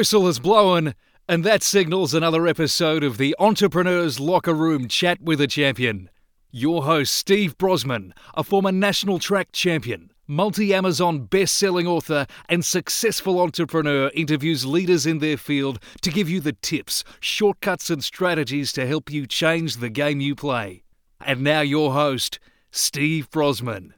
whistle 0.00 0.24
has 0.24 0.38
blown, 0.38 0.94
and 1.28 1.44
that 1.44 1.62
signals 1.62 2.14
another 2.14 2.46
episode 2.46 3.04
of 3.04 3.18
the 3.18 3.36
Entrepreneur's 3.38 4.18
Locker 4.18 4.54
Room 4.54 4.88
Chat 4.88 5.20
with 5.20 5.42
a 5.42 5.46
Champion. 5.46 6.08
Your 6.50 6.84
host, 6.84 7.12
Steve 7.12 7.58
Brosnan, 7.58 8.14
a 8.32 8.42
former 8.42 8.72
national 8.72 9.18
track 9.18 9.52
champion, 9.52 10.10
multi 10.26 10.72
Amazon 10.72 11.24
best 11.24 11.54
selling 11.58 11.86
author, 11.86 12.26
and 12.48 12.64
successful 12.64 13.38
entrepreneur, 13.42 14.10
interviews 14.14 14.64
leaders 14.64 15.04
in 15.04 15.18
their 15.18 15.36
field 15.36 15.78
to 16.00 16.10
give 16.10 16.30
you 16.30 16.40
the 16.40 16.54
tips, 16.54 17.04
shortcuts, 17.20 17.90
and 17.90 18.02
strategies 18.02 18.72
to 18.72 18.86
help 18.86 19.10
you 19.12 19.26
change 19.26 19.76
the 19.76 19.90
game 19.90 20.22
you 20.22 20.34
play. 20.34 20.82
And 21.20 21.42
now, 21.42 21.60
your 21.60 21.92
host, 21.92 22.38
Steve 22.70 23.28
Brosnan. 23.28 23.92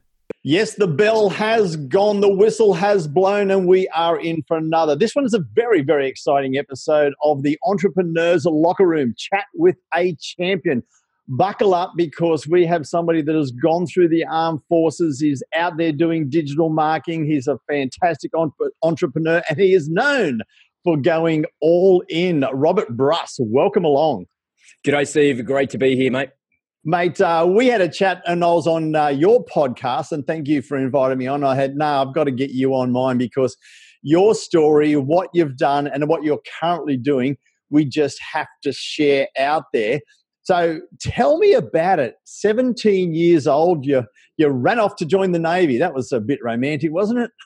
Yes, 0.45 0.75
the 0.75 0.89
bell 0.89 1.29
has 1.31 1.77
gone, 1.77 2.21
the 2.21 2.29
whistle 2.29 2.75
has 2.75 3.07
blown, 3.07 3.53
and 3.53 3.69
we 3.69 3.87
are 3.89 4.19
in 4.19 4.43
for 4.49 4.57
another. 4.57 4.97
This 4.97 5.15
one 5.15 5.25
is 5.25 5.35
a 5.35 5.45
very, 5.55 5.83
very 5.83 6.09
exciting 6.09 6.57
episode 6.57 7.13
of 7.23 7.45
the 7.45 7.57
Entrepreneurs 7.65 8.45
Locker 8.45 8.87
Room 8.87 9.15
Chat 9.17 9.45
with 9.55 9.77
a 9.95 10.17
Champion. 10.21 10.83
Buckle 11.29 11.75
up 11.75 11.93
because 11.97 12.49
we 12.49 12.67
have 12.67 12.89
somebody 12.89 13.23
that 13.23 13.37
has 13.37 13.53
gone 13.53 13.87
through 13.87 14.09
the 14.09 14.25
armed 14.25 14.61
forces. 14.69 15.21
He's 15.21 15.45
out 15.55 15.77
there 15.77 15.93
doing 15.93 16.29
digital 16.29 16.69
marketing. 16.69 17.25
He's 17.25 17.47
a 17.47 17.59
fantastic 17.69 18.33
entrepreneur 18.83 19.43
and 19.49 19.59
he 19.59 19.75
is 19.75 19.89
known 19.89 20.41
for 20.83 20.97
going 20.97 21.45
all 21.61 22.03
in. 22.09 22.45
Robert 22.53 22.97
Brus, 22.97 23.37
welcome 23.39 23.85
along. 23.85 24.27
G'day, 24.85 25.07
Steve. 25.07 25.47
Great 25.47 25.71
to 25.71 25.79
be 25.79 25.95
here, 25.95 26.11
mate. 26.11 26.31
Mate, 26.85 27.21
uh, 27.21 27.47
we 27.49 27.69
had 27.69 27.81
a 27.81 27.89
chat 27.89 28.23
and 28.27 28.43
I 28.43 28.49
was 28.49 28.67
on 28.67 28.97
uh, 28.97 29.07
your 29.07 29.45
podcast, 29.45 30.11
and 30.11 30.27
thank 30.27 30.49
you 30.49 30.63
for 30.63 30.77
inviting 30.77 31.19
me 31.19 31.29
on. 31.29 31.45
I 31.45 31.55
had, 31.55 31.77
no, 31.77 31.85
nah, 31.85 32.03
I've 32.03 32.13
got 32.13 32.25
to 32.25 32.33
get 32.33 32.51
you 32.51 32.75
on 32.75 32.91
mine 32.91 33.19
because 33.19 33.57
your 34.03 34.35
story, 34.35 34.97
what 34.97 35.29
you've 35.33 35.57
done, 35.57 35.87
and 35.87 36.09
what 36.09 36.25
you're 36.25 36.43
currently 36.61 36.97
doing, 36.97 37.37
we 37.71 37.85
just 37.85 38.21
have 38.33 38.49
to 38.65 38.73
share 38.73 39.29
out 39.39 39.67
there. 39.73 40.01
So 40.43 40.81
tell 41.01 41.39
me 41.39 41.53
about 41.53 42.01
it. 42.01 42.17
17 42.25 43.15
years 43.15 43.47
old, 43.47 43.87
you, 43.87 44.03
you 44.37 44.49
ran 44.49 44.81
off 44.81 44.97
to 44.97 45.07
join 45.07 45.31
the 45.31 45.39
Navy. 45.39 45.79
That 45.79 45.95
was 45.95 46.11
a 46.11 46.21
bit 46.21 46.41
romantic, 46.43 46.93
wasn't 46.93 47.21
it? 47.21 47.31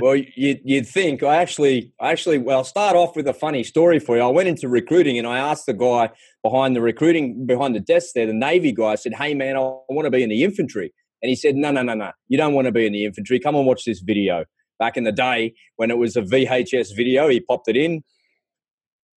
well, 0.00 0.16
you'd, 0.16 0.60
you'd 0.64 0.86
think. 0.86 1.22
I 1.22 1.36
actually, 1.36 1.92
actually, 2.00 2.38
well, 2.38 2.58
I'll 2.58 2.64
start 2.64 2.96
off 2.96 3.16
with 3.16 3.26
a 3.28 3.34
funny 3.34 3.62
story 3.62 3.98
for 3.98 4.16
you. 4.16 4.22
I 4.22 4.28
went 4.28 4.48
into 4.48 4.68
recruiting 4.68 5.18
and 5.18 5.26
I 5.26 5.38
asked 5.38 5.66
the 5.66 5.74
guy 5.74 6.10
behind 6.42 6.76
the 6.76 6.80
recruiting, 6.80 7.46
behind 7.46 7.74
the 7.74 7.80
desk 7.80 8.12
there, 8.14 8.26
the 8.26 8.32
Navy 8.32 8.72
guy, 8.72 8.92
I 8.92 8.94
said, 8.94 9.14
Hey, 9.14 9.34
man, 9.34 9.56
I 9.56 9.60
want 9.60 10.04
to 10.04 10.10
be 10.10 10.22
in 10.22 10.30
the 10.30 10.44
infantry. 10.44 10.92
And 11.22 11.28
he 11.28 11.36
said, 11.36 11.56
No, 11.56 11.70
no, 11.70 11.82
no, 11.82 11.94
no. 11.94 12.12
You 12.28 12.38
don't 12.38 12.54
want 12.54 12.66
to 12.66 12.72
be 12.72 12.86
in 12.86 12.92
the 12.92 13.04
infantry. 13.04 13.40
Come 13.40 13.56
and 13.56 13.66
watch 13.66 13.84
this 13.84 14.00
video. 14.00 14.44
Back 14.78 14.96
in 14.96 15.04
the 15.04 15.12
day 15.12 15.54
when 15.76 15.90
it 15.90 15.98
was 15.98 16.16
a 16.16 16.22
VHS 16.22 16.94
video, 16.94 17.28
he 17.28 17.40
popped 17.40 17.68
it 17.68 17.76
in. 17.76 18.04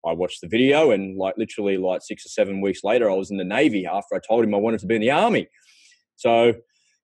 I 0.05 0.13
watched 0.13 0.41
the 0.41 0.47
video 0.47 0.89
and 0.89 1.15
like 1.15 1.35
literally 1.37 1.77
like 1.77 2.01
six 2.01 2.25
or 2.25 2.29
seven 2.29 2.59
weeks 2.59 2.83
later, 2.83 3.09
I 3.09 3.13
was 3.13 3.29
in 3.29 3.37
the 3.37 3.43
Navy 3.43 3.85
after 3.85 4.15
I 4.15 4.19
told 4.27 4.43
him 4.43 4.55
I 4.55 4.57
wanted 4.57 4.79
to 4.79 4.87
be 4.87 4.95
in 4.95 5.01
the 5.01 5.11
Army. 5.11 5.47
So 6.15 6.53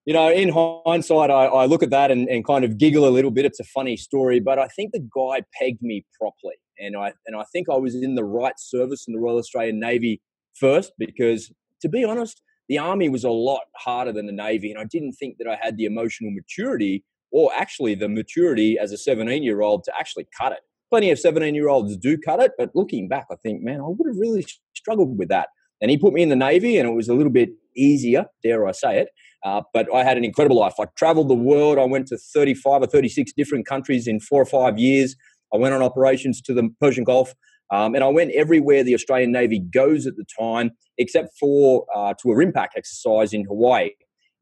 you 0.08 0.14
know, 0.14 0.32
in 0.32 0.54
hindsight, 0.86 1.30
I, 1.30 1.48
I 1.48 1.66
look 1.66 1.84
at 1.84 1.90
that 1.90 2.12
and, 2.12 2.30
and, 2.30 2.46
kind 2.46 2.64
of 2.64 2.78
giggle 2.78 3.06
a 3.06 3.12
little 3.12 3.30
bit. 3.30 3.44
It's 3.44 3.60
a 3.60 3.66
funny 3.66 3.98
story, 3.98 4.40
but 4.40 4.58
I 4.58 4.68
think 4.70 4.94
the 4.94 5.06
guy 5.14 5.44
pegged 5.60 5.82
me 5.82 6.06
properly, 6.18 6.56
and 6.80 6.96
I 6.96 7.12
and 7.26 7.36
I 7.36 7.44
think 7.52 7.68
I 7.70 7.76
was 7.76 7.94
in 7.94 8.16
the 8.16 8.24
right 8.24 8.58
service 8.58 9.04
in 9.06 9.14
the 9.14 9.20
Royal 9.20 9.38
Australian 9.38 9.82
Navy 9.82 10.22
first 10.54 10.94
because, 10.98 11.52
to 11.82 11.90
be 11.90 12.06
honest, 12.06 12.42
the 12.70 12.78
army 12.78 13.10
was 13.10 13.26
a 13.26 13.30
lot 13.30 13.64
harder 13.76 14.14
than 14.14 14.28
the 14.28 14.32
navy, 14.32 14.72
and 14.72 14.80
I 14.80 14.86
didn't 14.86 15.12
think 15.12 15.40
that 15.40 15.48
I 15.48 15.60
had 15.62 15.76
the 15.76 15.84
emotional 15.84 16.32
maturity 16.32 17.04
or 17.32 17.52
actually 17.54 17.94
the 17.94 18.08
maturity 18.08 18.80
as 18.80 18.94
a 18.94 18.98
17 18.98 19.44
year 19.44 19.60
old 19.60 19.84
to 19.84 19.94
actually 20.00 20.26
cut 20.40 20.54
it. 20.54 20.60
Plenty 20.90 21.12
of 21.12 21.20
17 21.20 21.54
year 21.54 21.67
olds 21.67 21.98
do 21.98 22.17
cut 22.17 22.40
it, 22.40 22.54
but 22.58 22.70
looking 22.73 23.10
back, 23.10 23.26
I 23.30 23.36
think, 23.44 23.62
man, 23.62 23.82
I 23.82 23.88
would 23.88 24.08
have 24.08 24.17
really 24.17 24.46
struggled 24.73 25.17
with 25.17 25.28
that. 25.28 25.50
And 25.82 25.92
he 25.92 25.98
put 25.98 26.14
me 26.14 26.21
in 26.21 26.30
the 26.30 26.36
navy, 26.36 26.77
and 26.77 26.89
it 26.89 26.93
was 26.93 27.08
a 27.08 27.14
little 27.14 27.32
bit 27.32 27.49
easier, 27.76 28.26
dare 28.43 28.67
I 28.67 28.71
say 28.71 28.99
it. 28.99 29.10
Uh, 29.45 29.61
but 29.73 29.88
I 29.93 30.04
had 30.04 30.17
an 30.17 30.26
incredible 30.26 30.58
life. 30.58 30.73
I 30.80 30.86
traveled 30.98 31.30
the 31.30 31.36
world. 31.36 31.77
I 31.77 31.86
went 31.86 32.08
to 32.08 32.17
35 32.17 32.83
or 32.83 32.88
36 32.88 33.32
different 33.33 33.67
countries 33.67 34.08
in 34.08 34.20
four 34.20 34.42
or 34.42 34.45
five 34.45 34.80
years. 34.80 35.16
I 35.54 35.58
went 35.58 35.73
on 35.73 35.82
operations 35.82 36.42
to 36.42 36.54
the 36.54 36.70
Persian 36.82 37.04
Gulf. 37.04 37.33
Um, 37.71 37.95
and 37.95 38.04
I 38.04 38.08
went 38.08 38.32
everywhere 38.32 38.83
the 38.83 38.93
Australian 38.93 39.32
Navy 39.32 39.60
goes 39.60 40.08
at 40.08 40.16
the 40.16 40.26
time, 40.39 40.71
except 40.98 41.37
for 41.39 41.86
uh, 41.95 42.14
to 42.21 42.32
a 42.32 42.36
RIMPAC 42.36 42.67
exercise 42.76 43.33
in 43.33 43.43
Hawaii. 43.45 43.92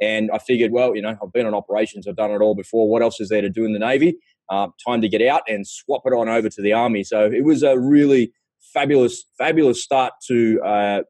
And 0.01 0.29
I 0.33 0.39
figured, 0.39 0.71
well, 0.71 0.95
you 0.95 1.01
know, 1.01 1.17
I've 1.21 1.31
been 1.33 1.45
on 1.45 1.53
operations, 1.53 2.07
I've 2.07 2.15
done 2.15 2.31
it 2.31 2.41
all 2.41 2.55
before. 2.55 2.89
What 2.89 3.01
else 3.01 3.19
is 3.19 3.29
there 3.29 3.41
to 3.41 3.49
do 3.49 3.65
in 3.65 3.73
the 3.73 3.79
Navy? 3.79 4.17
Uh, 4.49 4.67
time 4.85 5.01
to 5.01 5.09
get 5.09 5.21
out 5.21 5.41
and 5.47 5.65
swap 5.65 6.03
it 6.05 6.13
on 6.13 6.29
over 6.29 6.49
to 6.49 6.61
the 6.61 6.73
Army. 6.73 7.03
So 7.03 7.25
it 7.25 7.43
was 7.43 7.63
a 7.63 7.79
really 7.79 8.31
fabulous, 8.73 9.25
fabulous 9.37 9.81
start 9.81 10.13
to 10.27 10.61
uh, 10.63 11.01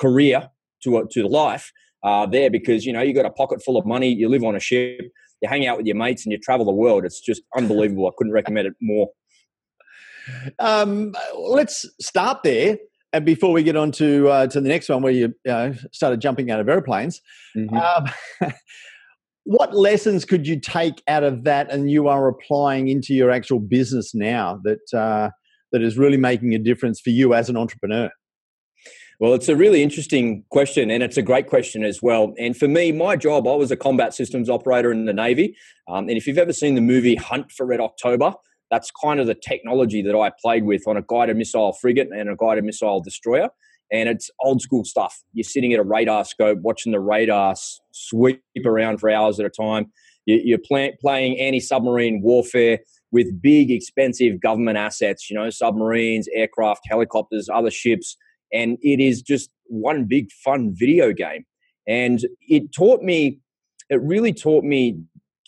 career, 0.00 0.50
to, 0.82 0.98
a, 0.98 1.08
to 1.12 1.26
life 1.26 1.72
uh, 2.04 2.26
there 2.26 2.50
because 2.50 2.84
you 2.84 2.92
know 2.92 3.02
you 3.02 3.14
got 3.14 3.26
a 3.26 3.30
pocket 3.30 3.62
full 3.62 3.76
of 3.76 3.86
money, 3.86 4.12
you 4.12 4.28
live 4.28 4.44
on 4.44 4.54
a 4.54 4.60
ship, 4.60 5.00
you 5.42 5.48
hang 5.48 5.66
out 5.66 5.76
with 5.76 5.86
your 5.86 5.96
mates, 5.96 6.24
and 6.24 6.32
you 6.32 6.38
travel 6.38 6.64
the 6.64 6.72
world. 6.72 7.04
It's 7.04 7.20
just 7.20 7.42
unbelievable. 7.56 8.06
I 8.06 8.10
couldn't 8.16 8.32
recommend 8.32 8.68
it 8.68 8.74
more. 8.80 9.08
Um, 10.58 11.14
let's 11.36 11.88
start 12.00 12.42
there. 12.42 12.78
And 13.12 13.24
before 13.24 13.52
we 13.52 13.62
get 13.62 13.76
on 13.76 13.92
to 13.92 14.28
uh, 14.28 14.46
to 14.48 14.60
the 14.60 14.68
next 14.68 14.88
one, 14.88 15.02
where 15.02 15.12
you, 15.12 15.34
you 15.44 15.74
started 15.92 16.20
jumping 16.20 16.50
out 16.50 16.60
of 16.60 16.68
airplanes, 16.68 17.20
mm-hmm. 17.56 17.76
um, 17.76 18.52
what 19.44 19.74
lessons 19.74 20.24
could 20.24 20.46
you 20.46 20.60
take 20.60 21.02
out 21.08 21.24
of 21.24 21.44
that, 21.44 21.70
and 21.70 21.90
you 21.90 22.08
are 22.08 22.28
applying 22.28 22.88
into 22.88 23.14
your 23.14 23.30
actual 23.30 23.60
business 23.60 24.14
now 24.14 24.60
that 24.64 24.96
uh, 24.96 25.30
that 25.72 25.82
is 25.82 25.96
really 25.96 26.18
making 26.18 26.54
a 26.54 26.58
difference 26.58 27.00
for 27.00 27.10
you 27.10 27.32
as 27.32 27.48
an 27.48 27.56
entrepreneur? 27.56 28.10
Well, 29.18 29.32
it's 29.32 29.48
a 29.48 29.56
really 29.56 29.82
interesting 29.82 30.44
question, 30.50 30.90
and 30.90 31.02
it's 31.02 31.16
a 31.16 31.22
great 31.22 31.46
question 31.46 31.84
as 31.84 32.02
well. 32.02 32.34
And 32.38 32.54
for 32.54 32.68
me, 32.68 32.92
my 32.92 33.16
job, 33.16 33.48
I 33.48 33.54
was 33.54 33.70
a 33.70 33.76
combat 33.76 34.12
systems 34.12 34.50
operator 34.50 34.92
in 34.92 35.06
the 35.06 35.14
Navy. 35.14 35.56
Um, 35.88 36.08
and 36.08 36.18
if 36.18 36.26
you've 36.26 36.36
ever 36.36 36.52
seen 36.52 36.74
the 36.74 36.82
movie 36.82 37.14
Hunt 37.14 37.50
for 37.50 37.64
Red 37.64 37.80
October, 37.80 38.34
that's 38.70 38.90
kind 39.02 39.18
of 39.18 39.26
the 39.26 39.34
technology 39.34 40.02
that 40.02 40.14
I 40.14 40.30
played 40.38 40.66
with 40.66 40.86
on 40.86 40.98
a 40.98 41.02
guided 41.02 41.38
missile 41.38 41.72
frigate 41.72 42.08
and 42.14 42.28
a 42.28 42.36
guided 42.36 42.64
missile 42.64 43.00
destroyer. 43.00 43.48
And 43.90 44.08
it's 44.08 44.30
old 44.40 44.60
school 44.60 44.84
stuff. 44.84 45.22
You're 45.32 45.44
sitting 45.44 45.72
at 45.72 45.80
a 45.80 45.84
radar 45.84 46.24
scope, 46.26 46.58
watching 46.60 46.92
the 46.92 47.00
radar 47.00 47.54
sweep 47.92 48.42
around 48.66 48.98
for 48.98 49.08
hours 49.08 49.40
at 49.40 49.46
a 49.46 49.50
time. 49.50 49.86
You're 50.26 50.58
playing 50.58 51.40
anti 51.40 51.60
submarine 51.60 52.20
warfare 52.20 52.80
with 53.12 53.40
big, 53.40 53.70
expensive 53.70 54.40
government 54.40 54.76
assets, 54.76 55.30
you 55.30 55.38
know, 55.38 55.48
submarines, 55.48 56.28
aircraft, 56.34 56.82
helicopters, 56.90 57.48
other 57.48 57.70
ships 57.70 58.16
and 58.52 58.78
it 58.82 59.00
is 59.00 59.22
just 59.22 59.50
one 59.66 60.04
big 60.04 60.30
fun 60.44 60.72
video 60.74 61.12
game. 61.12 61.44
And 61.88 62.20
it 62.40 62.72
taught 62.72 63.02
me, 63.02 63.40
it 63.90 64.00
really 64.02 64.32
taught 64.32 64.64
me 64.64 64.98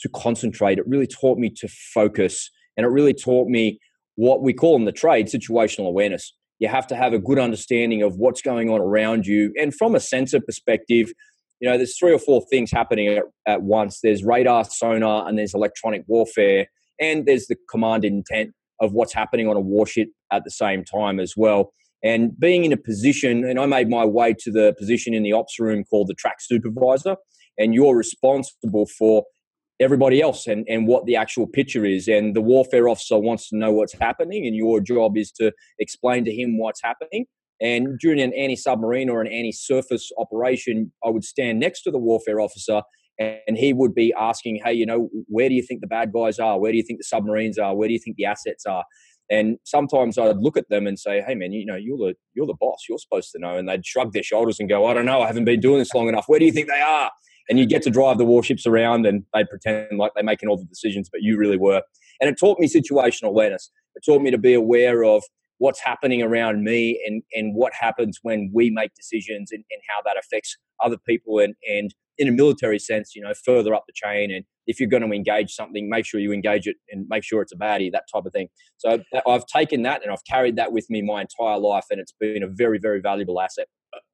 to 0.00 0.08
concentrate. 0.08 0.78
It 0.78 0.86
really 0.86 1.06
taught 1.06 1.38
me 1.38 1.50
to 1.56 1.68
focus. 1.68 2.50
And 2.76 2.84
it 2.84 2.90
really 2.90 3.14
taught 3.14 3.48
me 3.48 3.80
what 4.14 4.42
we 4.42 4.52
call 4.52 4.76
in 4.76 4.84
the 4.84 4.92
trade 4.92 5.26
situational 5.26 5.88
awareness. 5.88 6.34
You 6.58 6.68
have 6.68 6.86
to 6.88 6.96
have 6.96 7.12
a 7.12 7.18
good 7.18 7.38
understanding 7.38 8.02
of 8.02 8.16
what's 8.16 8.42
going 8.42 8.68
on 8.68 8.80
around 8.80 9.26
you. 9.26 9.52
And 9.60 9.74
from 9.74 9.94
a 9.94 10.00
sensor 10.00 10.40
perspective, 10.40 11.12
you 11.60 11.68
know, 11.68 11.76
there's 11.76 11.96
three 11.98 12.12
or 12.12 12.18
four 12.18 12.44
things 12.50 12.70
happening 12.70 13.08
at, 13.08 13.24
at 13.46 13.62
once. 13.62 14.00
There's 14.02 14.24
radar, 14.24 14.64
sonar, 14.64 15.28
and 15.28 15.38
there's 15.38 15.54
electronic 15.54 16.04
warfare, 16.06 16.66
and 17.00 17.26
there's 17.26 17.46
the 17.46 17.56
command 17.68 18.04
intent 18.04 18.54
of 18.80 18.92
what's 18.92 19.12
happening 19.12 19.48
on 19.48 19.56
a 19.56 19.60
warship 19.60 20.08
at 20.32 20.44
the 20.44 20.50
same 20.50 20.84
time 20.84 21.18
as 21.18 21.34
well. 21.36 21.72
And 22.02 22.38
being 22.38 22.64
in 22.64 22.72
a 22.72 22.76
position, 22.76 23.44
and 23.44 23.58
I 23.58 23.66
made 23.66 23.88
my 23.88 24.04
way 24.04 24.34
to 24.40 24.52
the 24.52 24.74
position 24.78 25.14
in 25.14 25.22
the 25.22 25.32
ops 25.32 25.58
room 25.58 25.84
called 25.84 26.08
the 26.08 26.14
track 26.14 26.36
supervisor, 26.40 27.16
and 27.58 27.74
you're 27.74 27.96
responsible 27.96 28.86
for 28.98 29.24
everybody 29.80 30.20
else 30.20 30.46
and, 30.46 30.64
and 30.68 30.86
what 30.86 31.06
the 31.06 31.16
actual 31.16 31.46
picture 31.46 31.84
is. 31.84 32.08
And 32.08 32.34
the 32.34 32.40
warfare 32.40 32.88
officer 32.88 33.18
wants 33.18 33.48
to 33.50 33.56
know 33.56 33.72
what's 33.72 33.94
happening, 33.94 34.46
and 34.46 34.54
your 34.54 34.80
job 34.80 35.16
is 35.16 35.32
to 35.32 35.52
explain 35.78 36.24
to 36.24 36.32
him 36.32 36.58
what's 36.58 36.80
happening. 36.82 37.26
And 37.60 37.98
during 37.98 38.20
an 38.20 38.32
anti 38.34 38.54
submarine 38.54 39.08
or 39.08 39.20
an 39.20 39.26
anti 39.26 39.52
surface 39.52 40.10
operation, 40.18 40.92
I 41.04 41.10
would 41.10 41.24
stand 41.24 41.58
next 41.58 41.82
to 41.82 41.90
the 41.90 41.98
warfare 41.98 42.40
officer 42.40 42.82
and 43.18 43.56
he 43.56 43.72
would 43.72 43.94
be 43.94 44.14
asking, 44.18 44.60
Hey, 44.64 44.74
you 44.74 44.86
know, 44.86 45.08
where 45.26 45.48
do 45.48 45.54
you 45.54 45.62
think 45.62 45.80
the 45.80 45.86
bad 45.86 46.12
guys 46.12 46.38
are? 46.38 46.58
Where 46.58 46.70
do 46.70 46.78
you 46.78 46.84
think 46.84 47.00
the 47.00 47.04
submarines 47.04 47.58
are? 47.58 47.74
Where 47.74 47.88
do 47.88 47.94
you 47.94 48.00
think 48.00 48.16
the 48.16 48.26
assets 48.26 48.64
are? 48.66 48.84
And 49.30 49.58
sometimes 49.64 50.16
I'd 50.16 50.38
look 50.38 50.56
at 50.56 50.68
them 50.70 50.86
and 50.86 50.98
say, 50.98 51.20
"Hey, 51.20 51.34
man, 51.34 51.52
you 51.52 51.66
know, 51.66 51.76
you're 51.76 51.98
the 51.98 52.14
you're 52.34 52.46
the 52.46 52.54
boss. 52.58 52.84
You're 52.88 52.98
supposed 52.98 53.30
to 53.32 53.38
know." 53.38 53.56
And 53.56 53.68
they'd 53.68 53.84
shrug 53.84 54.12
their 54.12 54.22
shoulders 54.22 54.58
and 54.58 54.68
go, 54.68 54.86
"I 54.86 54.94
don't 54.94 55.04
know. 55.04 55.20
I 55.20 55.26
haven't 55.26 55.44
been 55.44 55.60
doing 55.60 55.78
this 55.78 55.92
long 55.94 56.08
enough. 56.08 56.24
Where 56.28 56.38
do 56.38 56.46
you 56.46 56.52
think 56.52 56.68
they 56.68 56.80
are?" 56.80 57.10
And 57.50 57.58
you 57.58 57.66
get 57.66 57.82
to 57.82 57.90
drive 57.90 58.18
the 58.18 58.24
warships 58.24 58.66
around, 58.66 59.06
and 59.06 59.24
they'd 59.34 59.48
pretend 59.48 59.98
like 59.98 60.12
they're 60.14 60.24
making 60.24 60.48
all 60.48 60.56
the 60.56 60.64
decisions, 60.64 61.08
but 61.10 61.22
you 61.22 61.36
really 61.38 61.56
were. 61.56 61.82
And 62.20 62.28
it 62.28 62.38
taught 62.38 62.58
me 62.58 62.68
situational 62.68 63.28
awareness. 63.28 63.70
It 63.94 64.02
taught 64.04 64.22
me 64.22 64.30
to 64.30 64.38
be 64.38 64.54
aware 64.54 65.04
of 65.04 65.22
what's 65.58 65.80
happening 65.80 66.22
around 66.22 66.64
me 66.64 67.02
and, 67.06 67.22
and 67.32 67.54
what 67.54 67.72
happens 67.78 68.18
when 68.22 68.50
we 68.54 68.70
make 68.70 68.94
decisions 68.94 69.50
and, 69.52 69.64
and 69.70 69.80
how 69.88 70.00
that 70.04 70.16
affects 70.18 70.56
other 70.82 70.96
people 71.06 71.38
and, 71.38 71.54
and 71.68 71.94
in 72.18 72.28
a 72.28 72.32
military 72.32 72.78
sense, 72.78 73.14
you 73.14 73.22
know, 73.22 73.32
further 73.44 73.74
up 73.74 73.84
the 73.86 73.92
chain. 73.94 74.32
And 74.32 74.44
if 74.66 74.80
you're 74.80 74.88
going 74.88 75.08
to 75.08 75.14
engage 75.14 75.52
something, 75.52 75.88
make 75.88 76.04
sure 76.04 76.20
you 76.20 76.32
engage 76.32 76.66
it 76.66 76.76
and 76.90 77.06
make 77.08 77.22
sure 77.24 77.40
it's 77.42 77.52
a 77.52 77.56
baddie, 77.56 77.90
that 77.92 78.04
type 78.12 78.26
of 78.26 78.32
thing. 78.32 78.48
So 78.76 79.02
I've 79.26 79.46
taken 79.46 79.82
that 79.82 80.02
and 80.02 80.12
I've 80.12 80.24
carried 80.28 80.56
that 80.56 80.72
with 80.72 80.86
me 80.90 81.00
my 81.02 81.22
entire 81.22 81.58
life, 81.58 81.84
and 81.90 82.00
it's 82.00 82.12
been 82.20 82.42
a 82.42 82.48
very, 82.48 82.78
very 82.78 83.00
valuable 83.00 83.40
asset. 83.40 83.68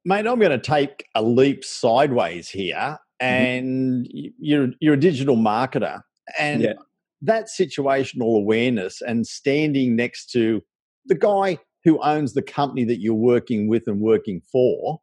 Mate, 0.04 0.26
I'm 0.26 0.38
going 0.38 0.50
to 0.50 0.58
take 0.58 1.06
a 1.14 1.22
leap 1.22 1.64
sideways 1.64 2.48
here, 2.48 2.76
mm-hmm. 2.76 3.26
and 3.26 4.06
mm-hmm. 4.06 4.28
you're 4.38 4.68
you're 4.80 4.94
a 4.94 5.00
digital 5.00 5.36
marketer, 5.36 6.02
and 6.38 6.62
yeah. 6.62 6.74
that 7.22 7.46
situational 7.46 8.36
awareness 8.36 9.00
and 9.00 9.26
standing 9.26 9.96
next 9.96 10.30
to 10.32 10.62
the 11.06 11.14
guy 11.14 11.58
who 11.84 12.02
owns 12.02 12.32
the 12.32 12.42
company 12.42 12.84
that 12.84 13.00
you're 13.00 13.14
working 13.14 13.68
with 13.68 13.84
and 13.86 14.00
working 14.00 14.40
for 14.50 15.00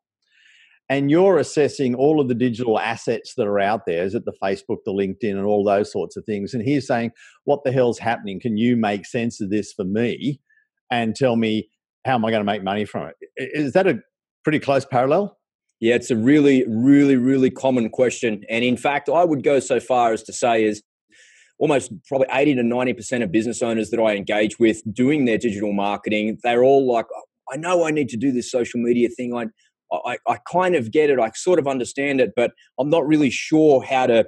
and 0.89 1.09
you're 1.09 1.37
assessing 1.37 1.95
all 1.95 2.19
of 2.19 2.27
the 2.27 2.35
digital 2.35 2.77
assets 2.77 3.35
that 3.37 3.47
are 3.47 3.59
out 3.59 3.85
there 3.85 4.03
is 4.03 4.13
it 4.13 4.25
the 4.25 4.33
facebook 4.43 4.77
the 4.85 4.91
linkedin 4.91 5.37
and 5.37 5.45
all 5.45 5.63
those 5.63 5.91
sorts 5.91 6.17
of 6.17 6.25
things 6.25 6.53
and 6.53 6.63
he's 6.63 6.85
saying 6.85 7.11
what 7.45 7.63
the 7.63 7.71
hell's 7.71 7.97
happening? 7.99 8.39
Can 8.39 8.57
you 8.57 8.75
make 8.75 9.05
sense 9.05 9.41
of 9.41 9.49
this 9.49 9.73
for 9.73 9.85
me 9.85 10.39
and 10.91 11.15
tell 11.15 11.35
me 11.35 11.69
how 12.05 12.15
am 12.15 12.25
i 12.25 12.31
going 12.31 12.41
to 12.41 12.51
make 12.51 12.63
money 12.63 12.85
from 12.85 13.07
it? 13.07 13.15
Is 13.37 13.73
that 13.73 13.87
a 13.87 13.99
pretty 14.43 14.59
close 14.59 14.85
parallel? 14.85 15.37
Yeah 15.79 15.95
it's 15.95 16.11
a 16.11 16.17
really 16.17 16.65
really 16.67 17.15
really 17.15 17.49
common 17.49 17.89
question 17.89 18.43
and 18.49 18.63
in 18.63 18.77
fact 18.77 19.09
i 19.09 19.23
would 19.23 19.43
go 19.43 19.59
so 19.59 19.79
far 19.79 20.13
as 20.13 20.23
to 20.23 20.33
say 20.33 20.63
is 20.63 20.83
almost 21.61 21.91
probably 22.07 22.27
80 22.31 22.55
to 22.55 22.63
90% 22.63 23.23
of 23.23 23.31
business 23.31 23.61
owners 23.61 23.91
that 23.91 23.99
I 23.99 24.15
engage 24.15 24.57
with 24.59 24.81
doing 24.91 25.25
their 25.25 25.37
digital 25.37 25.71
marketing, 25.73 26.39
they're 26.41 26.63
all 26.63 26.91
like, 26.91 27.05
oh, 27.15 27.21
I 27.53 27.57
know 27.57 27.85
I 27.85 27.91
need 27.91 28.09
to 28.09 28.17
do 28.17 28.31
this 28.31 28.49
social 28.49 28.81
media 28.81 29.09
thing. 29.09 29.35
I, 29.35 29.45
I, 29.93 30.17
I 30.27 30.37
kind 30.51 30.73
of 30.75 30.91
get 30.91 31.11
it. 31.11 31.19
I 31.19 31.29
sort 31.35 31.59
of 31.59 31.67
understand 31.67 32.19
it, 32.19 32.31
but 32.35 32.51
I'm 32.79 32.89
not 32.89 33.05
really 33.05 33.29
sure 33.29 33.83
how 33.83 34.07
to 34.07 34.25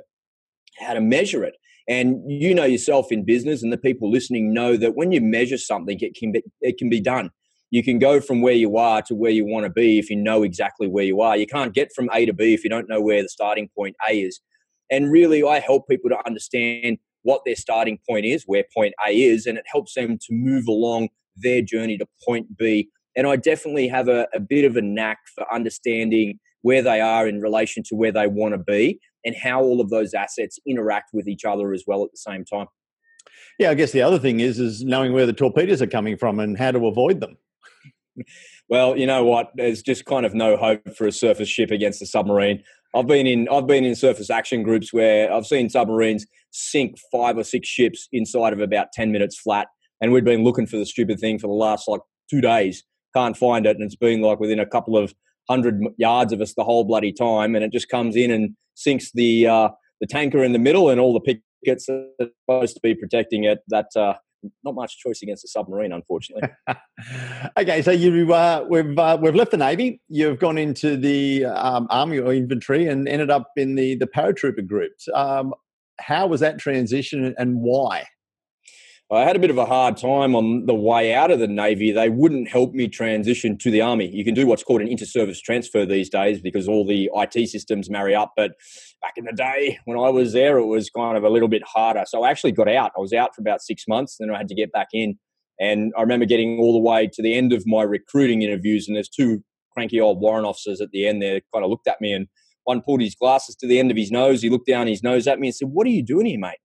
how 0.80 0.94
to 0.94 1.02
measure 1.02 1.44
it. 1.44 1.56
And 1.88 2.20
you 2.30 2.54
know 2.54 2.66
yourself 2.66 3.12
in 3.12 3.26
business, 3.26 3.64
and 3.64 3.74
the 3.74 3.78
people 3.78 4.12
listening 4.12 4.54
know 4.54 4.78
that 4.78 4.96
when 4.96 5.12
you 5.12 5.20
measure 5.20 5.58
something, 5.58 5.98
it 6.02 6.16
can 6.16 6.34
be 6.34 6.44
it 6.62 6.78
can 6.78 6.90
be 6.90 7.02
done. 7.02 7.32
You 7.72 7.84
can 7.84 7.98
go 7.98 8.22
from 8.22 8.42
where 8.42 8.54
you 8.54 8.78
are 8.78 9.02
to 9.04 9.16
where 9.16 9.32
you 9.32 9.46
want 9.46 9.66
to 9.66 9.72
be 9.72 9.98
if 9.98 10.10
you 10.12 10.18
know 10.18 10.44
exactly 10.44 10.88
where 10.88 11.04
you 11.04 11.22
are. 11.22 11.36
You 11.36 11.48
can't 11.48 11.74
get 11.74 11.92
from 11.96 12.10
A 12.14 12.28
to 12.28 12.34
B 12.34 12.54
if 12.54 12.64
you 12.64 12.70
don't 12.70 12.88
know 12.88 13.02
where 13.02 13.24
the 13.24 13.30
starting 13.30 13.70
point 13.76 13.96
A 14.08 14.22
is. 14.22 14.40
And 14.92 15.12
really, 15.12 15.44
I 15.44 15.60
help 15.60 15.88
people 15.88 16.10
to 16.12 16.28
understand 16.28 17.00
what 17.24 17.42
their 17.46 17.56
starting 17.56 18.00
point 18.08 18.26
is, 18.26 18.44
where 18.46 18.64
point 18.76 18.94
A 19.08 19.12
is, 19.12 19.46
and 19.46 19.58
it 19.58 19.66
helps 19.72 19.96
them 19.96 20.18
to 20.18 20.28
move 20.32 20.68
along 20.68 21.10
their 21.36 21.62
journey 21.62 21.98
to 21.98 22.06
point 22.26 22.58
B. 22.58 22.90
And 23.16 23.28
I 23.28 23.36
definitely 23.36 23.88
have 23.88 24.08
a, 24.08 24.28
a 24.34 24.40
bit 24.40 24.66
of 24.66 24.76
a 24.76 24.82
knack 24.82 25.20
for 25.36 25.52
understanding 25.54 26.40
where 26.62 26.82
they 26.82 27.02
are 27.02 27.28
in 27.28 27.42
relation 27.42 27.84
to 27.84 27.96
where 27.96 28.12
they 28.12 28.28
want 28.28 28.54
to 28.54 28.58
be 28.58 29.00
and 29.26 29.36
how 29.36 29.62
all 29.62 29.80
of 29.80 29.90
those 29.90 30.14
assets 30.14 30.60
interact 30.68 31.10
with 31.14 31.28
each 31.28 31.46
other 31.46 31.74
as 31.74 31.84
well 31.86 32.04
at 32.04 32.12
the 32.12 32.18
same 32.18 32.44
time. 32.44 32.68
Yeah, 33.60 33.70
I 33.70 33.76
guess 33.76 33.92
the 33.92 34.02
other 34.02 34.20
thing 34.20 34.40
is 34.40 34.60
is 34.60 34.84
knowing 34.84 35.14
where 35.14 35.26
the 35.26 35.34
torpedoes 35.34 35.82
are 35.82 35.88
coming 35.88 36.18
from 36.18 36.40
and 36.40 36.58
how 36.58 36.72
to 36.72 36.88
avoid 36.88 37.20
them. 37.20 37.38
well, 38.70 38.98
you 38.98 39.06
know 39.06 39.24
what? 39.24 39.52
There's 39.56 39.82
just 39.82 40.06
kind 40.06 40.26
of 40.26 40.34
no 40.34 40.58
hope 40.58 40.96
for 40.96 41.08
a 41.08 41.12
surface 41.12 41.50
ship 41.50 41.72
against 41.72 42.02
a 42.02 42.06
submarine. 42.06 42.64
I've 42.96 43.08
been 43.08 43.28
in 43.28 43.48
I've 43.50 43.68
been 43.68 43.86
in 43.86 43.96
surface 43.96 44.30
action 44.30 44.64
groups 44.64 44.94
where 44.94 45.32
I've 45.32 45.48
seen 45.48 45.70
submarines 45.70 46.26
sink 46.54 46.98
five 47.12 47.38
or 47.38 47.44
six 47.44 47.68
ships 47.68 48.08
inside 48.14 48.54
of 48.54 48.60
about 48.60 48.88
ten 48.94 49.12
minutes 49.12 49.38
flat, 49.38 49.68
and 50.00 50.14
we'd 50.14 50.24
been 50.24 50.44
looking 50.44 50.68
for 50.68 50.78
the 50.78 50.86
stupid 50.86 51.20
thing 51.20 51.40
for 51.40 51.48
the 51.48 51.54
last 51.54 51.88
like 51.88 52.02
two 52.30 52.40
days, 52.40 52.84
can't 53.14 53.36
find 53.36 53.66
it, 53.66 53.76
and 53.76 53.84
it's 53.84 53.96
been 53.96 54.22
like 54.22 54.40
within 54.40 54.60
a 54.60 54.66
couple 54.66 54.98
of 54.98 55.14
hundred 55.50 55.82
yards 55.98 56.32
of 56.32 56.40
us 56.40 56.54
the 56.54 56.64
whole 56.64 56.86
bloody 56.86 57.12
time, 57.12 57.56
and 57.56 57.66
it 57.66 57.72
just 57.72 57.90
comes 57.90 58.16
in 58.16 58.32
and 58.32 58.56
sinks 58.76 59.12
the 59.14 59.48
uh, 59.48 59.70
the 60.00 60.08
tanker 60.08 60.44
in 60.44 60.54
the 60.54 60.60
middle, 60.60 60.90
and 60.90 61.00
all 61.00 61.14
the 61.14 61.20
pickets 61.20 61.88
that 61.88 62.08
are 62.22 62.28
supposed 62.46 62.76
to 62.76 62.80
be 62.82 62.96
protecting 62.96 63.44
it 63.44 63.60
that 63.68 63.88
uh, 63.96 64.14
not 64.64 64.76
much 64.76 64.98
choice 64.98 65.22
against 65.22 65.44
a 65.46 65.48
submarine, 65.48 65.92
unfortunately. 65.92 66.50
okay, 67.58 67.82
so 67.82 67.92
you 67.92 68.34
uh, 68.34 68.66
we've 68.70 68.98
uh, 68.98 69.18
we've 69.22 69.36
left 69.36 69.52
the 69.52 69.58
navy. 69.58 70.02
You've 70.10 70.40
gone 70.40 70.58
into 70.58 70.98
the 70.98 71.46
um, 71.46 71.88
army 71.90 72.20
or 72.20 72.34
infantry 72.34 72.88
and 72.88 73.08
ended 73.08 73.30
up 73.30 73.50
in 73.56 73.76
the 73.76 73.96
the 73.96 74.08
paratrooper 74.08 74.66
groups. 74.66 75.08
Um, 75.14 75.54
how 76.00 76.28
was 76.28 76.42
that 76.42 76.60
transition 76.60 77.34
and 77.38 77.62
why? 77.62 78.06
I 79.12 79.26
had 79.26 79.36
a 79.36 79.40
bit 79.40 79.52
of 79.52 79.60
a 79.60 79.66
hard 79.66 79.98
time 79.98 80.36
on 80.36 80.66
the 80.66 80.74
way 80.74 81.14
out 81.14 81.30
of 81.30 81.38
the 81.38 81.48
Navy. 81.48 81.92
They 81.92 82.10
wouldn't 82.10 82.50
help 82.50 82.74
me 82.74 82.88
transition 82.88 83.58
to 83.60 83.70
the 83.70 83.82
Army. 83.82 84.10
You 84.12 84.26
can 84.26 84.34
do 84.34 84.48
what's 84.48 84.64
called 84.64 84.82
an 84.82 84.88
inter-service 84.88 85.40
transfer 85.40 85.86
these 85.86 86.10
days 86.10 86.42
because 86.42 86.68
all 86.68 86.86
the 86.86 87.12
IT 87.14 87.48
systems 87.50 87.92
marry 87.92 88.16
up. 88.16 88.32
But 88.36 88.54
back 89.02 89.14
in 89.18 89.26
the 89.26 89.34
day 89.34 89.78
when 89.86 90.00
I 90.00 90.10
was 90.10 90.34
there, 90.34 90.58
it 90.58 90.66
was 90.66 90.90
kind 90.90 91.16
of 91.16 91.24
a 91.24 91.30
little 91.30 91.48
bit 91.48 91.62
harder. 91.64 92.06
So 92.08 92.24
I 92.24 92.32
actually 92.32 92.54
got 92.54 92.68
out. 92.68 92.92
I 92.98 93.02
was 93.02 93.14
out 93.14 93.36
for 93.36 93.42
about 93.42 93.62
six 93.62 93.84
months, 93.88 94.18
then 94.20 94.32
I 94.32 94.38
had 94.38 94.48
to 94.48 94.56
get 94.56 94.72
back 94.72 94.88
in. 94.94 95.20
And 95.60 95.94
I 95.96 96.02
remember 96.02 96.26
getting 96.26 96.58
all 96.58 96.74
the 96.74 96.90
way 96.90 97.08
to 97.14 97.22
the 97.22 97.36
end 97.36 97.54
of 97.54 97.64
my 97.68 97.84
recruiting 97.84 98.42
interviews, 98.42 98.88
and 98.88 98.96
there's 98.96 99.10
two 99.10 99.44
cranky 99.74 100.00
old 100.02 100.22
warrant 100.22 100.48
officers 100.48 100.82
at 100.82 100.90
the 100.92 101.08
end 101.08 101.22
there 101.22 101.42
kind 101.54 101.64
of 101.64 101.70
looked 101.70 101.88
at 101.88 102.02
me 102.02 102.14
and 102.14 102.28
one 102.64 102.82
pulled 102.82 103.02
his 103.02 103.16
glasses 103.16 103.56
to 103.58 103.68
the 103.68 103.80
end 103.80 103.92
of 103.92 103.98
his 103.98 104.12
nose. 104.12 104.42
He 104.42 104.50
looked 104.50 104.68
down 104.68 104.88
his 104.88 105.04
nose 105.04 105.28
at 105.28 105.40
me 105.40 105.48
and 105.48 105.56
said, 105.56 105.70
What 105.70 105.88
are 105.88 105.92
you 105.92 106.04
doing 106.04 106.26
here, 106.26 106.40
mate? 106.40 106.58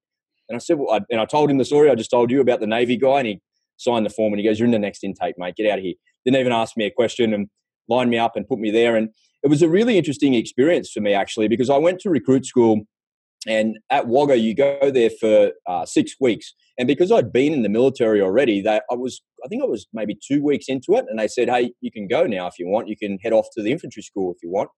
And 0.49 0.57
I 0.57 0.59
said, 0.59 0.79
well, 0.79 0.95
I, 0.95 1.01
and 1.11 1.21
I 1.21 1.25
told 1.25 1.51
him 1.51 1.59
the 1.59 1.65
story 1.65 1.91
I 1.91 1.95
just 1.95 2.11
told 2.11 2.31
you 2.31 2.41
about 2.41 2.61
the 2.61 2.67
Navy 2.67 2.97
guy, 2.97 3.19
and 3.19 3.27
he 3.27 3.41
signed 3.77 4.07
the 4.07 4.11
form 4.11 4.33
and 4.33 4.41
he 4.41 4.47
goes, 4.47 4.59
"You're 4.59 4.67
in 4.67 4.73
the 4.73 4.79
next 4.79 5.05
intake, 5.05 5.35
mate. 5.39 5.57
Get 5.57 5.71
out 5.71 5.79
of 5.79 5.85
here." 5.85 5.95
Didn't 6.25 6.41
even 6.41 6.53
ask 6.53 6.77
me 6.77 6.87
a 6.87 6.91
question 6.91 7.33
and 7.33 7.49
lined 7.89 8.11
me 8.11 8.19
up 8.19 8.37
and 8.37 8.47
put 8.47 8.59
me 8.59 8.71
there. 8.71 8.97
And 8.97 9.11
it 9.43 9.49
was 9.49 9.63
a 9.63 9.69
really 9.69 9.97
interesting 9.97 10.35
experience 10.35 10.91
for 10.91 11.01
me 11.01 11.15
actually 11.15 11.49
because 11.49 11.71
I 11.71 11.79
went 11.79 12.01
to 12.01 12.11
recruit 12.11 12.47
school, 12.47 12.83
and 13.47 13.79
at 13.91 14.09
Wagga 14.09 14.37
you 14.37 14.55
go 14.55 14.91
there 14.91 15.11
for 15.11 15.53
uh, 15.67 15.85
six 15.85 16.15
weeks. 16.21 16.55
And 16.79 16.87
because 16.87 17.11
I'd 17.11 17.33
been 17.33 17.53
in 17.53 17.63
the 17.63 17.69
military 17.69 18.21
already, 18.21 18.61
that 18.63 18.85
I 18.91 18.95
was, 18.95 19.21
I 19.45 19.49
think 19.49 19.63
I 19.63 19.67
was 19.67 19.89
maybe 19.93 20.17
two 20.27 20.43
weeks 20.43 20.67
into 20.69 20.95
it, 20.95 21.05
and 21.09 21.19
they 21.19 21.29
said, 21.29 21.49
"Hey, 21.49 21.73
you 21.81 21.91
can 21.91 22.09
go 22.09 22.27
now 22.27 22.47
if 22.47 22.59
you 22.59 22.69
want. 22.69 22.89
You 22.89 22.97
can 22.97 23.19
head 23.23 23.33
off 23.33 23.49
to 23.57 23.63
the 23.63 23.73
infantry 23.73 24.03
school 24.03 24.33
if 24.33 24.43
you 24.43 24.51
want." 24.51 24.71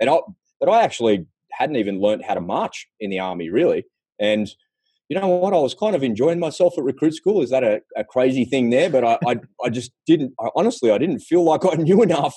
And 0.00 0.10
I, 0.10 0.18
but 0.60 0.68
I 0.68 0.82
actually 0.82 1.26
hadn't 1.52 1.76
even 1.76 2.00
learned 2.00 2.24
how 2.26 2.34
to 2.34 2.40
march 2.40 2.88
in 3.00 3.10
the 3.10 3.20
army 3.20 3.50
really, 3.50 3.84
and 4.18 4.48
you 5.08 5.20
know 5.20 5.28
what? 5.28 5.52
I 5.52 5.58
was 5.58 5.74
kind 5.74 5.94
of 5.94 6.02
enjoying 6.02 6.40
myself 6.40 6.74
at 6.78 6.84
recruit 6.84 7.14
school. 7.14 7.42
Is 7.42 7.50
that 7.50 7.62
a, 7.62 7.82
a 7.96 8.04
crazy 8.04 8.44
thing 8.44 8.70
there? 8.70 8.88
But 8.88 9.04
I, 9.04 9.18
I, 9.26 9.36
I 9.62 9.68
just 9.68 9.92
didn't, 10.06 10.32
I, 10.40 10.48
honestly, 10.56 10.90
I 10.90 10.98
didn't 10.98 11.20
feel 11.20 11.44
like 11.44 11.60
I 11.70 11.74
knew 11.76 12.02
enough 12.02 12.34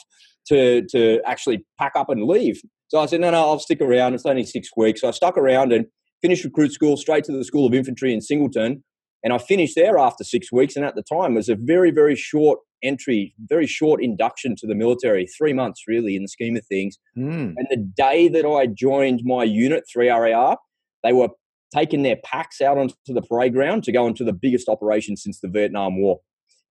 to, 0.48 0.86
to 0.88 1.22
actually 1.26 1.66
pack 1.80 1.94
up 1.96 2.10
and 2.10 2.24
leave. 2.24 2.62
So 2.90 3.00
I 3.00 3.06
said, 3.06 3.22
no, 3.22 3.32
no, 3.32 3.40
I'll 3.40 3.60
stick 3.60 3.82
around. 3.82 4.14
It's 4.14 4.26
only 4.26 4.46
six 4.46 4.70
weeks. 4.76 5.02
So 5.02 5.08
I 5.08 5.12
stuck 5.12 5.38
around 5.38 5.72
and 5.72 5.86
finished 6.22 6.44
recruit 6.44 6.72
school 6.72 6.98
straight 6.98 7.24
to 7.26 7.32
the 7.32 7.44
School 7.44 7.66
of 7.66 7.74
Infantry 7.74 8.14
in 8.14 8.22
Singleton. 8.22 8.84
And 9.24 9.34
I 9.34 9.38
finished 9.38 9.76
there 9.76 9.98
after 9.98 10.24
six 10.24 10.52
weeks. 10.52 10.76
And 10.76 10.86
at 10.86 10.96
the 10.96 11.04
time, 11.04 11.34
it 11.34 11.36
was 11.36 11.50
a 11.50 11.56
very, 11.56 11.92
very 11.92 12.16
short 12.16 12.60
entry, 12.84 13.34
very 13.50 13.68
short 13.68 14.04
induction 14.04 14.56
to 14.58 14.68
the 14.68 14.76
military, 14.76 15.26
three 15.26 15.54
months 15.54 15.84
really 15.88 16.16
in 16.16 16.22
the 16.22 16.28
scheme 16.28 16.56
of 16.56 16.66
things. 16.66 16.98
Mm. 17.18 17.56
And 17.58 17.68
the 17.70 17.78
day 17.78 18.28
that 18.30 18.46
I 18.46 18.68
joined 18.68 19.22
my 19.24 19.44
unit, 19.44 19.86
3RAR, 19.96 20.58
they 21.04 21.14
were 21.14 21.30
taking 21.74 22.04
their 22.04 22.18
packs 22.24 22.62
out 22.62 22.78
onto 22.78 22.94
the 23.08 23.22
parade 23.22 23.54
ground 23.54 23.84
to 23.84 23.92
go 23.92 24.08
into 24.08 24.24
the 24.24 24.34
biggest 24.34 24.70
operation 24.70 25.18
since 25.18 25.40
the 25.40 25.50
Vietnam 25.50 26.00
War, 26.00 26.20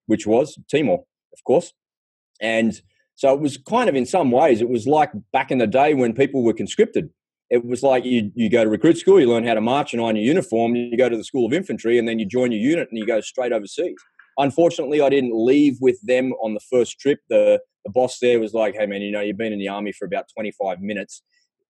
which 0.06 0.26
was 0.26 0.58
Timor, 0.70 1.04
of 1.32 1.44
course. 1.44 1.72
And 2.40 2.80
so 3.14 3.32
it 3.34 3.40
was 3.40 3.56
kind 3.56 3.88
of 3.88 3.94
in 3.94 4.06
some 4.06 4.30
ways, 4.30 4.60
it 4.60 4.68
was 4.68 4.86
like 4.86 5.10
back 5.32 5.50
in 5.50 5.58
the 5.58 5.66
day 5.66 5.94
when 5.94 6.12
people 6.12 6.44
were 6.44 6.52
conscripted. 6.52 7.10
It 7.48 7.64
was 7.64 7.82
like 7.82 8.04
you, 8.04 8.32
you 8.34 8.50
go 8.50 8.64
to 8.64 8.70
recruit 8.70 8.98
school, 8.98 9.20
you 9.20 9.28
learn 9.28 9.46
how 9.46 9.54
to 9.54 9.60
march 9.60 9.92
and 9.92 10.02
iron 10.02 10.16
your 10.16 10.24
uniform, 10.24 10.74
you 10.74 10.96
go 10.96 11.08
to 11.08 11.16
the 11.16 11.24
School 11.24 11.46
of 11.46 11.52
Infantry, 11.52 11.98
and 11.98 12.08
then 12.08 12.18
you 12.18 12.26
join 12.26 12.50
your 12.50 12.60
unit 12.60 12.88
and 12.90 12.98
you 12.98 13.06
go 13.06 13.20
straight 13.20 13.52
overseas. 13.52 13.96
Unfortunately, 14.38 15.00
I 15.00 15.08
didn't 15.08 15.32
leave 15.32 15.76
with 15.80 15.98
them 16.02 16.32
on 16.42 16.54
the 16.54 16.60
first 16.70 16.98
trip. 16.98 17.20
The, 17.30 17.60
the 17.84 17.90
boss 17.92 18.18
there 18.20 18.40
was 18.40 18.52
like, 18.52 18.74
hey, 18.74 18.86
man, 18.86 19.00
you 19.00 19.12
know, 19.12 19.20
you've 19.20 19.38
been 19.38 19.52
in 19.52 19.58
the 19.60 19.68
army 19.68 19.92
for 19.92 20.06
about 20.06 20.24
25 20.34 20.80
minutes 20.80 21.22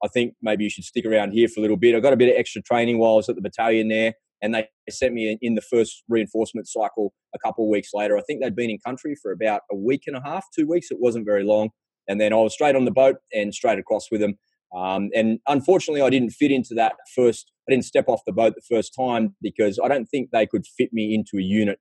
I 0.05 0.09
think 0.09 0.35
maybe 0.43 0.65
you 0.65 0.71
should 0.71 0.85
stick 0.85 1.07
around 1.07 1.33
here 1.33 1.49
for 1.49 1.61
a 1.61 1.63
little 1.63 1.77
bit. 1.77 1.95
I 1.95 2.01
got 2.01 2.13
a 2.13 2.17
bit 2.17 2.29
of 2.29 2.39
extra 2.39 2.63
training 2.63 2.99
while 2.99 3.13
I 3.13 3.17
was 3.17 3.29
at 3.29 3.37
the 3.37 3.43
battalion 3.43 3.89
there, 3.89 4.15
and 4.43 4.55
they 4.55 4.69
sent 4.91 5.15
me 5.15 5.39
in 5.41 5.55
the 5.55 5.63
first 5.63 6.03
reinforcement 6.09 6.69
cycle 6.69 7.13
a 7.35 7.39
couple 7.39 7.65
of 7.65 7.71
weeks 7.71 7.91
later. 7.95 8.17
I 8.17 8.23
think 8.23 8.43
they'd 8.43 8.57
been 8.57 8.71
in 8.71 8.79
country 8.85 9.17
for 9.21 9.33
about 9.33 9.63
a 9.71 9.77
week 9.77 10.03
and 10.07 10.17
a 10.17 10.23
half, 10.23 10.45
two 10.55 10.67
weeks. 10.67 10.91
It 10.91 10.99
wasn't 11.01 11.25
very 11.25 11.45
long. 11.45 11.71
And 12.09 12.21
then 12.21 12.33
I 12.33 12.37
was 12.37 12.53
straight 12.53 12.77
on 12.77 12.85
the 12.85 12.93
boat 12.93 13.17
and 13.35 13.53
straight 13.53 13.79
across 13.79 14.11
with 14.11 14.21
them. 14.21 14.39
Um, 14.75 15.11
and 15.15 15.39
unfortunately, 15.47 16.03
I 16.03 16.11
didn't 16.11 16.31
fit 16.31 16.51
into 16.51 16.75
that 16.75 16.95
first. 17.15 17.51
I 17.69 17.73
didn't 17.73 17.85
step 17.85 18.09
off 18.09 18.21
the 18.27 18.33
boat 18.33 18.55
the 18.55 18.77
first 18.77 18.95
time 18.95 19.37
because 19.43 19.79
I 19.83 19.89
don't 19.89 20.07
think 20.07 20.31
they 20.31 20.47
could 20.47 20.67
fit 20.67 20.93
me 20.93 21.15
into 21.15 21.39
a 21.39 21.43
unit. 21.43 21.79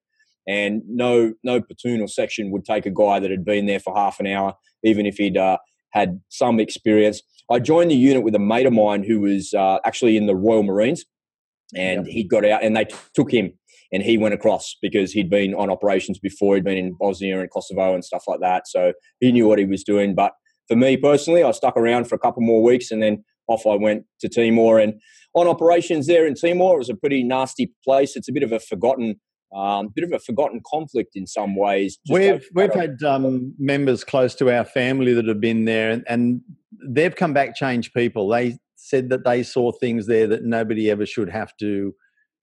And 0.47 0.83
no, 0.87 1.33
no 1.43 1.61
platoon 1.61 2.01
or 2.01 2.07
section 2.07 2.51
would 2.51 2.65
take 2.65 2.85
a 2.85 2.91
guy 2.91 3.19
that 3.19 3.31
had 3.31 3.43
been 3.43 3.65
there 3.65 3.79
for 3.79 3.95
half 3.95 4.19
an 4.19 4.27
hour, 4.27 4.53
even 4.83 5.05
if 5.05 5.17
he'd 5.17 5.37
uh, 5.37 5.57
had 5.91 6.21
some 6.29 6.59
experience. 6.59 7.21
I 7.51 7.59
joined 7.59 7.91
the 7.91 7.95
unit 7.95 8.23
with 8.23 8.35
a 8.35 8.39
mate 8.39 8.65
of 8.65 8.73
mine 8.73 9.03
who 9.03 9.21
was 9.21 9.53
uh, 9.53 9.79
actually 9.85 10.17
in 10.17 10.27
the 10.27 10.35
Royal 10.35 10.63
Marines, 10.63 11.05
and 11.75 12.05
yep. 12.05 12.13
he 12.13 12.23
got 12.23 12.45
out, 12.45 12.63
and 12.63 12.75
they 12.75 12.85
t- 12.85 12.95
took 13.15 13.31
him. 13.31 13.53
and 13.91 14.03
he 14.03 14.17
went 14.17 14.33
across 14.33 14.75
because 14.81 15.11
he'd 15.11 15.29
been 15.29 15.53
on 15.53 15.69
operations 15.69 16.19
before. 16.19 16.55
He'd 16.55 16.63
been 16.63 16.77
in 16.77 16.95
Bosnia 16.99 17.39
and 17.39 17.49
Kosovo 17.49 17.93
and 17.93 18.03
stuff 18.03 18.23
like 18.27 18.39
that, 18.41 18.67
so 18.67 18.93
he 19.19 19.31
knew 19.31 19.47
what 19.47 19.59
he 19.59 19.65
was 19.65 19.83
doing. 19.83 20.15
But 20.15 20.33
for 20.67 20.75
me 20.75 20.97
personally, 20.97 21.43
I 21.43 21.51
stuck 21.51 21.77
around 21.77 22.07
for 22.07 22.15
a 22.15 22.19
couple 22.19 22.41
more 22.41 22.63
weeks, 22.63 22.91
and 22.91 23.01
then 23.01 23.23
off 23.47 23.65
I 23.67 23.75
went 23.75 24.05
to 24.21 24.29
Timor. 24.29 24.79
And 24.79 24.99
on 25.33 25.47
operations 25.47 26.07
there 26.07 26.25
in 26.25 26.35
Timor, 26.35 26.75
it 26.75 26.79
was 26.79 26.89
a 26.89 26.95
pretty 26.95 27.23
nasty 27.23 27.73
place. 27.83 28.15
It's 28.15 28.29
a 28.29 28.33
bit 28.33 28.43
of 28.43 28.51
a 28.51 28.59
forgotten 28.59 29.19
um, 29.55 29.89
bit 29.95 30.03
of 30.03 30.11
a 30.11 30.19
forgotten 30.19 30.61
conflict 30.65 31.11
in 31.15 31.25
some 31.27 31.55
ways. 31.55 31.97
We've 32.09 32.45
we've 32.53 32.73
had 32.73 33.01
um, 33.03 33.53
members 33.57 34.03
close 34.03 34.35
to 34.35 34.53
our 34.53 34.65
family 34.65 35.13
that 35.13 35.27
have 35.27 35.39
been 35.39 35.65
there, 35.65 35.91
and, 35.91 36.03
and, 36.07 36.41
they've 36.87 37.15
come 37.15 37.33
back 37.33 37.55
changed 37.55 37.93
people. 37.93 38.27
They 38.27 38.57
said 38.75 39.09
that 39.09 39.23
they 39.23 39.43
saw 39.43 39.71
things 39.71 40.07
there 40.07 40.27
that 40.27 40.43
nobody 40.43 40.91
ever 40.91 41.05
should 41.05 41.29
have 41.29 41.55
to 41.61 41.93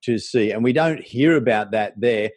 to 0.05 0.19
see, 0.19 0.53
and 0.53 0.65
we 0.65 0.73
don't 0.73 1.03
hear 1.03 1.37
about 1.37 1.73
that 1.73 1.95
there. 1.99 2.31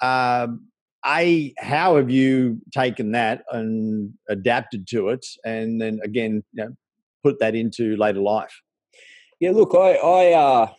Um, 0.00 0.68
a, 1.06 1.54
how 1.58 1.96
have 1.96 2.10
you 2.10 2.60
taken 2.72 3.12
that 3.12 3.42
and 3.50 4.12
adapted 4.28 4.86
to 4.88 5.08
it, 5.08 5.26
and 5.44 5.80
then 5.80 6.00
again, 6.04 6.42
you 6.52 6.64
know, 6.64 6.70
put 7.22 7.38
that 7.40 7.54
into 7.54 7.96
later 7.96 8.20
life? 8.20 8.60
Yeah, 9.40 9.50
look, 9.50 9.74
I, 9.74 9.94
I 9.94 10.32
uh, 10.32 10.72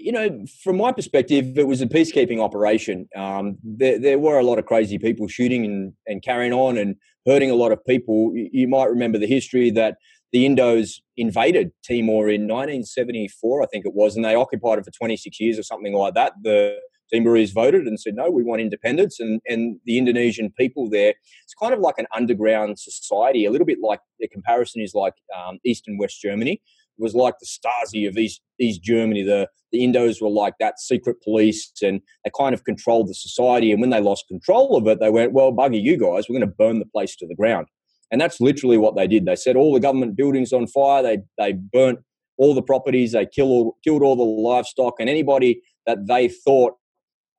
you 0.00 0.12
know, 0.12 0.44
from 0.62 0.78
my 0.78 0.92
perspective, 0.92 1.58
it 1.58 1.66
was 1.66 1.82
a 1.82 1.86
peacekeeping 1.86 2.40
operation. 2.40 3.08
Um, 3.14 3.58
there, 3.62 3.98
there, 3.98 4.18
were 4.18 4.38
a 4.38 4.44
lot 4.44 4.58
of 4.58 4.66
crazy 4.66 4.98
people 4.98 5.28
shooting 5.28 5.64
and, 5.64 5.92
and 6.06 6.22
carrying 6.22 6.52
on 6.52 6.78
and 6.78 6.96
hurting 7.26 7.50
a 7.50 7.54
lot 7.54 7.70
of 7.70 7.84
people. 7.84 8.32
You, 8.34 8.48
you, 8.52 8.68
might 8.68 8.88
remember 8.90 9.18
the 9.18 9.26
history 9.26 9.70
that 9.72 9.96
the 10.32 10.46
Indos 10.46 11.00
invaded 11.16 11.72
Timor 11.86 12.28
in 12.28 12.42
1974, 12.42 13.62
I 13.62 13.66
think 13.66 13.84
it 13.84 13.94
was, 13.94 14.16
and 14.16 14.24
they 14.24 14.34
occupied 14.34 14.78
it 14.78 14.84
for 14.84 14.90
26 14.92 15.38
years 15.38 15.58
or 15.58 15.62
something 15.62 15.92
like 15.92 16.14
that. 16.14 16.32
The 16.42 16.78
Timorese 17.12 17.52
voted 17.52 17.86
and 17.86 17.98
said, 17.98 18.14
no, 18.14 18.30
we 18.30 18.42
want 18.42 18.60
independence. 18.60 19.20
And, 19.20 19.40
and 19.46 19.78
the 19.84 19.98
Indonesian 19.98 20.52
people 20.56 20.88
there, 20.88 21.14
it's 21.44 21.54
kind 21.60 21.74
of 21.74 21.80
like 21.80 21.96
an 21.98 22.06
underground 22.14 22.78
society, 22.78 23.44
a 23.44 23.50
little 23.50 23.66
bit 23.66 23.78
like 23.82 24.00
the 24.18 24.28
comparison 24.28 24.80
is 24.80 24.94
like 24.94 25.14
um, 25.36 25.58
East 25.64 25.84
and 25.86 25.98
West 25.98 26.20
Germany 26.20 26.52
It 26.52 27.02
was 27.02 27.14
like 27.14 27.34
the 27.40 27.46
Stasi 27.46 28.08
of 28.08 28.16
East, 28.16 28.40
East 28.58 28.82
Germany. 28.82 29.22
The, 29.22 29.48
the 29.72 29.80
Indos 29.80 30.20
were 30.20 30.28
like 30.28 30.54
that 30.60 30.78
secret 30.80 31.22
police 31.22 31.72
and 31.82 32.00
they 32.24 32.30
kind 32.38 32.54
of 32.54 32.64
controlled 32.64 33.08
the 33.08 33.14
society. 33.14 33.72
And 33.72 33.80
when 33.80 33.90
they 33.90 34.00
lost 34.00 34.26
control 34.28 34.76
of 34.76 34.86
it, 34.86 35.00
they 35.00 35.10
went, 35.10 35.32
well, 35.32 35.52
bugger 35.52 35.80
you 35.80 35.96
guys, 35.96 36.28
we're 36.28 36.38
going 36.38 36.48
to 36.48 36.56
burn 36.58 36.78
the 36.78 36.86
place 36.86 37.16
to 37.16 37.26
the 37.26 37.34
ground. 37.34 37.66
And 38.10 38.20
that's 38.20 38.40
literally 38.40 38.76
what 38.76 38.96
they 38.96 39.06
did. 39.06 39.24
They 39.24 39.36
set 39.36 39.56
all 39.56 39.72
the 39.72 39.80
government 39.80 40.16
buildings 40.16 40.52
on 40.52 40.66
fire. 40.66 41.02
They, 41.02 41.18
they 41.38 41.52
burnt 41.52 42.00
all 42.38 42.54
the 42.54 42.62
properties. 42.62 43.12
They 43.12 43.28
all, 43.40 43.76
killed 43.84 44.02
all 44.02 44.16
the 44.16 44.22
livestock. 44.22 44.94
And 44.98 45.08
anybody 45.08 45.62
that 45.86 46.08
they 46.08 46.28
thought 46.28 46.74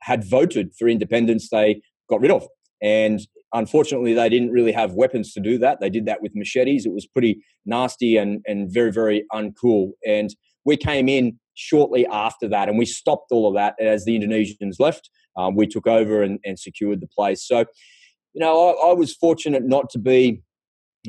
had 0.01 0.23
voted 0.23 0.71
for 0.77 0.87
independence, 0.87 1.49
they 1.49 1.81
got 2.09 2.21
rid 2.21 2.31
of. 2.31 2.47
And 2.81 3.19
unfortunately, 3.53 4.13
they 4.13 4.29
didn't 4.29 4.51
really 4.51 4.71
have 4.71 4.93
weapons 4.93 5.33
to 5.33 5.39
do 5.39 5.57
that. 5.59 5.79
They 5.79 5.89
did 5.89 6.05
that 6.05 6.21
with 6.21 6.35
machetes. 6.35 6.85
It 6.85 6.93
was 6.93 7.05
pretty 7.05 7.43
nasty 7.65 8.17
and, 8.17 8.41
and 8.45 8.71
very, 8.71 8.91
very 8.91 9.25
uncool. 9.33 9.91
And 10.05 10.33
we 10.65 10.77
came 10.77 11.07
in 11.07 11.39
shortly 11.53 12.07
after 12.07 12.47
that 12.47 12.69
and 12.69 12.77
we 12.77 12.85
stopped 12.85 13.31
all 13.31 13.47
of 13.47 13.53
that. 13.55 13.75
as 13.79 14.05
the 14.05 14.17
Indonesians 14.17 14.79
left, 14.79 15.09
um, 15.37 15.55
we 15.55 15.67
took 15.67 15.87
over 15.87 16.23
and, 16.23 16.39
and, 16.43 16.59
secured 16.59 17.01
the 17.01 17.07
place. 17.07 17.45
So, 17.45 17.59
you 18.33 18.39
know, 18.39 18.69
I, 18.69 18.89
I 18.89 18.93
was 18.93 19.15
fortunate 19.15 19.63
not 19.63 19.89
to 19.91 19.99
be 19.99 20.41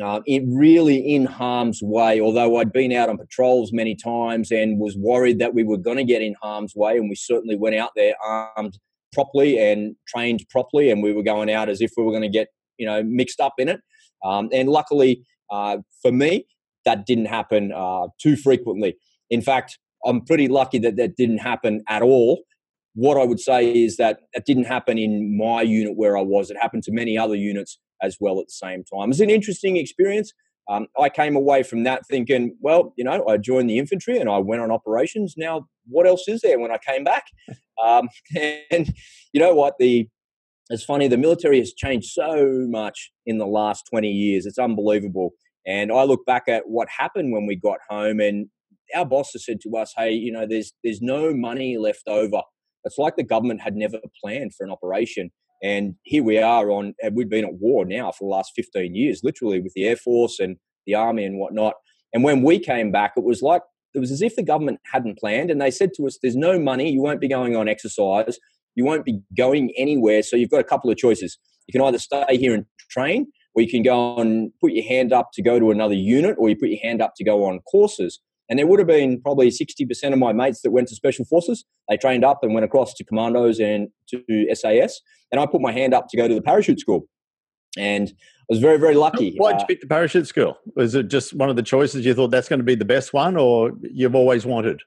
uh, 0.00 0.20
in, 0.26 0.54
really 0.56 0.96
in 0.96 1.26
harm's 1.26 1.80
way, 1.82 2.20
although 2.20 2.56
I'd 2.56 2.72
been 2.72 2.92
out 2.92 3.08
on 3.08 3.18
patrols 3.18 3.72
many 3.72 3.94
times 3.94 4.50
and 4.50 4.78
was 4.78 4.96
worried 4.96 5.38
that 5.40 5.54
we 5.54 5.64
were 5.64 5.76
going 5.76 5.98
to 5.98 6.04
get 6.04 6.22
in 6.22 6.34
harm's 6.40 6.74
way. 6.74 6.96
And 6.96 7.10
we 7.10 7.14
certainly 7.14 7.56
went 7.56 7.76
out 7.76 7.90
there 7.94 8.14
armed 8.24 8.78
properly 9.12 9.58
and 9.58 9.94
trained 10.08 10.44
properly, 10.50 10.90
and 10.90 11.02
we 11.02 11.12
were 11.12 11.22
going 11.22 11.50
out 11.50 11.68
as 11.68 11.80
if 11.80 11.92
we 11.96 12.04
were 12.04 12.12
going 12.12 12.22
to 12.22 12.28
get 12.28 12.48
you 12.78 12.86
know 12.86 13.02
mixed 13.02 13.40
up 13.40 13.54
in 13.58 13.68
it. 13.68 13.80
Um, 14.24 14.48
and 14.52 14.68
luckily 14.68 15.24
uh, 15.50 15.78
for 16.00 16.12
me, 16.12 16.46
that 16.84 17.06
didn't 17.06 17.26
happen 17.26 17.72
uh, 17.72 18.08
too 18.20 18.36
frequently. 18.36 18.96
In 19.30 19.42
fact, 19.42 19.78
I'm 20.04 20.24
pretty 20.24 20.48
lucky 20.48 20.78
that 20.80 20.96
that 20.96 21.16
didn't 21.16 21.38
happen 21.38 21.82
at 21.88 22.02
all. 22.02 22.42
What 22.94 23.16
I 23.16 23.24
would 23.24 23.40
say 23.40 23.84
is 23.84 23.96
that 23.96 24.20
it 24.32 24.44
didn't 24.44 24.64
happen 24.64 24.98
in 24.98 25.36
my 25.36 25.62
unit 25.62 25.96
where 25.96 26.16
I 26.16 26.22
was. 26.22 26.50
It 26.50 26.56
happened 26.60 26.82
to 26.84 26.92
many 26.92 27.16
other 27.16 27.34
units 27.34 27.78
as 28.02 28.16
well 28.20 28.40
at 28.40 28.46
the 28.46 28.52
same 28.52 28.84
time. 28.84 29.04
It 29.04 29.08
was 29.08 29.20
an 29.20 29.30
interesting 29.30 29.76
experience. 29.76 30.32
Um, 30.68 30.86
I 30.98 31.08
came 31.08 31.34
away 31.34 31.62
from 31.62 31.84
that 31.84 32.06
thinking, 32.06 32.56
well, 32.60 32.94
you 32.96 33.04
know, 33.04 33.26
I 33.26 33.36
joined 33.36 33.68
the 33.68 33.78
infantry 33.78 34.18
and 34.18 34.30
I 34.30 34.38
went 34.38 34.62
on 34.62 34.70
operations. 34.70 35.34
Now, 35.36 35.66
what 35.88 36.06
else 36.06 36.28
is 36.28 36.40
there 36.40 36.58
when 36.58 36.70
I 36.70 36.78
came 36.78 37.04
back? 37.04 37.24
Um, 37.82 38.10
and 38.70 38.94
you 39.32 39.40
know 39.40 39.54
what? 39.54 39.74
The 39.80 40.06
it's 40.70 40.84
funny. 40.84 41.08
The 41.08 41.16
military 41.16 41.58
has 41.58 41.72
changed 41.72 42.10
so 42.10 42.66
much 42.68 43.10
in 43.26 43.38
the 43.38 43.46
last 43.46 43.86
twenty 43.90 44.10
years. 44.10 44.46
It's 44.46 44.58
unbelievable. 44.58 45.32
And 45.66 45.90
I 45.90 46.04
look 46.04 46.24
back 46.26 46.44
at 46.48 46.68
what 46.68 46.88
happened 46.88 47.32
when 47.32 47.46
we 47.46 47.56
got 47.56 47.78
home, 47.88 48.20
and 48.20 48.48
our 48.94 49.04
boss 49.04 49.32
has 49.32 49.44
said 49.46 49.60
to 49.62 49.76
us, 49.76 49.94
"Hey, 49.96 50.12
you 50.12 50.30
know, 50.30 50.46
there's 50.46 50.74
there's 50.84 51.00
no 51.00 51.34
money 51.34 51.76
left 51.78 52.06
over." 52.06 52.42
It's 52.84 52.98
like 52.98 53.16
the 53.16 53.22
government 53.22 53.62
had 53.62 53.74
never 53.74 53.98
planned 54.22 54.54
for 54.54 54.64
an 54.64 54.70
operation. 54.70 55.30
And 55.62 55.94
here 56.02 56.24
we 56.24 56.38
are 56.38 56.70
on, 56.70 56.94
and 57.02 57.14
we've 57.14 57.28
been 57.28 57.44
at 57.44 57.54
war 57.54 57.84
now 57.84 58.10
for 58.10 58.24
the 58.24 58.34
last 58.34 58.52
15 58.56 58.94
years, 58.94 59.20
literally 59.22 59.60
with 59.60 59.72
the 59.74 59.84
Air 59.86 59.96
Force 59.96 60.40
and 60.40 60.56
the 60.86 60.94
Army 60.94 61.24
and 61.24 61.38
whatnot. 61.38 61.74
And 62.12 62.24
when 62.24 62.42
we 62.42 62.58
came 62.58 62.90
back, 62.90 63.12
it 63.16 63.22
was 63.22 63.42
like, 63.42 63.62
it 63.94 64.00
was 64.00 64.10
as 64.10 64.22
if 64.22 64.34
the 64.36 64.42
government 64.42 64.80
hadn't 64.90 65.18
planned. 65.18 65.50
And 65.50 65.60
they 65.60 65.70
said 65.70 65.90
to 65.96 66.06
us, 66.06 66.18
there's 66.20 66.34
no 66.34 66.58
money. 66.58 66.90
You 66.90 67.00
won't 67.00 67.20
be 67.20 67.28
going 67.28 67.54
on 67.56 67.68
exercise. 67.68 68.38
You 68.74 68.84
won't 68.84 69.04
be 69.04 69.20
going 69.36 69.72
anywhere. 69.76 70.22
So 70.22 70.34
you've 70.34 70.50
got 70.50 70.60
a 70.60 70.64
couple 70.64 70.90
of 70.90 70.96
choices. 70.96 71.38
You 71.68 71.72
can 71.72 71.86
either 71.86 71.98
stay 71.98 72.36
here 72.36 72.54
and 72.54 72.66
train, 72.90 73.26
or 73.54 73.62
you 73.62 73.68
can 73.68 73.82
go 73.82 74.16
and 74.16 74.50
put 74.60 74.72
your 74.72 74.84
hand 74.84 75.12
up 75.12 75.30
to 75.34 75.42
go 75.42 75.58
to 75.60 75.70
another 75.70 75.94
unit, 75.94 76.36
or 76.38 76.48
you 76.48 76.56
put 76.56 76.70
your 76.70 76.80
hand 76.82 77.00
up 77.00 77.12
to 77.16 77.24
go 77.24 77.44
on 77.44 77.60
courses. 77.60 78.20
And 78.48 78.58
there 78.58 78.66
would 78.66 78.78
have 78.78 78.88
been 78.88 79.20
probably 79.20 79.48
60% 79.48 80.12
of 80.12 80.18
my 80.18 80.32
mates 80.32 80.62
that 80.62 80.72
went 80.72 80.88
to 80.88 80.94
special 80.94 81.24
forces. 81.24 81.64
They 81.88 81.96
trained 81.96 82.24
up 82.24 82.40
and 82.42 82.52
went 82.52 82.64
across 82.64 82.94
to 82.94 83.04
commandos 83.04 83.60
and 83.60 83.88
to 84.08 84.54
SAS. 84.54 85.00
And 85.30 85.40
I 85.40 85.46
put 85.46 85.60
my 85.60 85.72
hand 85.72 85.94
up 85.94 86.08
to 86.08 86.16
go 86.16 86.28
to 86.28 86.34
the 86.34 86.42
parachute 86.42 86.80
school. 86.80 87.08
And 87.78 88.08
I 88.08 88.44
was 88.50 88.58
very, 88.58 88.78
very 88.78 88.94
lucky. 88.94 89.36
Why'd 89.36 89.54
you 89.54 89.60
uh, 89.60 89.66
pick 89.66 89.80
the 89.80 89.86
parachute 89.86 90.26
school? 90.26 90.58
Was 90.76 90.94
it 90.94 91.08
just 91.08 91.32
one 91.34 91.48
of 91.48 91.56
the 91.56 91.62
choices 91.62 92.04
you 92.04 92.12
thought 92.12 92.30
that's 92.30 92.48
going 92.48 92.60
to 92.60 92.64
be 92.64 92.74
the 92.74 92.84
best 92.84 93.14
one, 93.14 93.36
or 93.36 93.72
you've 93.80 94.14
always 94.14 94.44
wanted? 94.44 94.82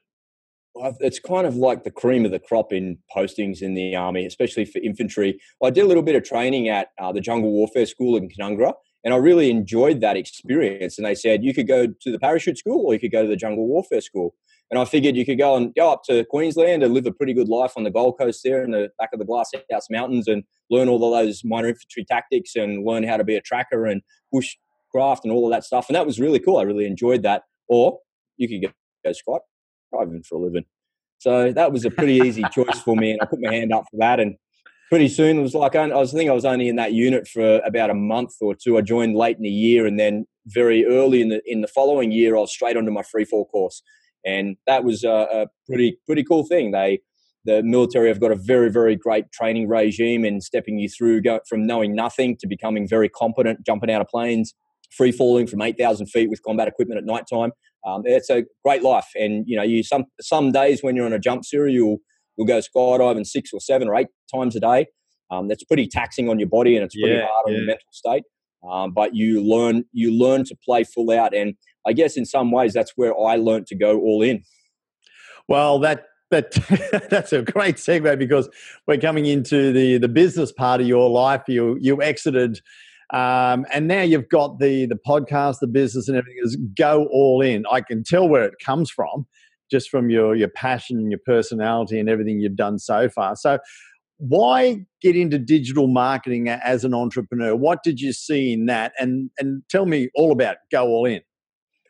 It's 1.00 1.18
kind 1.18 1.46
of 1.46 1.56
like 1.56 1.84
the 1.84 1.90
cream 1.90 2.24
of 2.24 2.30
the 2.30 2.38
crop 2.38 2.72
in 2.72 2.98
postings 3.16 3.62
in 3.62 3.74
the 3.74 3.96
army, 3.96 4.26
especially 4.26 4.66
for 4.66 4.78
infantry. 4.80 5.40
I 5.64 5.70
did 5.70 5.84
a 5.84 5.86
little 5.86 6.02
bit 6.02 6.14
of 6.14 6.22
training 6.22 6.68
at 6.68 6.88
uh, 7.00 7.12
the 7.12 7.20
Jungle 7.20 7.50
Warfare 7.50 7.86
School 7.86 8.16
in 8.16 8.28
Canungra, 8.28 8.74
and 9.04 9.14
I 9.14 9.18
really 9.18 9.50
enjoyed 9.50 10.00
that 10.00 10.16
experience. 10.16 10.98
And 10.98 11.06
they 11.06 11.14
said 11.14 11.44
you 11.44 11.54
could 11.54 11.68
go 11.68 11.86
to 11.86 12.12
the 12.12 12.18
parachute 12.18 12.58
school 12.58 12.86
or 12.86 12.94
you 12.94 13.00
could 13.00 13.12
go 13.12 13.22
to 13.22 13.28
the 13.28 13.36
jungle 13.36 13.66
warfare 13.66 14.00
school. 14.00 14.34
And 14.70 14.80
I 14.80 14.84
figured 14.84 15.16
you 15.16 15.24
could 15.24 15.38
go 15.38 15.54
and 15.54 15.72
go 15.76 15.92
up 15.92 16.02
to 16.04 16.24
Queensland 16.24 16.82
and 16.82 16.92
live 16.92 17.06
a 17.06 17.12
pretty 17.12 17.32
good 17.32 17.48
life 17.48 17.74
on 17.76 17.84
the 17.84 17.90
Gold 17.90 18.18
Coast 18.18 18.40
there 18.42 18.64
in 18.64 18.72
the 18.72 18.90
back 18.98 19.10
of 19.12 19.20
the 19.20 19.24
Glass 19.24 19.52
House 19.70 19.86
Mountains 19.90 20.26
and 20.26 20.42
learn 20.70 20.88
all 20.88 21.04
of 21.04 21.24
those 21.24 21.42
minor 21.44 21.68
infantry 21.68 22.04
tactics 22.04 22.56
and 22.56 22.84
learn 22.84 23.04
how 23.04 23.16
to 23.16 23.22
be 23.22 23.36
a 23.36 23.40
tracker 23.40 23.86
and 23.86 24.02
bushcraft 24.34 25.20
and 25.22 25.32
all 25.32 25.46
of 25.46 25.52
that 25.52 25.62
stuff. 25.62 25.88
And 25.88 25.94
that 25.94 26.04
was 26.04 26.18
really 26.18 26.40
cool. 26.40 26.56
I 26.56 26.62
really 26.62 26.86
enjoyed 26.86 27.22
that. 27.22 27.42
Or 27.68 28.00
you 28.38 28.48
could 28.48 28.60
go, 28.62 28.72
go 29.04 29.12
skydiving 29.12 30.26
for 30.26 30.34
a 30.34 30.40
living. 30.40 30.64
So 31.18 31.52
that 31.52 31.72
was 31.72 31.84
a 31.84 31.90
pretty 31.90 32.14
easy 32.14 32.42
choice 32.52 32.80
for 32.80 32.96
me. 32.96 33.12
And 33.12 33.20
I 33.22 33.26
put 33.26 33.40
my 33.40 33.54
hand 33.54 33.72
up 33.72 33.84
for 33.88 33.98
that. 33.98 34.18
And 34.18 34.36
pretty 34.88 35.08
soon. 35.08 35.38
It 35.38 35.42
was 35.42 35.54
like 35.54 35.74
I 35.74 35.86
was 35.88 36.14
I 36.14 36.18
think 36.18 36.30
I 36.30 36.34
was 36.34 36.44
only 36.44 36.68
in 36.68 36.76
that 36.76 36.92
unit 36.92 37.28
for 37.28 37.60
about 37.60 37.90
a 37.90 37.94
month 37.94 38.34
or 38.40 38.54
two. 38.54 38.78
I 38.78 38.82
joined 38.82 39.16
late 39.16 39.36
in 39.36 39.42
the 39.42 39.48
year, 39.48 39.86
and 39.86 39.98
then 39.98 40.26
very 40.46 40.84
early 40.86 41.20
in 41.20 41.28
the 41.28 41.40
in 41.46 41.60
the 41.60 41.68
following 41.68 42.12
year, 42.12 42.36
I 42.36 42.40
was 42.40 42.52
straight 42.52 42.76
onto 42.76 42.90
my 42.90 43.02
free 43.02 43.24
fall 43.24 43.46
course, 43.46 43.82
and 44.24 44.56
that 44.66 44.84
was 44.84 45.04
a, 45.04 45.28
a 45.32 45.46
pretty 45.68 45.98
pretty 46.06 46.24
cool 46.24 46.46
thing. 46.46 46.70
They 46.70 47.00
the 47.44 47.62
military 47.62 48.08
have 48.08 48.20
got 48.20 48.32
a 48.32 48.36
very 48.36 48.70
very 48.70 48.96
great 48.96 49.30
training 49.32 49.68
regime 49.68 50.24
and 50.24 50.42
stepping 50.42 50.78
you 50.78 50.88
through 50.88 51.22
go, 51.22 51.40
from 51.48 51.66
knowing 51.66 51.94
nothing 51.94 52.36
to 52.38 52.46
becoming 52.46 52.88
very 52.88 53.08
competent, 53.08 53.64
jumping 53.64 53.90
out 53.90 54.00
of 54.00 54.08
planes, 54.08 54.54
free 54.90 55.12
falling 55.12 55.46
from 55.46 55.62
eight 55.62 55.78
thousand 55.78 56.06
feet 56.06 56.30
with 56.30 56.42
combat 56.42 56.68
equipment 56.68 56.98
at 56.98 57.04
night 57.04 57.24
time. 57.32 57.52
Um, 57.86 58.02
it's 58.04 58.30
a 58.30 58.44
great 58.64 58.82
life, 58.82 59.08
and 59.14 59.44
you 59.46 59.56
know 59.56 59.62
you 59.62 59.82
some 59.82 60.04
some 60.20 60.52
days 60.52 60.82
when 60.82 60.96
you're 60.96 61.06
on 61.06 61.12
a 61.12 61.18
jump 61.18 61.44
series, 61.44 61.74
you'll 61.74 61.98
you'll 62.36 62.46
go 62.46 62.60
skydiving 62.60 63.26
six 63.26 63.50
or 63.52 63.60
seven 63.60 63.88
or 63.88 63.96
eight 63.96 64.08
times 64.34 64.56
a 64.56 64.60
day. 64.60 64.86
Um, 65.30 65.48
that's 65.48 65.64
pretty 65.64 65.88
taxing 65.88 66.28
on 66.28 66.38
your 66.38 66.48
body 66.48 66.76
and 66.76 66.84
it's 66.84 66.94
pretty 66.94 67.14
yeah, 67.14 67.26
hard 67.28 67.46
on 67.46 67.52
yeah. 67.52 67.58
your 67.58 67.66
mental 67.66 67.88
state. 67.90 68.22
Um, 68.68 68.92
but 68.92 69.14
you 69.14 69.42
learn 69.42 69.84
you 69.92 70.12
learn 70.12 70.44
to 70.44 70.56
play 70.64 70.84
full 70.84 71.10
out, 71.10 71.34
and 71.34 71.54
I 71.86 71.92
guess 71.92 72.16
in 72.16 72.24
some 72.24 72.50
ways 72.50 72.72
that's 72.72 72.92
where 72.96 73.18
I 73.18 73.36
learned 73.36 73.66
to 73.68 73.76
go 73.76 73.98
all 73.98 74.22
in. 74.22 74.42
Well, 75.48 75.78
that 75.80 76.06
that 76.30 76.52
that's 77.10 77.32
a 77.32 77.42
great 77.42 77.76
segue 77.76 78.18
because 78.18 78.48
we're 78.86 78.98
coming 78.98 79.26
into 79.26 79.72
the 79.72 79.98
the 79.98 80.08
business 80.08 80.52
part 80.52 80.80
of 80.80 80.86
your 80.86 81.08
life. 81.10 81.42
You 81.46 81.78
you 81.80 82.02
exited, 82.02 82.60
um, 83.12 83.66
and 83.72 83.86
now 83.86 84.02
you've 84.02 84.28
got 84.28 84.58
the 84.58 84.86
the 84.86 84.98
podcast, 85.06 85.60
the 85.60 85.68
business, 85.68 86.08
and 86.08 86.16
everything 86.16 86.40
is 86.42 86.56
go 86.76 87.06
all 87.12 87.42
in. 87.42 87.64
I 87.70 87.82
can 87.82 88.02
tell 88.02 88.28
where 88.28 88.44
it 88.44 88.54
comes 88.64 88.90
from 88.90 89.26
just 89.70 89.90
from 89.90 90.10
your 90.10 90.34
your 90.34 90.48
passion 90.48 90.98
and 90.98 91.10
your 91.10 91.20
personality 91.24 91.98
and 91.98 92.08
everything 92.08 92.40
you've 92.40 92.56
done 92.56 92.78
so 92.78 93.08
far. 93.08 93.36
So, 93.36 93.58
why 94.18 94.86
get 95.02 95.16
into 95.16 95.38
digital 95.38 95.86
marketing 95.86 96.48
as 96.48 96.84
an 96.84 96.94
entrepreneur? 96.94 97.54
What 97.54 97.82
did 97.82 98.00
you 98.00 98.12
see 98.12 98.52
in 98.52 98.66
that? 98.66 98.92
And 98.98 99.30
and 99.38 99.62
tell 99.68 99.86
me 99.86 100.08
all 100.14 100.32
about 100.32 100.56
Go 100.70 100.86
All 100.86 101.06
In. 101.06 101.20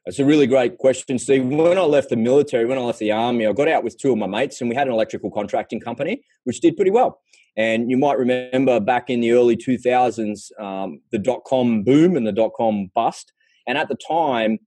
It's 0.06 0.20
a 0.20 0.24
really 0.24 0.46
great 0.46 0.78
question, 0.78 1.18
Steve. 1.18 1.44
When 1.46 1.78
I 1.78 1.82
left 1.82 2.10
the 2.10 2.16
military, 2.16 2.64
when 2.64 2.78
I 2.78 2.82
left 2.82 3.00
the 3.00 3.10
army, 3.10 3.44
I 3.44 3.52
got 3.52 3.66
out 3.66 3.82
with 3.82 3.98
two 3.98 4.12
of 4.12 4.18
my 4.18 4.28
mates 4.28 4.60
and 4.60 4.70
we 4.70 4.76
had 4.76 4.86
an 4.86 4.92
electrical 4.92 5.32
contracting 5.32 5.80
company, 5.80 6.22
which 6.44 6.60
did 6.60 6.76
pretty 6.76 6.92
well. 6.92 7.20
And 7.56 7.90
you 7.90 7.96
might 7.96 8.16
remember 8.16 8.78
back 8.78 9.10
in 9.10 9.20
the 9.20 9.32
early 9.32 9.56
2000s, 9.56 10.52
um, 10.60 11.00
the 11.10 11.18
dot 11.18 11.42
com 11.44 11.82
boom 11.82 12.16
and 12.16 12.24
the 12.24 12.30
dot 12.30 12.52
com 12.56 12.90
bust. 12.94 13.32
And 13.66 13.76
at 13.76 13.88
the 13.88 13.96
time, 13.96 14.58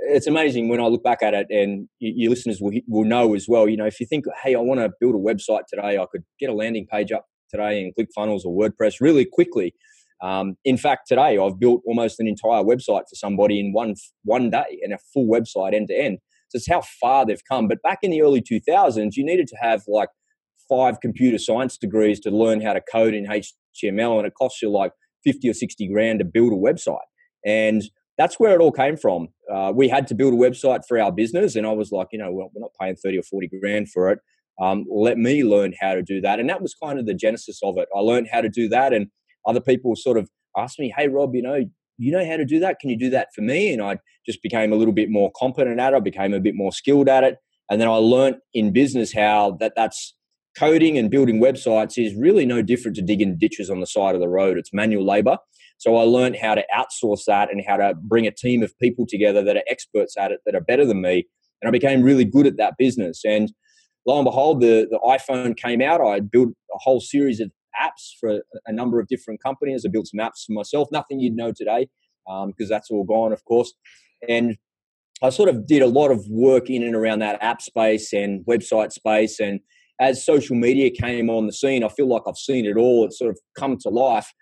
it's 0.00 0.26
amazing 0.26 0.68
when 0.68 0.80
I 0.80 0.84
look 0.84 1.02
back 1.02 1.22
at 1.22 1.34
it, 1.34 1.48
and 1.50 1.88
your 1.98 2.30
listeners 2.30 2.60
will, 2.60 2.72
will 2.86 3.04
know 3.04 3.34
as 3.34 3.46
well. 3.48 3.68
You 3.68 3.76
know, 3.76 3.86
if 3.86 4.00
you 4.00 4.06
think, 4.06 4.24
hey, 4.42 4.54
I 4.54 4.60
want 4.60 4.80
to 4.80 4.90
build 5.00 5.14
a 5.14 5.18
website 5.18 5.62
today, 5.68 5.98
I 5.98 6.06
could 6.10 6.24
get 6.38 6.50
a 6.50 6.54
landing 6.54 6.86
page 6.90 7.12
up 7.12 7.26
today 7.50 7.82
in 7.82 7.92
ClickFunnels 7.92 8.44
or 8.44 8.56
WordPress 8.56 9.00
really 9.00 9.24
quickly. 9.24 9.74
Um, 10.22 10.56
in 10.64 10.76
fact, 10.76 11.06
today 11.08 11.38
I've 11.38 11.58
built 11.58 11.82
almost 11.86 12.18
an 12.20 12.26
entire 12.26 12.62
website 12.62 13.02
for 13.08 13.14
somebody 13.14 13.60
in 13.60 13.72
one 13.72 13.94
one 14.24 14.50
day 14.50 14.80
and 14.82 14.92
a 14.92 14.98
full 15.12 15.26
website 15.26 15.74
end 15.74 15.88
to 15.88 15.94
end. 15.94 16.18
So 16.48 16.56
it's 16.56 16.68
how 16.68 16.82
far 17.00 17.26
they've 17.26 17.42
come. 17.50 17.68
But 17.68 17.82
back 17.82 17.98
in 18.02 18.10
the 18.10 18.22
early 18.22 18.42
2000s, 18.42 19.16
you 19.16 19.24
needed 19.24 19.46
to 19.48 19.56
have 19.60 19.82
like 19.86 20.08
five 20.68 21.00
computer 21.00 21.38
science 21.38 21.76
degrees 21.76 22.20
to 22.20 22.30
learn 22.30 22.60
how 22.60 22.72
to 22.72 22.80
code 22.92 23.14
in 23.14 23.26
HTML, 23.26 24.18
and 24.18 24.26
it 24.26 24.34
costs 24.36 24.60
you 24.60 24.70
like 24.70 24.92
50 25.24 25.50
or 25.50 25.54
60 25.54 25.88
grand 25.88 26.18
to 26.18 26.24
build 26.24 26.52
a 26.52 26.56
website. 26.56 26.98
And 27.44 27.82
that's 28.18 28.40
where 28.40 28.54
it 28.54 28.60
all 28.60 28.72
came 28.72 28.96
from. 28.96 29.28
Uh, 29.50 29.72
we 29.74 29.88
had 29.88 30.06
to 30.08 30.14
build 30.14 30.34
a 30.34 30.36
website 30.36 30.82
for 30.86 31.00
our 31.00 31.12
business, 31.12 31.56
and 31.56 31.66
I 31.66 31.72
was 31.72 31.92
like, 31.92 32.08
you 32.12 32.18
know, 32.18 32.32
we're 32.32 32.48
not 32.56 32.72
paying 32.80 32.96
30 32.96 33.18
or 33.18 33.22
40 33.22 33.48
grand 33.60 33.90
for 33.90 34.10
it. 34.10 34.18
Um, 34.60 34.86
let 34.90 35.18
me 35.18 35.44
learn 35.44 35.72
how 35.80 35.94
to 35.94 36.02
do 36.02 36.20
that. 36.20 36.40
And 36.40 36.50
that 36.50 36.60
was 36.60 36.74
kind 36.74 36.98
of 36.98 37.06
the 37.06 37.14
genesis 37.14 37.60
of 37.62 37.78
it. 37.78 37.88
I 37.96 38.00
learned 38.00 38.28
how 38.30 38.40
to 38.40 38.48
do 38.48 38.68
that, 38.70 38.92
and 38.92 39.06
other 39.46 39.60
people 39.60 39.94
sort 39.96 40.18
of 40.18 40.28
asked 40.56 40.80
me, 40.80 40.92
hey, 40.96 41.08
Rob, 41.08 41.34
you 41.34 41.42
know, 41.42 41.64
you 41.96 42.12
know 42.12 42.24
how 42.28 42.36
to 42.36 42.44
do 42.44 42.58
that? 42.60 42.80
Can 42.80 42.90
you 42.90 42.98
do 42.98 43.10
that 43.10 43.28
for 43.34 43.40
me? 43.40 43.72
And 43.72 43.82
I 43.82 43.98
just 44.26 44.42
became 44.42 44.72
a 44.72 44.76
little 44.76 44.92
bit 44.92 45.10
more 45.10 45.30
competent 45.36 45.80
at 45.80 45.92
it. 45.92 45.96
I 45.96 46.00
became 46.00 46.34
a 46.34 46.40
bit 46.40 46.54
more 46.54 46.72
skilled 46.72 47.08
at 47.08 47.24
it. 47.24 47.38
And 47.70 47.80
then 47.80 47.88
I 47.88 47.94
learned 47.94 48.36
in 48.54 48.72
business 48.72 49.12
how 49.12 49.56
that 49.60 49.72
that's 49.76 50.14
coding 50.56 50.98
and 50.98 51.10
building 51.10 51.40
websites 51.40 52.02
is 52.04 52.14
really 52.14 52.44
no 52.44 52.62
different 52.62 52.96
to 52.96 53.02
digging 53.02 53.36
ditches 53.38 53.70
on 53.70 53.80
the 53.80 53.86
side 53.86 54.14
of 54.14 54.20
the 54.20 54.28
road. 54.28 54.58
It's 54.58 54.72
manual 54.72 55.04
labor. 55.04 55.38
So 55.78 55.96
I 55.96 56.02
learned 56.02 56.36
how 56.36 56.54
to 56.54 56.64
outsource 56.76 57.24
that 57.26 57.50
and 57.50 57.62
how 57.66 57.76
to 57.76 57.94
bring 57.94 58.26
a 58.26 58.32
team 58.32 58.62
of 58.62 58.76
people 58.78 59.06
together 59.06 59.42
that 59.44 59.56
are 59.56 59.62
experts 59.68 60.16
at 60.16 60.32
it, 60.32 60.40
that 60.44 60.54
are 60.54 60.60
better 60.60 60.84
than 60.84 61.00
me. 61.00 61.24
And 61.62 61.68
I 61.68 61.70
became 61.70 62.02
really 62.02 62.24
good 62.24 62.46
at 62.46 62.56
that 62.58 62.74
business. 62.78 63.22
And 63.24 63.52
lo 64.06 64.18
and 64.18 64.24
behold, 64.24 64.60
the, 64.60 64.86
the 64.90 64.98
iPhone 65.04 65.56
came 65.56 65.80
out. 65.80 66.00
I 66.00 66.20
built 66.20 66.50
a 66.50 66.78
whole 66.78 67.00
series 67.00 67.40
of 67.40 67.50
apps 67.80 68.10
for 68.18 68.42
a 68.66 68.72
number 68.72 68.98
of 69.00 69.06
different 69.08 69.42
companies. 69.42 69.84
I 69.86 69.88
built 69.88 70.08
some 70.08 70.20
apps 70.20 70.44
for 70.46 70.52
myself, 70.52 70.88
nothing 70.90 71.20
you'd 71.20 71.36
know 71.36 71.52
today, 71.52 71.88
because 72.26 72.44
um, 72.46 72.68
that's 72.68 72.90
all 72.90 73.04
gone, 73.04 73.32
of 73.32 73.44
course. 73.44 73.72
And 74.28 74.56
I 75.22 75.30
sort 75.30 75.48
of 75.48 75.66
did 75.66 75.82
a 75.82 75.86
lot 75.86 76.10
of 76.10 76.26
work 76.28 76.70
in 76.70 76.82
and 76.82 76.94
around 76.94 77.20
that 77.20 77.42
app 77.42 77.62
space 77.62 78.12
and 78.12 78.44
website 78.46 78.92
space. 78.92 79.40
And 79.40 79.60
as 80.00 80.24
social 80.24 80.56
media 80.56 80.90
came 80.90 81.28
on 81.28 81.46
the 81.46 81.52
scene, 81.52 81.82
I 81.82 81.88
feel 81.88 82.08
like 82.08 82.22
I've 82.26 82.36
seen 82.36 82.66
it 82.66 82.76
all. 82.76 83.04
It's 83.04 83.18
sort 83.18 83.30
of 83.30 83.38
come 83.56 83.76
to 83.78 83.88
life. 83.88 84.32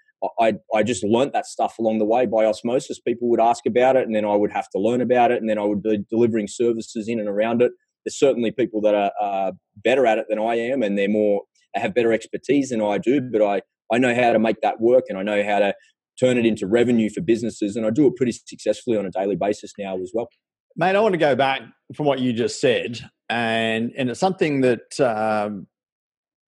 I, 0.40 0.54
I 0.75 0.83
just 0.83 1.04
learnt 1.04 1.33
that 1.33 1.47
stuff 1.47 1.78
along 1.78 1.99
the 1.99 2.04
way 2.04 2.26
by 2.26 2.45
osmosis. 2.45 3.00
People 3.00 3.28
would 3.30 3.40
ask 3.40 3.66
about 3.66 3.97
it, 3.97 4.06
and 4.06 4.14
then 4.14 4.25
I 4.25 4.35
would 4.35 4.52
have 4.52 4.68
to 4.71 4.78
learn 4.78 5.00
about 5.00 5.30
it, 5.30 5.40
and 5.40 5.49
then 5.49 5.59
I 5.59 5.64
would 5.64 5.83
be 5.83 6.04
delivering 6.11 6.49
services 6.49 7.09
in 7.09 7.18
and 7.18 7.28
around 7.28 7.62
it. 7.62 7.73
There's 8.04 8.18
certainly 8.18 8.50
people 8.50 8.80
that 8.83 8.95
are 8.95 9.12
uh, 9.21 9.52
better 9.76 10.06
at 10.06 10.18
it 10.18 10.26
than 10.28 10.38
I 10.38 10.56
am, 10.56 10.83
and 10.83 10.97
they're 10.99 11.09
more 11.09 11.42
have 11.75 11.95
better 11.95 12.12
expertise 12.12 12.71
than 12.71 12.80
I 12.80 12.99
do. 12.99 13.21
But 13.21 13.42
I 13.42 13.62
I 13.92 13.99
know 13.99 14.14
how 14.14 14.33
to 14.33 14.38
make 14.38 14.61
that 14.62 14.80
work, 14.80 15.04
and 15.09 15.18
I 15.18 15.23
know 15.23 15.42
how 15.45 15.59
to 15.59 15.75
turn 16.18 16.38
it 16.38 16.47
into 16.47 16.66
revenue 16.66 17.11
for 17.11 17.21
businesses, 17.21 17.76
and 17.76 17.87
I 17.87 17.90
do 17.90 18.06
it 18.06 18.16
pretty 18.16 18.33
successfully 18.33 18.97
on 18.97 19.06
a 19.06 19.11
daily 19.11 19.37
basis 19.37 19.73
now 19.78 19.97
as 20.00 20.12
well. 20.14 20.28
Mate, 20.76 20.97
I 20.97 21.00
want 21.00 21.14
to 21.14 21.18
go 21.18 21.35
back 21.35 21.62
from 21.95 22.06
what 22.06 22.18
you 22.18 22.33
just 22.33 22.61
said, 22.61 23.00
and 23.28 23.92
and 23.97 24.10
it's 24.10 24.21
something 24.21 24.62
that 24.62 25.00
um, 25.00 25.67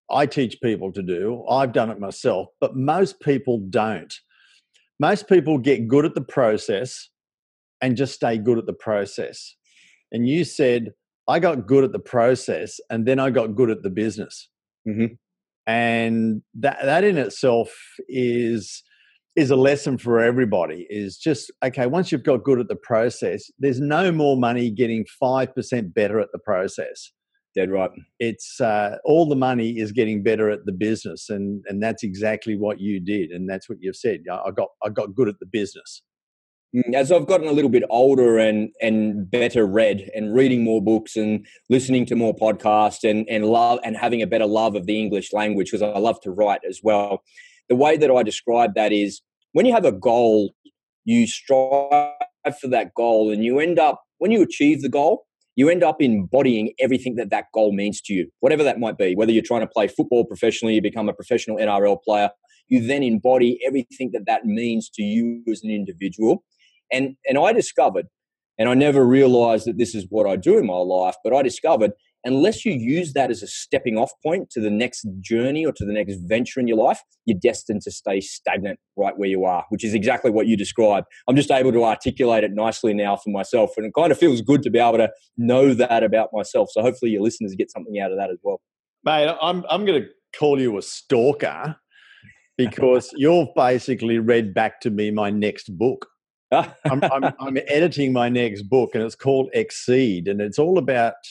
I 0.09 0.25
teach 0.25 0.59
people 0.61 0.91
to 0.93 1.01
do. 1.01 1.43
I've 1.49 1.73
done 1.73 1.89
it 1.89 1.99
myself, 1.99 2.47
but 2.61 2.75
most 2.75 3.19
people 3.19 3.59
don't. 3.69 4.13
Most 4.99 5.27
people 5.27 5.57
get 5.57 5.87
good 5.87 6.05
at 6.05 6.15
the 6.15 6.21
process 6.21 7.09
and 7.81 7.97
just 7.97 8.15
stay 8.15 8.37
good 8.37 8.57
at 8.57 8.65
the 8.65 8.73
process. 8.73 9.55
And 10.11 10.27
you 10.27 10.43
said, 10.43 10.93
I 11.27 11.39
got 11.39 11.67
good 11.67 11.83
at 11.83 11.91
the 11.91 11.99
process 11.99 12.79
and 12.89 13.05
then 13.05 13.19
I 13.19 13.29
got 13.29 13.55
good 13.55 13.69
at 13.69 13.83
the 13.83 13.89
business. 13.89 14.49
Mm-hmm. 14.87 15.15
And 15.67 16.41
that, 16.55 16.79
that 16.83 17.03
in 17.03 17.17
itself 17.17 17.73
is 18.07 18.83
is 19.35 19.51
a 19.51 19.55
lesson 19.55 19.99
for 19.99 20.19
everybody 20.19 20.87
is 20.89 21.15
just 21.15 21.51
okay 21.63 21.85
once 21.85 22.11
you've 22.11 22.23
got 22.23 22.43
good 22.43 22.59
at 22.59 22.67
the 22.69 22.75
process 22.75 23.51
there's 23.59 23.79
no 23.79 24.11
more 24.11 24.35
money 24.35 24.71
getting 24.71 25.05
5% 25.21 25.93
better 25.93 26.19
at 26.19 26.29
the 26.33 26.39
process 26.39 27.11
Dead 27.55 27.71
right. 27.71 27.89
It's 28.19 28.61
uh, 28.61 28.97
all 29.03 29.27
the 29.27 29.35
money 29.35 29.79
is 29.79 29.91
getting 29.91 30.21
better 30.21 30.49
at 30.49 30.65
the 30.65 30.71
business, 30.71 31.29
and 31.29 31.63
and 31.67 31.81
that's 31.81 32.03
exactly 32.03 32.55
what 32.55 32.79
you 32.79 32.99
did, 32.99 33.31
and 33.31 33.49
that's 33.49 33.67
what 33.67 33.79
you've 33.81 33.95
said. 33.95 34.23
I 34.31 34.51
got 34.51 34.69
I 34.83 34.89
got 34.89 35.15
good 35.15 35.27
at 35.27 35.39
the 35.39 35.45
business. 35.45 36.03
Mm, 36.75 36.93
as 36.93 37.11
I've 37.11 37.27
gotten 37.27 37.47
a 37.47 37.53
little 37.53 37.69
bit 37.69 37.83
older 37.89 38.37
and 38.37 38.69
and 38.81 39.29
better 39.29 39.65
read 39.65 40.09
and 40.13 40.33
reading 40.33 40.63
more 40.63 40.81
books 40.81 41.15
and 41.15 41.45
listening 41.69 42.05
to 42.07 42.15
more 42.15 42.35
podcasts 42.35 43.09
and 43.09 43.27
and 43.29 43.45
love 43.45 43.79
and 43.83 43.95
having 43.95 44.21
a 44.21 44.27
better 44.27 44.45
love 44.45 44.75
of 44.75 44.85
the 44.85 44.99
English 44.99 45.31
language 45.31 45.71
because 45.71 45.81
I 45.81 45.97
love 45.99 46.19
to 46.21 46.31
write 46.31 46.61
as 46.67 46.81
well. 46.83 47.23
The 47.69 47.75
way 47.75 47.97
that 47.97 48.11
I 48.11 48.23
describe 48.23 48.75
that 48.75 48.91
is 48.91 49.21
when 49.53 49.65
you 49.65 49.73
have 49.73 49.85
a 49.85 49.91
goal, 49.91 50.53
you 51.05 51.25
strive 51.25 52.13
for 52.59 52.67
that 52.67 52.93
goal, 52.95 53.31
and 53.31 53.43
you 53.43 53.59
end 53.59 53.79
up 53.79 54.01
when 54.17 54.31
you 54.31 54.41
achieve 54.41 54.81
the 54.81 54.89
goal, 54.89 55.26
you 55.57 55.69
end 55.69 55.83
up 55.83 55.99
embodying 55.99 56.71
everything 56.79 57.15
that 57.15 57.31
that 57.31 57.45
goal 57.51 57.73
means 57.73 57.99
to 58.01 58.13
you, 58.13 58.29
whatever 58.41 58.63
that 58.63 58.79
might 58.79 58.95
be. 58.95 59.15
Whether 59.15 59.31
you're 59.31 59.43
trying 59.43 59.61
to 59.61 59.67
play 59.67 59.87
football 59.87 60.23
professionally, 60.23 60.75
you 60.75 60.83
become 60.83 61.09
a 61.09 61.13
professional 61.13 61.57
NRL 61.57 61.97
player, 62.03 62.29
you 62.67 62.85
then 62.85 63.01
embody 63.01 63.59
everything 63.65 64.11
that 64.13 64.27
that 64.27 64.45
means 64.45 64.87
to 64.91 65.01
you 65.01 65.43
as 65.51 65.63
an 65.63 65.71
individual. 65.71 66.43
And, 66.91 67.15
and 67.27 67.39
I 67.39 67.53
discovered, 67.53 68.05
and 68.59 68.69
I 68.69 68.75
never 68.75 69.03
realized 69.03 69.65
that 69.65 69.79
this 69.79 69.95
is 69.95 70.05
what 70.09 70.29
I 70.29 70.35
do 70.35 70.59
in 70.59 70.67
my 70.67 70.77
life, 70.77 71.15
but 71.23 71.33
I 71.33 71.41
discovered 71.41 71.91
unless 72.27 72.65
you 72.65 72.73
use 72.73 73.13
that 73.13 73.31
as 73.31 73.41
a 73.41 73.47
stepping 73.47 73.97
off 73.97 74.11
point 74.21 74.49
to 74.49 74.59
the 74.59 74.69
next 74.69 75.07
journey 75.21 75.65
or 75.65 75.71
to 75.71 75.85
the 75.85 75.93
next 75.93 76.17
venture 76.25 76.59
in 76.59 76.67
your 76.67 76.77
life, 76.77 77.01
you're 77.25 77.39
destined 77.41 77.81
to 77.83 77.91
stay 77.91 78.19
stagnant 78.19 78.79
right 78.97 79.17
where 79.17 79.29
you 79.29 79.45
are, 79.45 79.65
which 79.69 79.83
is 79.83 79.93
exactly 79.93 80.29
what 80.29 80.45
you 80.45 80.57
described. 80.57 81.07
I'm 81.27 81.37
just 81.37 81.49
able 81.49 81.71
to 81.71 81.83
articulate 81.85 82.43
it 82.43 82.51
nicely 82.53 82.93
now 82.93 83.15
for 83.15 83.29
myself. 83.29 83.71
And 83.77 83.85
it 83.85 83.93
kind 83.97 84.11
of 84.11 84.17
feels 84.17 84.41
good 84.41 84.61
to 84.63 84.69
be 84.69 84.77
able 84.77 84.97
to 84.97 85.09
know 85.37 85.73
that 85.73 86.03
about 86.03 86.29
myself. 86.33 86.69
So 86.71 86.81
hopefully 86.81 87.11
your 87.11 87.21
listeners 87.21 87.55
get 87.55 87.71
something 87.71 87.97
out 87.99 88.11
of 88.11 88.17
that 88.17 88.29
as 88.29 88.37
well. 88.43 88.59
Mate, 89.05 89.33
I'm, 89.41 89.63
I'm 89.69 89.85
going 89.85 90.01
to 90.01 90.09
call 90.37 90.59
you 90.59 90.77
a 90.77 90.81
stalker 90.81 91.77
because 92.57 93.09
you've 93.15 93.55
basically 93.55 94.19
read 94.19 94.53
back 94.53 94.81
to 94.81 94.89
me 94.89 95.11
my 95.11 95.29
next 95.29 95.75
book. 95.77 96.07
I'm, 96.51 96.73
I'm, 96.85 97.33
I'm 97.39 97.57
editing 97.67 98.11
my 98.11 98.27
next 98.27 98.63
book 98.63 98.91
and 98.93 99.03
it's 99.03 99.15
called 99.15 99.49
Exceed. 99.53 100.27
And 100.27 100.41
it's 100.41 100.59
all 100.59 100.77
about– 100.77 101.13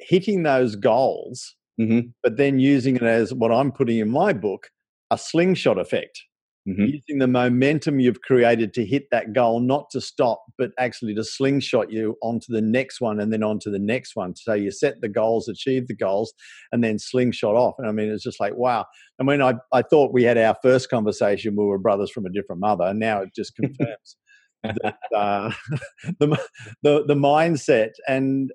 hitting 0.00 0.42
those 0.42 0.76
goals, 0.76 1.54
mm-hmm. 1.80 2.08
but 2.22 2.36
then 2.36 2.58
using 2.58 2.96
it 2.96 3.02
as 3.02 3.32
what 3.32 3.52
I'm 3.52 3.72
putting 3.72 3.98
in 3.98 4.10
my 4.10 4.32
book 4.32 4.68
a 5.10 5.18
slingshot 5.18 5.78
effect. 5.78 6.22
Mm-hmm. 6.68 6.84
Using 6.84 7.18
the 7.18 7.26
momentum 7.26 8.00
you've 8.00 8.20
created 8.20 8.74
to 8.74 8.84
hit 8.84 9.04
that 9.10 9.32
goal, 9.32 9.60
not 9.60 9.88
to 9.90 10.00
stop, 10.00 10.44
but 10.58 10.72
actually 10.78 11.14
to 11.14 11.24
slingshot 11.24 11.90
you 11.90 12.16
onto 12.22 12.52
the 12.52 12.60
next 12.60 13.00
one 13.00 13.18
and 13.18 13.32
then 13.32 13.42
onto 13.42 13.70
the 13.70 13.78
next 13.78 14.14
one. 14.14 14.36
So 14.36 14.52
you 14.52 14.70
set 14.70 15.00
the 15.00 15.08
goals, 15.08 15.48
achieve 15.48 15.88
the 15.88 15.96
goals, 15.96 16.34
and 16.70 16.84
then 16.84 16.98
slingshot 16.98 17.56
off. 17.56 17.76
And 17.78 17.88
I 17.88 17.92
mean, 17.92 18.10
it's 18.10 18.22
just 18.22 18.40
like, 18.40 18.54
wow. 18.56 18.84
I 19.18 19.24
mean, 19.24 19.40
I, 19.40 19.54
I 19.72 19.80
thought 19.80 20.12
we 20.12 20.22
had 20.22 20.36
our 20.36 20.54
first 20.62 20.90
conversation, 20.90 21.56
we 21.56 21.64
were 21.64 21.78
brothers 21.78 22.10
from 22.10 22.26
a 22.26 22.30
different 22.30 22.60
mother, 22.60 22.84
and 22.84 23.00
now 23.00 23.22
it 23.22 23.30
just 23.34 23.56
confirms. 23.56 24.16
that, 24.62 24.98
uh, 25.16 25.50
the, 26.18 26.38
the 26.82 27.04
the 27.06 27.14
mindset 27.14 27.92
and 28.06 28.52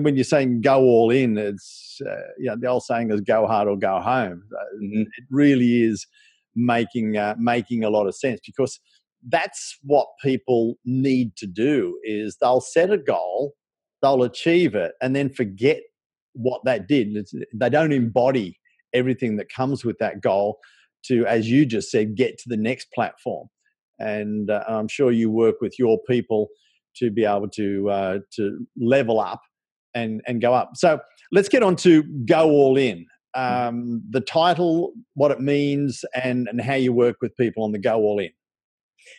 when 0.00 0.16
you're 0.16 0.24
saying 0.24 0.60
go 0.60 0.80
all 0.80 1.10
in, 1.10 1.38
it's 1.38 2.00
uh, 2.06 2.32
you 2.38 2.46
know 2.46 2.56
the 2.58 2.66
old 2.66 2.82
saying 2.82 3.10
is 3.10 3.20
go 3.20 3.46
hard 3.46 3.68
or 3.68 3.76
go 3.76 4.00
home. 4.00 4.42
Uh, 4.52 4.64
mm-hmm. 4.82 5.00
It 5.02 5.24
really 5.30 5.82
is 5.82 6.06
making 6.54 7.16
uh, 7.16 7.34
making 7.38 7.84
a 7.84 7.90
lot 7.90 8.06
of 8.06 8.14
sense 8.14 8.40
because 8.44 8.80
that's 9.28 9.78
what 9.82 10.06
people 10.22 10.76
need 10.84 11.36
to 11.36 11.46
do 11.46 11.98
is 12.04 12.36
they'll 12.40 12.60
set 12.60 12.90
a 12.90 12.98
goal, 12.98 13.54
they'll 14.02 14.22
achieve 14.22 14.74
it, 14.74 14.92
and 15.02 15.16
then 15.16 15.28
forget 15.28 15.80
what 16.34 16.62
that 16.64 16.86
did. 16.86 17.16
It's, 17.16 17.32
they 17.54 17.70
don't 17.70 17.92
embody 17.92 18.58
everything 18.92 19.36
that 19.36 19.52
comes 19.54 19.84
with 19.84 19.98
that 19.98 20.20
goal 20.20 20.58
to, 21.06 21.26
as 21.26 21.50
you 21.50 21.66
just 21.66 21.90
said, 21.90 22.16
get 22.16 22.38
to 22.38 22.48
the 22.48 22.56
next 22.56 22.92
platform. 22.92 23.48
And 23.98 24.50
uh, 24.50 24.62
I'm 24.68 24.88
sure 24.88 25.10
you 25.10 25.30
work 25.30 25.56
with 25.60 25.78
your 25.78 25.98
people 26.08 26.48
to 26.96 27.10
be 27.10 27.24
able 27.24 27.48
to 27.48 27.90
uh, 27.90 28.18
to 28.36 28.66
level 28.78 29.20
up 29.20 29.40
and 29.96 30.22
and 30.26 30.40
go 30.40 30.54
up. 30.54 30.76
So 30.76 31.00
let's 31.32 31.48
get 31.48 31.62
on 31.62 31.74
to 31.76 32.02
go 32.24 32.50
all 32.50 32.76
in. 32.76 33.06
Um, 33.34 34.02
the 34.08 34.20
title, 34.20 34.92
what 35.14 35.30
it 35.30 35.40
means, 35.40 36.04
and 36.14 36.46
and 36.48 36.60
how 36.60 36.74
you 36.74 36.92
work 36.92 37.16
with 37.20 37.36
people 37.36 37.64
on 37.64 37.72
the 37.72 37.78
go 37.78 37.96
all 37.96 38.18
in. 38.18 38.30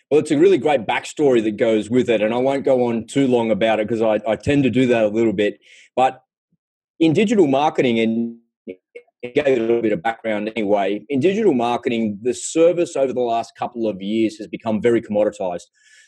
Well, 0.10 0.20
it's 0.20 0.32
a 0.32 0.38
really 0.38 0.58
great 0.58 0.86
backstory 0.86 1.44
that 1.44 1.58
goes 1.58 1.90
with 1.90 2.10
it, 2.10 2.22
and 2.22 2.34
I 2.34 2.38
won't 2.38 2.64
go 2.64 2.88
on 2.88 3.08
too 3.08 3.28
long 3.28 3.52
about 3.52 3.80
it 3.80 3.88
because 3.88 4.02
I, 4.02 4.20
I 4.30 4.36
tend 4.36 4.64
to 4.64 4.70
do 4.70 4.86
that 4.88 5.04
a 5.04 5.10
little 5.10 5.34
bit. 5.34 5.60
But 5.96 6.22
in 7.00 7.14
digital 7.14 7.48
marketing, 7.48 8.00
and 8.00 8.38
gave 9.24 9.58
a 9.58 9.62
little 9.62 9.82
bit 9.82 9.92
of 9.92 10.02
background 10.02 10.52
anyway. 10.56 11.04
In 11.10 11.20
digital 11.20 11.54
marketing, 11.54 12.20
the 12.22 12.34
service 12.34 12.96
over 12.96 13.14
the 13.14 13.22
last 13.22 13.54
couple 13.58 13.88
of 13.88 14.02
years 14.02 14.38
has 14.38 14.48
become 14.48 14.82
very 14.82 15.02
commoditized. 15.02 15.66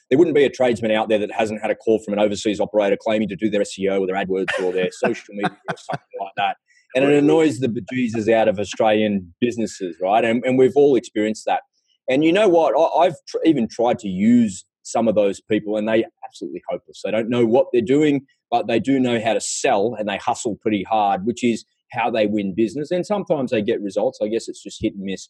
There 0.09 0.17
wouldn't 0.17 0.35
be 0.35 0.45
a 0.45 0.49
tradesman 0.49 0.91
out 0.91 1.09
there 1.09 1.19
that 1.19 1.31
hasn't 1.31 1.61
had 1.61 1.69
a 1.69 1.75
call 1.75 1.99
from 1.99 2.13
an 2.13 2.19
overseas 2.19 2.59
operator 2.59 2.97
claiming 2.99 3.27
to 3.29 3.35
do 3.35 3.49
their 3.49 3.61
SEO 3.61 3.99
or 3.99 4.07
their 4.07 4.15
AdWords 4.15 4.63
or 4.63 4.71
their 4.71 4.89
social 4.91 5.25
media 5.29 5.57
or 5.69 5.75
something 5.77 6.19
like 6.19 6.33
that. 6.37 6.57
And 6.95 7.05
it 7.05 7.13
annoys 7.13 7.59
the 7.59 7.67
bejesus 7.67 8.31
out 8.33 8.47
of 8.47 8.57
Australian 8.57 9.33
businesses, 9.39 9.95
right? 10.01 10.25
And, 10.25 10.43
and 10.43 10.57
we've 10.57 10.75
all 10.75 10.95
experienced 10.95 11.43
that. 11.45 11.61
And 12.09 12.23
you 12.23 12.33
know 12.33 12.49
what? 12.49 12.73
I, 12.75 13.05
have 13.05 13.15
tr- 13.27 13.37
even 13.45 13.67
tried 13.67 13.99
to 13.99 14.07
use 14.07 14.65
some 14.81 15.07
of 15.07 15.13
those 15.13 15.39
people, 15.39 15.77
and 15.77 15.87
they 15.87 16.03
absolutely 16.27 16.63
hopeless. 16.67 17.01
They 17.03 17.11
don't 17.11 17.29
know 17.29 17.45
what 17.45 17.67
they're 17.71 17.81
doing, 17.81 18.25
but 18.49 18.67
they 18.67 18.79
do 18.79 18.99
know 18.99 19.21
how 19.23 19.33
to 19.33 19.41
sell, 19.41 19.95
and 19.97 20.09
they 20.09 20.17
hustle 20.17 20.57
pretty 20.61 20.83
hard, 20.83 21.25
which 21.25 21.43
is 21.43 21.65
how 21.91 22.09
they 22.09 22.25
win 22.25 22.55
business. 22.55 22.89
And 22.89 23.05
sometimes 23.05 23.51
they 23.51 23.61
get 23.61 23.81
results. 23.81 24.19
I 24.21 24.27
guess 24.27 24.47
it's 24.47 24.63
just 24.63 24.81
hit 24.81 24.93
and 24.95 25.03
miss. 25.03 25.27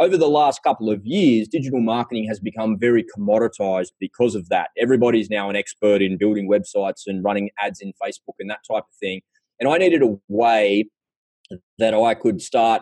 Over 0.00 0.16
the 0.16 0.30
last 0.30 0.62
couple 0.62 0.88
of 0.88 1.04
years, 1.04 1.46
digital 1.46 1.78
marketing 1.78 2.26
has 2.26 2.40
become 2.40 2.78
very 2.78 3.04
commoditized 3.04 3.90
because 4.00 4.34
of 4.34 4.48
that. 4.48 4.70
Everybody's 4.78 5.28
now 5.28 5.50
an 5.50 5.56
expert 5.56 6.00
in 6.00 6.16
building 6.16 6.48
websites 6.48 7.02
and 7.06 7.22
running 7.22 7.50
ads 7.62 7.82
in 7.82 7.92
Facebook 8.02 8.36
and 8.38 8.48
that 8.48 8.60
type 8.66 8.84
of 8.84 8.94
thing. 8.98 9.20
And 9.60 9.68
I 9.68 9.76
needed 9.76 10.02
a 10.02 10.16
way 10.28 10.88
that 11.78 11.92
I 11.92 12.14
could 12.14 12.40
start 12.40 12.80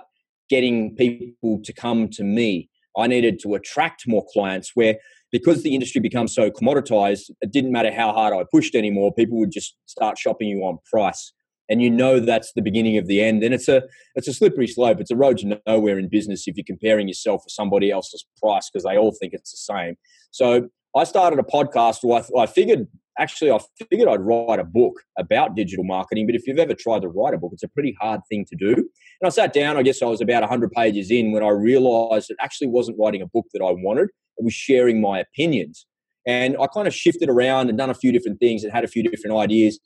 getting 0.48 0.94
people 0.94 1.60
to 1.64 1.72
come 1.72 2.08
to 2.10 2.22
me. 2.22 2.70
I 2.96 3.08
needed 3.08 3.40
to 3.40 3.56
attract 3.56 4.06
more 4.06 4.24
clients 4.32 4.70
where 4.76 4.98
because 5.32 5.64
the 5.64 5.74
industry 5.74 6.00
becomes 6.00 6.32
so 6.32 6.52
commoditized, 6.52 7.32
it 7.40 7.50
didn't 7.50 7.72
matter 7.72 7.92
how 7.92 8.12
hard 8.12 8.32
I 8.32 8.44
pushed 8.48 8.76
anymore, 8.76 9.12
people 9.12 9.38
would 9.40 9.50
just 9.50 9.76
start 9.86 10.18
shopping 10.18 10.48
you 10.48 10.60
on 10.60 10.78
price 10.88 11.32
and 11.68 11.82
you 11.82 11.90
know 11.90 12.20
that's 12.20 12.52
the 12.54 12.62
beginning 12.62 12.96
of 12.96 13.06
the 13.06 13.22
end. 13.22 13.42
And 13.42 13.54
it's 13.54 13.68
a 13.68 13.82
it's 14.14 14.28
a 14.28 14.34
slippery 14.34 14.66
slope. 14.66 15.00
It's 15.00 15.10
a 15.10 15.16
road 15.16 15.38
to 15.38 15.60
nowhere 15.66 15.98
in 15.98 16.08
business 16.08 16.46
if 16.46 16.56
you're 16.56 16.64
comparing 16.64 17.08
yourself 17.08 17.42
with 17.44 17.52
somebody 17.52 17.90
else's 17.90 18.24
price 18.42 18.70
because 18.70 18.84
they 18.84 18.96
all 18.96 19.12
think 19.12 19.32
it's 19.32 19.50
the 19.50 19.74
same. 19.74 19.96
So 20.30 20.68
i 20.96 21.04
started 21.04 21.38
a 21.38 21.42
podcast 21.42 21.98
where 22.02 22.22
I, 22.36 22.42
I 22.42 22.46
figured 22.46 22.86
actually 23.18 23.50
i 23.50 23.58
figured 23.90 24.08
i'd 24.08 24.20
write 24.20 24.58
a 24.58 24.64
book 24.64 24.94
about 25.18 25.54
digital 25.54 25.84
marketing 25.84 26.26
but 26.26 26.34
if 26.34 26.46
you've 26.46 26.58
ever 26.58 26.74
tried 26.74 27.02
to 27.02 27.08
write 27.08 27.34
a 27.34 27.38
book 27.38 27.52
it's 27.52 27.62
a 27.62 27.68
pretty 27.68 27.96
hard 28.00 28.20
thing 28.28 28.44
to 28.46 28.56
do. 28.56 28.74
And 28.74 29.26
i 29.26 29.28
sat 29.28 29.52
down 29.52 29.76
i 29.76 29.82
guess 29.82 30.02
i 30.02 30.06
was 30.06 30.20
about 30.20 30.42
100 30.42 30.70
pages 30.72 31.10
in 31.10 31.32
when 31.32 31.42
i 31.42 31.48
realized 31.48 32.30
it 32.30 32.36
actually 32.40 32.68
wasn't 32.68 32.98
writing 32.98 33.22
a 33.22 33.26
book 33.26 33.46
that 33.52 33.62
i 33.62 33.70
wanted. 33.70 34.08
It 34.38 34.44
was 34.44 34.54
sharing 34.54 35.00
my 35.00 35.18
opinions. 35.18 35.86
And 36.26 36.56
i 36.60 36.66
kind 36.66 36.88
of 36.88 36.94
shifted 36.94 37.28
around 37.28 37.68
and 37.68 37.78
done 37.78 37.90
a 37.90 37.94
few 37.94 38.12
different 38.12 38.40
things 38.40 38.64
and 38.64 38.72
had 38.72 38.84
a 38.84 38.88
few 38.88 39.02
different 39.02 39.36
ideas 39.36 39.78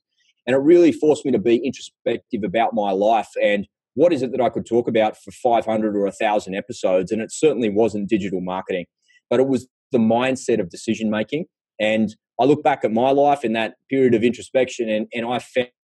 and 0.47 0.55
it 0.55 0.61
really 0.61 0.93
forced 0.93 1.25
me 1.25 1.33
to 1.33 1.39
be 1.39 1.57
introspective 1.65 2.43
about 2.45 2.75
my 2.75 2.91
life 2.91 3.29
and 3.43 3.67
what 3.95 4.13
is 4.13 4.23
it 4.23 4.33
that 4.33 4.41
I 4.41 4.49
could 4.49 4.67
talk 4.67 4.89
about 4.89 5.17
for 5.17 5.31
500 5.31 5.95
or 5.95 6.05
1,000 6.05 6.55
episodes. 6.55 7.13
And 7.13 7.21
it 7.21 7.31
certainly 7.31 7.69
wasn't 7.69 8.09
digital 8.09 8.41
marketing, 8.41 8.87
but 9.29 9.39
it 9.39 9.49
was 9.49 9.69
the 9.91 9.99
mindset 9.99 10.61
of 10.61 10.71
decision 10.71 11.11
making. 11.11 11.45
And 11.79 12.15
I 12.41 12.45
look 12.45 12.63
back 12.63 12.85
at 12.85 12.93
my 12.93 13.11
life 13.11 13.45
in 13.45 13.53
that 13.53 13.75
period 13.91 14.15
of 14.15 14.25
introspection, 14.25 14.89
and, 14.89 15.07
and 15.13 15.27
I 15.27 15.41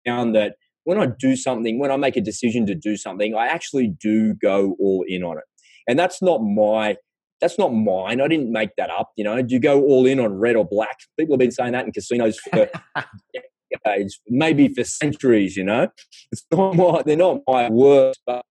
found 0.07 0.35
that 0.35 0.55
when 0.85 0.99
I 0.99 1.07
do 1.07 1.37
something, 1.37 1.79
when 1.79 1.90
I 1.90 1.97
make 1.97 2.16
a 2.16 2.21
decision 2.21 2.66
to 2.66 2.75
do 2.75 2.97
something, 2.97 3.35
I 3.35 3.47
actually 3.47 3.88
do 4.01 4.35
go 4.35 4.75
all 4.81 5.05
in 5.07 5.23
on 5.23 5.37
it. 5.37 5.44
And 5.87 5.99
that's 5.99 6.23
not 6.23 6.38
my 6.38 6.97
that's 7.40 7.59
not 7.59 7.73
mine. 7.73 8.21
I 8.21 8.27
didn't 8.27 8.51
make 8.51 8.71
that 8.79 8.90
up. 8.90 9.12
You 9.16 9.23
know, 9.23 9.40
do 9.40 9.55
you 9.55 9.61
go 9.61 9.81
all 9.83 10.07
in 10.07 10.18
on 10.18 10.35
red 10.35 10.57
or 10.57 10.66
black? 10.66 10.99
People 11.16 11.35
have 11.35 11.38
been 11.38 11.53
saying 11.53 11.73
that 11.73 11.85
in 11.85 11.92
casinos 11.92 12.37
for 12.38 12.68
decades, 13.70 14.20
maybe 14.28 14.68
for 14.68 14.85
centuries, 14.85 15.57
you 15.57 15.64
know. 15.64 15.88
It's 16.33 16.44
not 16.50 16.76
my, 16.76 17.02
they're 17.04 17.16
not 17.16 17.40
my 17.46 17.70
words, 17.70 18.18
but 18.26 18.44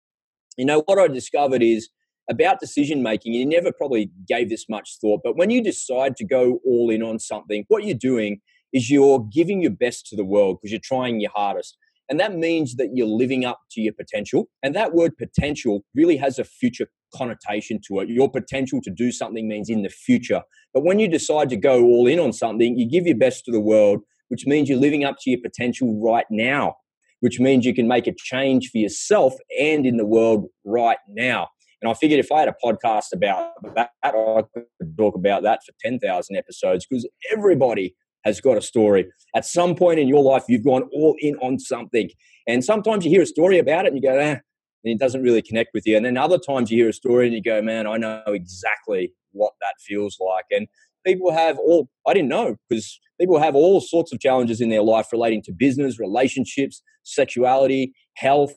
you 0.58 0.66
know 0.66 0.82
what 0.86 1.00
I 1.00 1.08
discovered 1.08 1.62
is 1.62 1.90
about 2.30 2.60
decision 2.60 3.02
making. 3.02 3.34
You 3.34 3.46
never 3.46 3.72
probably 3.72 4.12
gave 4.28 4.50
this 4.50 4.66
much 4.70 4.98
thought, 5.00 5.22
but 5.24 5.38
when 5.38 5.50
you 5.50 5.62
decide 5.64 6.16
to 6.18 6.26
go 6.26 6.60
all 6.66 6.90
in 6.90 7.02
on 7.02 7.20
something, 7.20 7.66
what 7.68 7.86
you're 7.86 7.96
doing 7.98 8.42
is 8.74 8.90
you're 8.90 9.26
giving 9.32 9.62
your 9.62 9.72
best 9.72 10.08
to 10.08 10.16
the 10.16 10.26
world 10.26 10.58
because 10.58 10.72
you're 10.72 10.82
trying 10.84 11.20
your 11.20 11.32
hardest. 11.34 11.78
And 12.10 12.20
that 12.20 12.36
means 12.36 12.76
that 12.76 12.92
you're 12.94 13.08
living 13.08 13.44
up 13.44 13.60
to 13.72 13.82
your 13.82 13.94
potential. 13.94 14.48
And 14.64 14.74
that 14.76 14.94
word 14.94 15.18
potential 15.18 15.84
really 15.94 16.18
has 16.18 16.40
a 16.40 16.46
future 16.46 16.88
connotation 17.14 17.80
to 17.88 18.00
it. 18.00 18.10
Your 18.10 18.32
potential 18.32 18.80
to 18.84 18.90
do 18.90 19.12
something 19.12 19.48
means 19.48 19.70
in 19.70 19.84
the 19.84 19.90
future. 19.90 20.42
But 20.74 20.84
when 20.84 21.00
you 21.00 21.08
decide 21.08 21.50
to 21.50 21.58
go 21.58 21.84
all 21.84 22.08
in 22.08 22.20
on 22.20 22.32
something, 22.32 22.78
you 22.78 22.90
give 22.90 23.06
your 23.06 23.18
best 23.18 23.46
to 23.46 23.52
the 23.52 23.60
world 23.60 24.02
which 24.30 24.46
means 24.46 24.70
you're 24.70 24.80
living 24.80 25.04
up 25.04 25.18
to 25.22 25.30
your 25.30 25.40
potential 25.42 26.00
right 26.04 26.26
now, 26.30 26.76
which 27.20 27.40
means 27.40 27.66
you 27.66 27.74
can 27.74 27.88
make 27.88 28.08
a 28.08 28.14
change 28.16 28.70
for 28.70 28.78
yourself 28.78 29.34
and 29.60 29.86
in 29.86 29.98
the 29.98 30.06
world 30.06 30.46
right 30.66 31.00
now. 31.10 31.48
And 31.82 31.92
I 31.92 31.94
figured 31.94 32.20
if 32.20 32.32
I 32.32 32.40
had 32.40 32.50
a 32.50 32.56
podcast 32.64 33.14
about 33.14 33.52
that, 33.76 33.92
I 34.04 34.12
could 34.54 34.98
talk 34.98 35.16
about 35.16 35.44
that 35.44 35.60
for 35.66 35.74
10,000 35.84 36.36
episodes 36.36 36.86
because 36.90 37.08
everybody 37.32 37.96
has 38.24 38.42
got 38.42 38.58
a 38.58 38.62
story. 38.62 39.08
At 39.36 39.46
some 39.46 39.76
point 39.76 40.00
in 40.00 40.08
your 40.08 40.24
life, 40.24 40.44
you've 40.48 40.66
gone 40.66 40.90
all 40.92 41.16
in 41.20 41.36
on 41.38 41.60
something. 41.60 42.10
And 42.48 42.64
sometimes 42.64 43.06
you 43.06 43.12
hear 43.12 43.22
a 43.22 43.28
story 43.28 43.60
about 43.60 43.86
it 43.86 43.94
and 43.94 44.02
you 44.02 44.10
go, 44.10 44.18
eh, 44.18 44.38
and 44.84 44.94
it 44.94 45.00
doesn't 45.00 45.22
really 45.22 45.42
connect 45.42 45.72
with 45.74 45.86
you. 45.86 45.96
And 45.98 46.06
then 46.06 46.18
other 46.18 46.38
times 46.38 46.72
you 46.72 46.78
hear 46.78 46.90
a 46.90 46.94
story 46.94 47.28
and 47.28 47.36
you 47.36 47.42
go, 47.42 47.62
man, 47.62 47.88
I 47.88 47.98
know 47.98 48.24
exactly 48.28 49.14
what 49.32 49.54
that 49.62 49.76
feels 49.80 50.18
like. 50.20 50.46
And 50.52 50.68
people 51.06 51.32
have 51.32 51.58
all, 51.58 51.90
I 52.08 52.14
didn't 52.14 52.30
know 52.30 52.56
because 52.70 53.00
people 53.20 53.40
have 53.40 53.56
all 53.56 53.82
sorts 53.82 54.14
of 54.14 54.20
challenges 54.20 54.62
in 54.62 54.70
their 54.70 54.82
life 54.82 55.08
relating 55.12 55.42
to 55.44 55.52
business, 55.52 56.00
relationships, 56.00 56.82
sexuality, 57.04 57.94
health, 58.16 58.56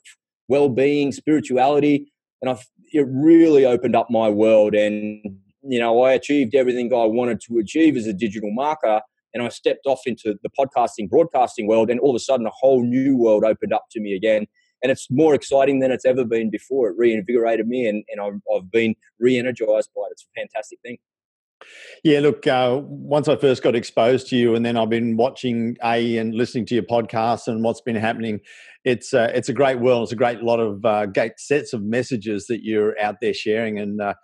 well 0.49 0.69
being, 0.69 1.13
spirituality. 1.13 2.13
And 2.43 2.51
I've, 2.51 2.67
it 2.93 3.07
really 3.09 3.65
opened 3.65 3.97
up 3.97 4.09
my 4.11 4.29
world. 4.29 4.75
And, 4.75 5.23
you 5.63 5.79
know, 5.79 6.03
I 6.03 6.13
achieved 6.13 6.55
everything 6.55 6.93
I 6.93 7.05
wanted 7.05 7.41
to 7.49 7.59
achieve 7.59 7.97
as 7.97 8.07
a 8.07 8.13
digital 8.13 8.51
marketer. 8.57 9.01
And 9.33 9.43
I 9.45 9.49
stepped 9.49 9.87
off 9.87 10.01
into 10.07 10.35
the 10.43 10.51
podcasting, 10.59 11.09
broadcasting 11.09 11.69
world. 11.69 11.91
And 11.91 12.01
all 12.01 12.11
of 12.11 12.17
a 12.17 12.21
sudden, 12.21 12.47
a 12.47 12.51
whole 12.53 12.83
new 12.83 13.17
world 13.17 13.45
opened 13.45 13.73
up 13.73 13.85
to 13.93 14.01
me 14.01 14.15
again. 14.15 14.47
And 14.83 14.91
it's 14.91 15.09
more 15.11 15.35
exciting 15.35 15.81
than 15.81 15.91
it's 15.93 16.07
ever 16.07 16.25
been 16.25 16.51
before. 16.51 16.89
It 16.89 16.97
reinvigorated 16.97 17.69
me, 17.69 17.87
and, 17.87 18.03
and 18.09 18.21
I've, 18.21 18.41
I've 18.57 18.71
been 18.71 18.95
re 19.19 19.37
energized 19.37 19.91
by 19.95 20.03
it. 20.07 20.13
It's 20.13 20.25
a 20.25 20.41
fantastic 20.41 20.79
thing. 20.83 20.97
Yeah, 22.03 22.21
look, 22.21 22.47
uh, 22.47 22.81
once 22.83 23.29
I 23.29 23.37
first 23.37 23.63
got 23.63 23.75
exposed 23.75 24.29
to 24.29 24.37
you, 24.37 24.55
and 24.55 24.65
then 24.65 24.77
I've 24.77 24.89
been 24.89 25.17
watching 25.17 25.77
A 25.85 26.17
and 26.17 26.35
listening 26.35 26.67
to 26.67 26.75
your 26.75 26.85
podcasts 26.85 27.47
and 27.47 27.63
what's 27.63 27.81
been 27.81 27.97
happening. 27.97 28.41
It's 28.85 29.13
uh, 29.13 29.31
it's 29.35 29.49
a 29.51 29.53
great 29.53 29.81
world. 29.81 30.05
It's 30.05 30.13
a 30.13 30.17
great 30.17 30.43
lot 30.43 30.61
of 30.61 30.85
uh, 30.85 31.07
great 31.07 31.33
sets 31.39 31.73
of 31.73 31.83
messages 31.83 32.47
that 32.47 32.65
you're 32.65 32.99
out 32.99 33.17
there 33.21 33.35
sharing 33.35 33.79
and 33.79 34.01
uh, 34.01 34.15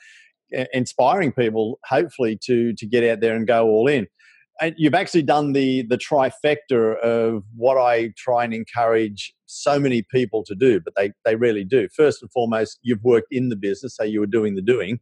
inspiring 0.72 1.32
people, 1.32 1.78
hopefully, 1.84 2.38
to 2.44 2.72
to 2.74 2.86
get 2.86 3.04
out 3.04 3.20
there 3.20 3.34
and 3.36 3.46
go 3.46 3.66
all 3.66 3.86
in. 3.86 4.06
And 4.58 4.74
you've 4.78 4.94
actually 4.94 5.22
done 5.22 5.52
the 5.52 5.82
the 5.82 5.98
trifecta 5.98 6.98
of 7.00 7.42
what 7.54 7.76
I 7.76 8.12
try 8.16 8.44
and 8.44 8.54
encourage 8.54 9.34
so 9.44 9.78
many 9.78 10.02
people 10.10 10.42
to 10.44 10.54
do, 10.54 10.80
but 10.80 10.94
they 10.96 11.12
they 11.26 11.36
really 11.36 11.64
do. 11.64 11.88
First 11.94 12.22
and 12.22 12.30
foremost, 12.32 12.78
you've 12.82 13.04
worked 13.04 13.28
in 13.30 13.50
the 13.50 13.56
business, 13.56 13.96
so 13.96 14.04
you 14.04 14.20
were 14.20 14.26
doing 14.26 14.54
the 14.54 14.62
doing 14.62 15.00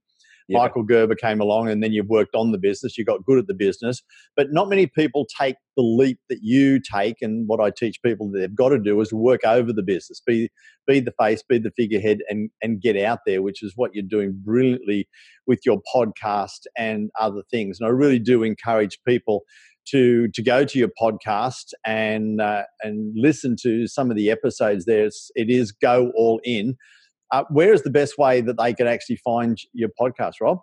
yeah. 0.49 0.59
Michael 0.59 0.83
Gerber 0.83 1.15
came 1.15 1.41
along 1.41 1.69
and 1.69 1.83
then 1.83 1.93
you've 1.93 2.09
worked 2.09 2.35
on 2.35 2.53
the 2.53 2.59
business, 2.59 2.99
you 2.99 3.05
got 3.05 3.25
good 3.25 3.39
at 3.39 3.47
the 3.47 3.55
business. 3.55 4.03
But 4.37 4.49
not 4.53 4.69
many 4.69 4.87
people 4.87 5.27
take 5.39 5.57
the 5.77 5.83
leap 5.83 6.19
that 6.29 6.41
you 6.43 6.81
take. 6.81 7.17
And 7.23 7.49
what 7.49 7.61
I 7.61 7.71
teach 7.71 8.03
people 8.03 8.31
that 8.31 8.39
they've 8.39 8.55
got 8.55 8.71
to 8.71 8.79
do 8.79 9.01
is 9.01 9.13
work 9.13 9.45
over 9.45 9.73
the 9.73 9.83
business, 9.83 10.21
be, 10.27 10.51
be 10.87 11.01
the 11.01 11.15
face, 11.19 11.43
be 11.43 11.59
the 11.59 11.73
figurehead, 11.77 12.19
and, 12.29 12.51
and 12.63 12.81
get 12.81 12.97
out 12.97 13.21
there, 13.27 13.43
which 13.43 13.63
is 13.63 13.73
what 13.77 13.93
you're 13.95 14.05
doing 14.07 14.39
brilliantly 14.45 15.09
with 15.47 15.61
your 15.65 15.81
podcast 15.95 16.67
and 16.77 17.11
other 17.21 17.43
things. 17.51 17.79
And 17.81 17.87
I 17.87 17.91
really 17.91 18.19
do 18.19 18.43
encourage 18.43 18.99
people 19.07 19.45
to 19.87 20.29
to 20.29 20.43
go 20.43 20.65
to 20.65 20.79
your 20.79 20.89
podcast 21.01 21.73
and 21.85 22.41
uh, 22.41 22.63
and 22.83 23.13
listen 23.15 23.57
to 23.63 23.87
some 23.87 24.11
of 24.11 24.17
the 24.17 24.31
episodes 24.31 24.87
there. 24.87 25.05
It's, 25.05 25.31
it 25.35 25.51
is 25.51 25.73
go 25.73 26.11
all 26.17 26.41
in. 26.43 26.77
Uh, 27.33 27.45
where 27.51 27.73
is 27.73 27.83
the 27.83 27.91
best 27.91 28.19
way 28.19 28.41
that 28.41 28.59
they 28.59 28.75
could 28.75 28.87
actually 28.87 29.17
find 29.17 29.59
your 29.73 29.89
podcast, 30.01 30.35
Rob? 30.41 30.59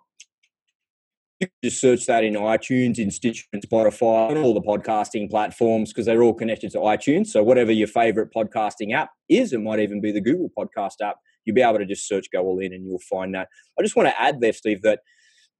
just 1.62 1.80
search 1.80 2.06
that 2.06 2.24
in 2.24 2.34
iTunes, 2.34 2.98
in 2.98 3.10
Stitcher, 3.10 3.44
and 3.52 3.62
Spotify, 3.62 4.30
and 4.30 4.38
all 4.38 4.54
the 4.54 4.60
podcasting 4.60 5.30
platforms 5.30 5.92
because 5.92 6.06
they're 6.06 6.22
all 6.22 6.34
connected 6.34 6.70
to 6.72 6.78
iTunes. 6.78 7.28
So 7.28 7.42
whatever 7.42 7.72
your 7.72 7.88
favorite 7.88 8.30
podcasting 8.34 8.94
app 8.94 9.10
is, 9.28 9.52
it 9.52 9.60
might 9.60 9.80
even 9.80 10.00
be 10.00 10.12
the 10.12 10.20
Google 10.20 10.50
Podcast 10.56 11.00
app. 11.02 11.16
You'll 11.44 11.54
be 11.54 11.62
able 11.62 11.78
to 11.78 11.86
just 11.86 12.06
search 12.06 12.26
"Go 12.32 12.42
All 12.42 12.58
In" 12.58 12.72
and 12.72 12.86
you'll 12.86 13.00
find 13.10 13.34
that. 13.34 13.48
I 13.78 13.82
just 13.82 13.96
want 13.96 14.08
to 14.08 14.20
add 14.20 14.40
there, 14.40 14.52
Steve, 14.52 14.82
that 14.82 15.00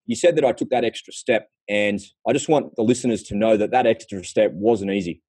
you 0.07 0.17
said 0.17 0.37
that 0.37 0.45
I 0.45 0.53
took 0.53 0.71
that 0.71 0.85
extra 0.85 1.13
step, 1.13 1.49
and 1.69 2.01
I 2.29 2.33
just 2.33 2.49
want 2.49 2.77
the 2.77 2.83
listeners 2.83 3.23
to 3.25 3.37
know 3.37 3.57
that 3.57 3.71
that 3.71 3.87
extra 3.87 4.25
step 4.25 4.53
wasn't 4.53 4.93
easy. 4.93 5.23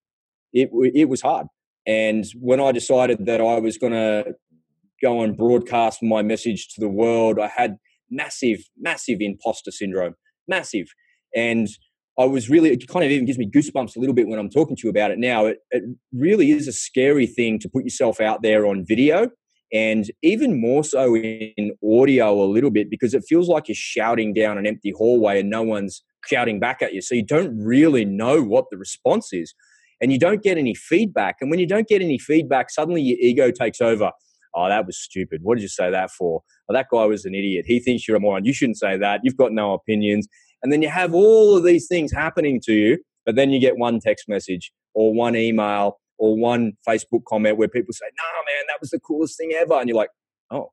It 0.52 0.70
it 0.94 1.10
was 1.10 1.22
hard. 1.22 1.48
And 1.86 2.26
when 2.40 2.62
I 2.62 2.72
decided 2.72 3.26
that 3.26 3.42
I 3.42 3.60
was 3.60 3.78
going 3.78 3.92
to 3.92 4.36
go 5.04 5.22
and 5.22 5.38
broadcast 5.38 6.02
my 6.02 6.22
message 6.24 6.70
to 6.70 6.82
the 6.82 6.90
world, 6.90 7.38
I 7.40 7.48
had 7.48 7.78
massive, 8.10 8.64
massive 8.80 9.20
imposter 9.20 9.72
syndrome, 9.72 10.16
massive. 10.48 10.88
And 11.36 11.68
I 12.18 12.26
was 12.26 12.50
really, 12.50 12.72
it 12.72 12.88
kind 12.88 13.04
of 13.04 13.12
even 13.12 13.26
gives 13.26 13.38
me 13.38 13.50
goosebumps 13.50 13.96
a 13.96 14.00
little 14.00 14.16
bit 14.16 14.28
when 14.28 14.40
I'm 14.40 14.50
talking 14.50 14.76
to 14.76 14.82
you 14.84 14.90
about 14.90 15.12
it 15.12 15.20
now. 15.20 15.48
It, 15.48 15.58
it 15.72 15.84
really 16.14 16.52
is 16.52 16.68
a 16.68 16.74
scary 16.74 17.28
thing 17.28 17.60
to 17.60 17.70
put 17.70 17.84
yourself 17.84 18.22
out 18.22 18.42
there 18.42 18.66
on 18.66 18.86
video 18.88 19.30
and 19.74 20.10
even 20.22 20.62
more 20.62 20.84
so 20.84 21.18
in 21.18 21.72
audio 21.84 22.44
a 22.44 22.46
little 22.46 22.70
bit 22.70 22.92
because 22.92 23.16
it 23.16 23.24
feels 23.28 23.50
like 23.50 23.68
you're 23.68 23.76
shouting 23.76 24.34
down 24.34 24.60
an 24.60 24.68
empty 24.68 24.94
hallway 24.96 25.40
and 25.40 25.50
no 25.50 25.64
one's 25.64 26.04
shouting 26.28 26.60
back 26.60 26.82
at 26.82 26.94
you. 26.94 27.02
So 27.02 27.16
you 27.16 27.26
don't 27.26 27.58
really 27.60 28.06
know 28.06 28.42
what 28.42 28.66
the 28.70 28.78
response 28.78 29.34
is 29.34 29.56
and 30.00 30.12
you 30.12 30.20
don't 30.20 30.44
get 30.44 30.58
any 30.58 30.76
feedback. 30.76 31.38
And 31.42 31.50
when 31.50 31.60
you 31.60 31.68
don't 31.68 31.88
get 31.88 32.02
any 32.02 32.20
feedback, 32.20 32.70
suddenly 32.70 33.02
your 33.02 33.18
ego 33.20 33.50
takes 33.50 33.82
over. 33.82 34.12
Oh, 34.56 34.70
that 34.70 34.86
was 34.86 34.98
stupid. 34.98 35.42
What 35.44 35.56
did 35.56 35.62
you 35.62 35.68
say 35.70 35.90
that 35.90 36.12
for? 36.12 36.44
Oh, 36.70 36.74
that 36.74 36.88
guy 36.92 37.06
was 37.06 37.26
an 37.26 37.34
idiot. 37.34 37.66
He 37.68 37.80
thinks 37.80 38.08
you're 38.08 38.18
a 38.18 38.20
moron. 38.20 38.46
You 38.46 38.54
shouldn't 38.54 38.78
say 38.78 38.98
that. 38.98 39.22
You've 39.24 39.38
got 39.38 39.52
no 39.52 39.74
opinions. 39.74 40.28
And 40.62 40.72
then 40.72 40.82
you 40.82 40.90
have 40.90 41.14
all 41.14 41.58
of 41.58 41.64
these 41.64 41.88
things 41.88 42.12
happening 42.12 42.62
to 42.66 42.74
you, 42.74 43.00
but 43.26 43.36
then 43.36 43.50
you 43.50 43.60
get 43.60 43.78
one 43.78 44.00
text 44.00 44.30
message 44.30 44.72
or 44.94 45.14
one 45.14 45.36
email 45.36 46.00
or 46.18 46.38
one 46.38 46.74
Facebook 46.88 47.26
comment 47.28 47.58
where 47.58 47.68
people 47.68 47.94
say, 47.94 48.06
"No, 48.06 48.24
nah, 48.24 48.44
man, 48.46 48.66
that 48.68 48.80
was 48.80 48.92
the 48.92 49.00
coolest 49.00 49.38
thing 49.38 49.52
ever," 49.54 49.74
and 49.74 49.90
you're 49.90 49.98
like, 49.98 50.12
"Oh, 50.52 50.72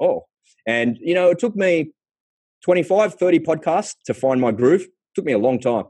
oh." 0.00 0.26
And 0.66 0.98
you 1.00 1.14
know, 1.14 1.30
it 1.30 1.38
took 1.38 1.56
me 1.56 1.92
25, 2.62 3.14
30 3.14 3.38
podcasts 3.40 3.94
to 4.04 4.14
find 4.14 4.40
my 4.40 4.52
groove. 4.52 4.82
It 4.82 4.90
took 5.14 5.24
me 5.24 5.32
a 5.32 5.38
long 5.38 5.60
time. 5.60 5.84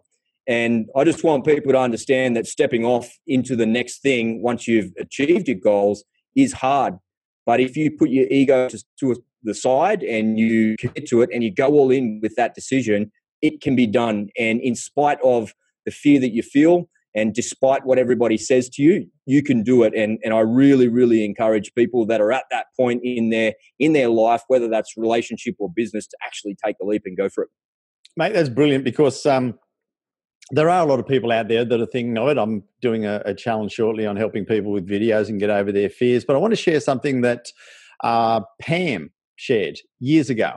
And 0.47 0.87
I 0.95 1.03
just 1.05 1.25
want 1.25 1.45
people 1.45 1.73
to 1.73 1.79
understand 1.79 2.37
that 2.37 2.47
stepping 2.47 2.85
off 2.85 3.19
into 3.27 3.57
the 3.57 3.67
next 3.67 4.01
thing 4.01 4.43
once 4.43 4.69
you've 4.69 4.93
achieved 4.99 5.49
your 5.49 5.59
goals 5.59 6.05
is 6.37 6.53
hard. 6.53 6.95
But 7.47 7.61
if 7.61 7.77
you 7.77 7.91
put 7.91 8.11
your 8.11 8.27
ego 8.31 8.69
to, 8.69 8.85
to 9.01 9.23
the 9.43 9.55
side 9.55 10.03
and 10.03 10.39
you 10.39 10.77
commit 10.79 11.07
to 11.09 11.23
it 11.23 11.31
and 11.33 11.43
you 11.43 11.55
go 11.55 11.69
all 11.69 11.91
in 11.91 12.21
with 12.21 12.35
that 12.37 12.55
decision, 12.55 13.13
it 13.41 13.61
can 13.61 13.77
be 13.77 13.87
done. 13.87 14.29
And 14.37 14.61
in 14.61 14.75
spite 14.75 15.19
of 15.23 15.55
the 15.85 15.93
fear 15.93 16.21
that 16.21 16.33
you 16.33 16.43
feel, 16.43 16.89
and 17.17 17.33
despite 17.33 17.87
what 17.87 17.99
everybody 17.99 18.37
says 18.37 18.69
to 18.69 18.83
you 18.83 19.09
you 19.25 19.43
can 19.43 19.63
do 19.63 19.83
it 19.83 19.95
and, 19.97 20.19
and 20.23 20.33
i 20.33 20.41
really 20.41 20.87
really 20.87 21.25
encourage 21.25 21.75
people 21.75 22.07
that 22.07 22.21
are 22.21 22.31
at 22.31 22.45
that 22.51 22.67
point 22.79 23.01
in 23.03 23.31
their 23.31 23.55
in 23.81 23.95
their 23.95 24.09
life 24.09 24.43
whether 24.47 24.69
that's 24.69 24.97
relationship 24.97 25.57
or 25.59 25.69
business 25.75 26.07
to 26.07 26.17
actually 26.25 26.57
take 26.65 26.77
the 26.79 26.85
leap 26.85 27.03
and 27.07 27.17
go 27.17 27.29
for 27.29 27.45
it 27.45 27.51
mate 28.17 28.33
that's 28.33 28.51
brilliant 28.51 28.85
because 28.85 29.27
um, 29.27 29.59
there 30.53 30.71
are 30.71 30.83
a 30.83 30.89
lot 30.89 31.01
of 31.01 31.07
people 31.07 31.33
out 31.33 31.49
there 31.49 31.65
that 31.65 31.81
are 31.81 31.87
thinking 31.87 32.17
of 32.19 32.29
it 32.29 32.39
i'm 32.39 32.63
doing 32.81 33.05
a, 33.05 33.23
a, 33.25 33.35
challenge 33.35 33.73
shortly 33.73 34.07
on 34.07 34.17
helping 34.17 34.45
people 34.45 34.73
with 34.73 34.89
videos 34.89 35.29
and 35.29 35.41
get 35.41 35.51
over 35.51 35.73
their 35.73 35.91
fears 35.91 36.25
but 36.25 36.37
i 36.37 36.39
want 36.39 36.53
to 36.53 36.57
share 36.57 36.81
something 36.81 37.21
that 37.23 37.53
uh, 38.05 38.41
pam 38.61 39.11
shared 39.37 39.79
years 39.99 40.31
ago 40.31 40.53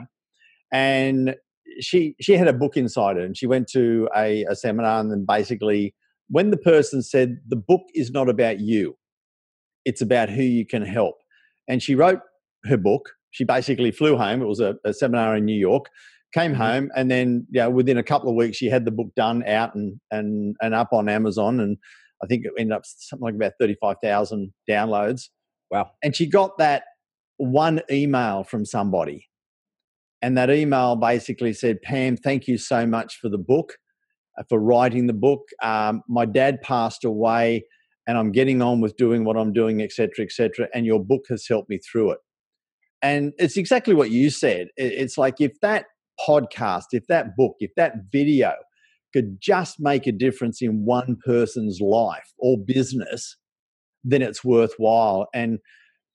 and 0.72 1.36
she 1.80 2.16
she 2.20 2.34
had 2.34 2.48
a 2.48 2.54
book 2.54 2.78
inside 2.78 3.16
her 3.16 3.24
and 3.24 3.38
she 3.38 3.48
went 3.48 3.68
to 3.68 4.10
a, 4.16 4.44
a 4.46 4.56
seminar 4.56 5.00
and 5.00 5.12
then 5.12 5.26
basically 5.26 5.94
when 6.30 6.52
the 6.52 6.58
person 6.58 7.02
said 7.02 7.38
the 7.48 7.56
book 7.56 7.82
is 7.96 8.12
not 8.12 8.30
about 8.30 8.60
you 8.60 8.96
it's 9.86 10.02
about 10.02 10.30
who 10.30 10.44
you 10.44 10.66
can 10.66 10.84
help 10.84 11.16
and 11.68 11.82
she 11.82 11.96
wrote 11.96 12.20
her 12.66 12.78
book. 12.78 13.12
She 13.32 13.44
basically 13.44 13.92
flew 13.92 14.18
home 14.18 14.42
it 14.42 14.48
was 14.48 14.60
a, 14.60 14.76
a 14.84 14.94
seminar 14.94 15.36
in 15.36 15.46
new 15.46 15.58
york 15.58 15.86
came 16.34 16.52
mm-hmm. 16.52 16.62
home 16.62 16.92
and 16.96 17.10
then 17.10 17.46
know, 17.52 17.70
within 17.70 17.98
a 17.98 18.04
couple 18.04 18.30
of 18.30 18.36
weeks 18.36 18.58
she 18.58 18.68
had 18.68 18.86
the 18.86 18.92
book 18.92 19.10
done 19.16 19.44
out 19.48 19.74
and 19.76 20.00
and 20.12 20.56
and 20.62 20.74
up 20.74 20.90
on 20.92 21.10
amazon 21.10 21.60
and 21.60 21.78
i 22.24 22.28
think 22.28 22.46
it 22.46 22.52
ended 22.58 22.76
up 22.76 22.84
something 22.86 23.24
like 23.24 23.36
about 23.36 23.54
35000 23.60 24.54
downloads 24.70 25.30
wow 25.72 25.90
and 26.04 26.16
she 26.16 26.26
got 26.26 26.58
that 26.58 26.84
one 27.38 27.82
email 27.92 28.44
from 28.44 28.66
somebody 28.66 29.28
and 30.22 30.38
that 30.38 30.50
email 30.50 30.96
basically 30.96 31.54
said 31.54 31.82
pam 31.82 32.16
thank 32.16 32.48
you 32.48 32.58
so 32.58 32.86
much 32.86 33.18
for 33.20 33.30
the 33.30 33.38
book 33.38 33.74
uh, 34.40 34.44
for 34.48 34.60
writing 34.60 35.08
the 35.08 35.14
book. 35.14 35.50
Um, 35.62 36.02
my 36.08 36.26
dad 36.26 36.62
passed 36.62 37.04
away, 37.04 37.66
and 38.08 38.18
I'm 38.18 38.32
getting 38.32 38.62
on 38.62 38.82
with 38.82 38.96
doing 38.98 39.26
what 39.26 39.38
I'm 39.38 39.54
doing, 39.54 39.82
etc., 39.82 40.26
etc. 40.26 40.68
And 40.74 40.86
your 40.86 41.04
book 41.04 41.26
has 41.30 41.46
helped 41.48 41.70
me 41.70 41.80
through 41.80 42.12
it. 42.12 42.20
And 43.02 43.34
it's 43.38 43.58
exactly 43.58 43.94
what 43.94 44.12
you 44.12 44.30
said. 44.30 44.70
It's 44.76 45.18
like 45.18 45.40
if 45.40 45.54
that 45.62 45.86
podcast, 46.28 46.86
if 46.92 47.08
that 47.08 47.36
book, 47.36 47.56
if 47.60 47.72
that 47.76 47.94
video 48.12 48.54
could 49.14 49.38
just 49.42 49.78
make 49.80 50.08
a 50.08 50.12
difference 50.12 50.62
in 50.62 50.86
one 50.86 51.18
person's 51.26 51.80
life 51.82 52.32
or 52.38 52.58
business, 52.58 53.38
then 54.04 54.22
it's 54.22 54.44
worthwhile. 54.44 55.28
And 55.34 55.60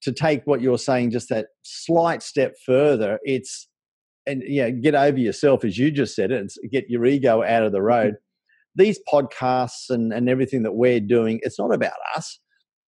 to 0.03 0.13
take 0.13 0.43
what 0.45 0.61
you're 0.61 0.79
saying 0.79 1.11
just 1.11 1.29
that 1.31 1.47
slight 1.63 2.23
step 2.23 2.55
further, 2.65 3.19
it's 3.25 3.69
and 4.27 4.43
yeah, 4.47 4.71
get 4.71 4.95
over 4.95 5.19
yourself 5.19 5.65
as 5.65 5.77
you 5.77 5.91
just 5.91 6.15
said 6.15 6.31
it, 6.31 6.41
and 6.41 6.51
get 6.71 6.89
your 6.89 7.05
ego 7.05 7.43
out 7.43 7.65
of 7.65 7.73
the 7.73 7.79
mm-hmm. 7.79 7.87
road. 7.87 8.15
These 8.77 8.99
podcasts 9.13 9.91
and, 9.91 10.13
and 10.13 10.29
everything 10.29 10.65
that 10.65 10.75
we're 10.75 11.01
doing, 11.01 11.41
it's 11.43 11.59
not 11.59 11.73
about 11.73 11.93
us. 12.17 12.41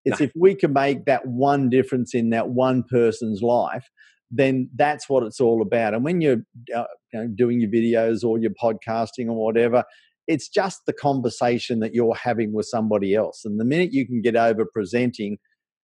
It's 0.03 0.19
no. 0.19 0.25
if 0.25 0.31
we 0.35 0.55
can 0.55 0.73
make 0.73 1.05
that 1.05 1.25
one 1.25 1.69
difference 1.69 2.13
in 2.13 2.29
that 2.31 2.49
one 2.49 2.83
person's 2.89 3.41
life, 3.41 3.87
then 4.29 4.69
that's 4.75 5.09
what 5.09 5.23
it's 5.23 5.39
all 5.39 5.61
about. 5.61 5.93
And 5.93 6.03
when 6.03 6.21
you're 6.21 6.43
uh, 6.75 6.85
you 7.13 7.19
know, 7.19 7.27
doing 7.35 7.61
your 7.61 7.69
videos 7.69 8.23
or 8.23 8.37
your 8.37 8.51
podcasting 8.61 9.27
or 9.27 9.35
whatever, 9.35 9.83
it's 10.27 10.49
just 10.49 10.81
the 10.85 10.93
conversation 10.93 11.79
that 11.79 11.93
you're 11.93 12.15
having 12.15 12.53
with 12.53 12.65
somebody 12.65 13.15
else. 13.15 13.43
And 13.45 13.59
the 13.59 13.65
minute 13.65 13.93
you 13.93 14.05
can 14.05 14.21
get 14.21 14.35
over 14.35 14.65
presenting 14.65 15.37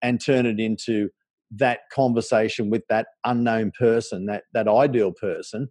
and 0.02 0.24
turn 0.24 0.46
it 0.46 0.60
into 0.60 1.10
that 1.52 1.80
conversation 1.94 2.70
with 2.70 2.84
that 2.88 3.08
unknown 3.26 3.72
person, 3.78 4.26
that 4.28 4.44
that 4.54 4.67
ideal 4.70 5.12
person, 5.12 5.67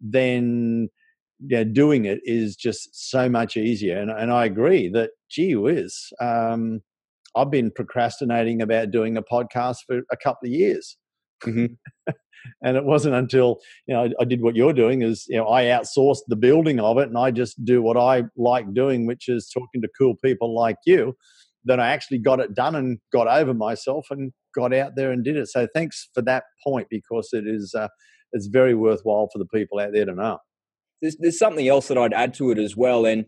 then 0.00 0.88
yeah, 1.40 1.64
doing 1.64 2.04
it 2.04 2.20
is 2.24 2.54
just 2.54 2.90
so 2.92 3.28
much 3.28 3.56
easier. 3.56 3.98
And, 3.98 4.10
and 4.10 4.30
I 4.30 4.44
agree 4.44 4.88
that, 4.90 5.10
gee 5.30 5.56
whiz, 5.56 6.12
um, 6.20 6.82
I've 7.34 7.50
been 7.50 7.70
procrastinating 7.70 8.60
about 8.60 8.90
doing 8.90 9.16
a 9.16 9.22
podcast 9.22 9.78
for 9.86 10.02
a 10.12 10.16
couple 10.22 10.48
of 10.48 10.52
years. 10.52 10.98
Mm-hmm. 11.44 11.74
and 12.62 12.76
it 12.76 12.84
wasn't 12.84 13.14
until 13.14 13.60
you 13.86 13.94
know 13.94 14.08
I 14.20 14.24
did 14.24 14.42
what 14.42 14.56
you're 14.56 14.72
doing 14.72 15.02
is 15.02 15.26
you 15.28 15.36
know 15.36 15.48
I 15.48 15.64
outsourced 15.64 16.22
the 16.28 16.36
building 16.36 16.80
of 16.80 16.98
it 16.98 17.08
and 17.08 17.18
I 17.18 17.30
just 17.30 17.64
do 17.64 17.82
what 17.82 17.96
I 17.96 18.24
like 18.36 18.72
doing, 18.74 19.06
which 19.06 19.28
is 19.28 19.50
talking 19.52 19.82
to 19.82 19.88
cool 19.98 20.14
people 20.24 20.54
like 20.54 20.76
you. 20.86 21.16
That 21.64 21.78
I 21.78 21.88
actually 21.88 22.18
got 22.18 22.40
it 22.40 22.54
done 22.54 22.74
and 22.74 22.98
got 23.12 23.28
over 23.28 23.54
myself 23.54 24.06
and 24.10 24.32
got 24.52 24.74
out 24.74 24.96
there 24.96 25.12
and 25.12 25.22
did 25.22 25.36
it. 25.36 25.46
So 25.46 25.68
thanks 25.72 26.08
for 26.12 26.20
that 26.22 26.42
point 26.64 26.88
because 26.90 27.28
it 27.32 27.46
is 27.46 27.72
uh, 27.78 27.86
it's 28.32 28.46
very 28.46 28.74
worthwhile 28.74 29.28
for 29.32 29.38
the 29.38 29.46
people 29.46 29.78
out 29.78 29.92
there 29.92 30.06
to 30.06 30.14
know. 30.14 30.38
There's, 31.00 31.16
there's 31.18 31.38
something 31.38 31.68
else 31.68 31.88
that 31.88 31.98
I'd 31.98 32.12
add 32.12 32.34
to 32.34 32.50
it 32.50 32.58
as 32.58 32.76
well, 32.76 33.06
and 33.06 33.26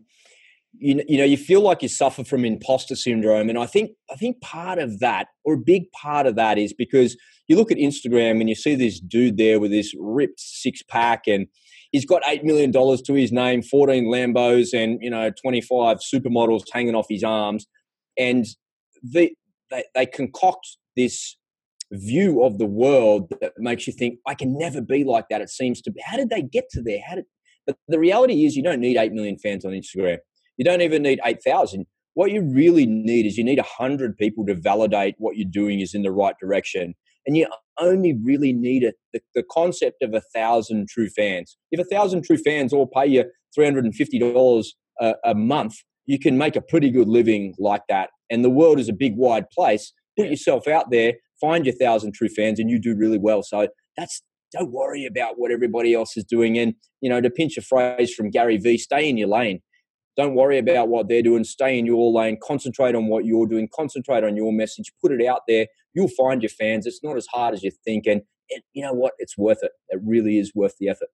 you, 0.79 1.03
you 1.07 1.17
know 1.17 1.23
you 1.23 1.37
feel 1.37 1.61
like 1.61 1.81
you 1.81 1.89
suffer 1.89 2.23
from 2.23 2.45
imposter 2.45 2.95
syndrome, 2.95 3.49
and 3.49 3.57
I 3.57 3.65
think 3.65 3.91
I 4.11 4.15
think 4.15 4.41
part 4.41 4.79
of 4.79 4.99
that, 4.99 5.27
or 5.43 5.55
a 5.55 5.57
big 5.57 5.91
part 5.91 6.27
of 6.27 6.35
that, 6.35 6.57
is 6.57 6.73
because 6.73 7.17
you 7.47 7.55
look 7.55 7.71
at 7.71 7.77
Instagram 7.77 8.39
and 8.39 8.49
you 8.49 8.55
see 8.55 8.75
this 8.75 8.99
dude 8.99 9.37
there 9.37 9.59
with 9.59 9.71
this 9.71 9.93
ripped 9.99 10.39
six 10.39 10.81
pack 10.83 11.27
and 11.27 11.47
he's 11.91 12.05
got 12.05 12.23
eight 12.27 12.43
million 12.43 12.71
dollars 12.71 13.01
to 13.03 13.13
his 13.13 13.31
name, 13.31 13.61
fourteen 13.61 14.05
Lambos, 14.05 14.73
and 14.73 14.99
you 15.01 15.09
know 15.09 15.31
twenty 15.41 15.61
five 15.61 15.97
supermodels 15.99 16.63
hanging 16.71 16.95
off 16.95 17.07
his 17.09 17.23
arms, 17.23 17.65
and 18.17 18.45
the, 19.01 19.31
they 19.71 19.83
they 19.93 20.05
concoct 20.05 20.77
this 20.95 21.37
view 21.91 22.43
of 22.43 22.57
the 22.57 22.65
world 22.65 23.31
that 23.41 23.53
makes 23.57 23.87
you 23.87 23.93
think 23.93 24.19
I 24.27 24.33
can 24.33 24.57
never 24.57 24.81
be 24.81 25.03
like 25.03 25.25
that. 25.29 25.41
It 25.41 25.49
seems 25.49 25.81
to 25.83 25.91
be. 25.91 26.01
How 26.03 26.17
did 26.17 26.29
they 26.29 26.41
get 26.41 26.65
to 26.71 26.81
there? 26.81 26.99
How 27.07 27.15
did? 27.15 27.25
But 27.65 27.77
the 27.87 27.99
reality 27.99 28.45
is, 28.45 28.55
you 28.55 28.63
don't 28.63 28.79
need 28.79 28.97
eight 28.97 29.13
million 29.13 29.37
fans 29.37 29.65
on 29.65 29.71
Instagram. 29.71 30.17
You 30.57 30.65
don't 30.65 30.81
even 30.81 31.03
need 31.03 31.19
eight 31.25 31.43
thousand. 31.43 31.85
What 32.13 32.31
you 32.31 32.41
really 32.41 32.85
need 32.85 33.25
is 33.25 33.37
you 33.37 33.43
need 33.43 33.59
a 33.59 33.63
hundred 33.63 34.17
people 34.17 34.45
to 34.45 34.55
validate 34.55 35.15
what 35.17 35.35
you're 35.35 35.49
doing 35.49 35.81
is 35.81 35.93
in 35.93 36.03
the 36.03 36.11
right 36.11 36.35
direction, 36.39 36.95
and 37.25 37.35
you 37.35 37.47
only 37.77 38.17
really 38.23 38.53
need 38.53 38.83
a, 38.83 38.93
the, 39.13 39.19
the 39.35 39.43
concept 39.51 40.01
of 40.01 40.13
a 40.13 40.21
thousand 40.33 40.87
true 40.87 41.09
fans. 41.09 41.57
If 41.71 41.79
a 41.79 41.83
thousand 41.83 42.23
true 42.23 42.37
fans 42.37 42.71
all 42.71 42.87
pay 42.87 43.07
you 43.07 43.25
three 43.53 43.65
hundred 43.65 43.85
and 43.85 43.95
fifty 43.95 44.19
dollars 44.19 44.75
uh, 45.01 45.13
a 45.23 45.35
month, 45.35 45.75
you 46.05 46.19
can 46.19 46.37
make 46.37 46.55
a 46.55 46.61
pretty 46.61 46.89
good 46.89 47.09
living 47.09 47.53
like 47.59 47.83
that. 47.89 48.09
And 48.29 48.43
the 48.43 48.49
world 48.49 48.79
is 48.79 48.89
a 48.89 48.93
big, 48.93 49.15
wide 49.17 49.49
place 49.49 49.93
put 50.17 50.29
yourself 50.29 50.67
out 50.67 50.91
there, 50.91 51.13
find 51.39 51.65
your 51.65 51.75
thousand 51.75 52.13
true 52.13 52.29
fans, 52.29 52.59
and 52.59 52.69
you 52.69 52.79
do 52.79 52.95
really 52.95 53.17
well. 53.17 53.43
So 53.43 53.67
that's 53.97 54.21
don't 54.51 54.71
worry 54.71 55.05
about 55.05 55.37
what 55.37 55.51
everybody 55.51 55.93
else 55.93 56.15
is 56.15 56.23
doing. 56.23 56.57
And 56.57 56.75
you 57.01 57.09
know, 57.09 57.21
to 57.21 57.29
pinch 57.29 57.57
a 57.57 57.61
phrase 57.61 58.13
from 58.13 58.29
Gary 58.29 58.57
Vee, 58.57 58.77
stay 58.77 59.09
in 59.09 59.17
your 59.17 59.27
lane. 59.27 59.61
Don't 60.17 60.35
worry 60.35 60.57
about 60.57 60.87
what 60.87 61.09
they're 61.09 61.21
doing. 61.21 61.43
Stay 61.43 61.77
in 61.77 61.85
your 61.85 62.11
lane. 62.11 62.37
Concentrate 62.41 62.95
on 62.95 63.07
what 63.07 63.25
you're 63.25 63.47
doing. 63.47 63.67
Concentrate 63.73 64.23
on 64.23 64.35
your 64.37 64.53
message. 64.53 64.91
Put 65.01 65.11
it 65.11 65.25
out 65.25 65.41
there. 65.47 65.67
You'll 65.93 66.07
find 66.07 66.41
your 66.41 66.49
fans. 66.49 66.85
It's 66.85 67.03
not 67.03 67.17
as 67.17 67.27
hard 67.27 67.53
as 67.53 67.63
you 67.63 67.71
think, 67.83 68.05
and 68.05 68.21
it, 68.49 68.63
you 68.73 68.83
know 68.83 68.93
what? 68.93 69.13
It's 69.19 69.37
worth 69.37 69.59
it. 69.61 69.71
It 69.89 69.99
really 70.05 70.37
is 70.39 70.53
worth 70.55 70.75
the 70.79 70.89
effort. 70.89 71.07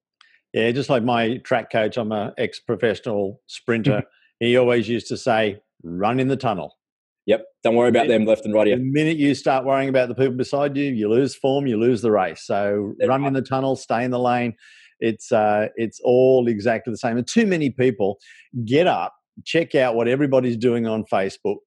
Yeah, 0.53 0.71
just 0.71 0.89
like 0.89 1.03
my 1.03 1.37
track 1.37 1.71
coach, 1.71 1.97
I'm 1.97 2.11
an 2.11 2.33
ex-professional 2.37 3.39
sprinter. 3.47 4.03
he 4.39 4.57
always 4.57 4.87
used 4.89 5.07
to 5.07 5.17
say, 5.17 5.59
"Run 5.83 6.19
in 6.19 6.27
the 6.27 6.37
tunnel." 6.37 6.77
Yep. 7.27 7.45
Don't 7.63 7.75
worry 7.75 7.89
about 7.89 8.07
them 8.07 8.25
left 8.25 8.45
and 8.45 8.53
right 8.53 8.65
The 8.65 8.71
here. 8.71 8.79
minute 8.79 9.17
you 9.17 9.35
start 9.35 9.63
worrying 9.63 9.89
about 9.89 10.09
the 10.09 10.15
people 10.15 10.33
beside 10.33 10.75
you, 10.75 10.85
you 10.91 11.07
lose 11.07 11.35
form, 11.35 11.67
you 11.67 11.77
lose 11.77 12.01
the 12.01 12.11
race. 12.11 12.41
So 12.45 12.93
That's 12.97 13.07
run 13.09 13.21
right. 13.21 13.27
in 13.27 13.33
the 13.33 13.43
tunnel, 13.43 13.75
stay 13.75 14.03
in 14.03 14.09
the 14.09 14.19
lane. 14.19 14.55
It's 15.01 15.31
uh, 15.31 15.67
it's 15.75 15.99
all 16.03 16.47
exactly 16.47 16.91
the 16.91 16.97
same. 16.97 17.17
And 17.17 17.27
too 17.27 17.45
many 17.45 17.69
people 17.69 18.17
get 18.65 18.87
up, 18.87 19.13
check 19.45 19.75
out 19.75 19.95
what 19.95 20.07
everybody's 20.07 20.57
doing 20.57 20.87
on 20.87 21.03
Facebook, 21.11 21.57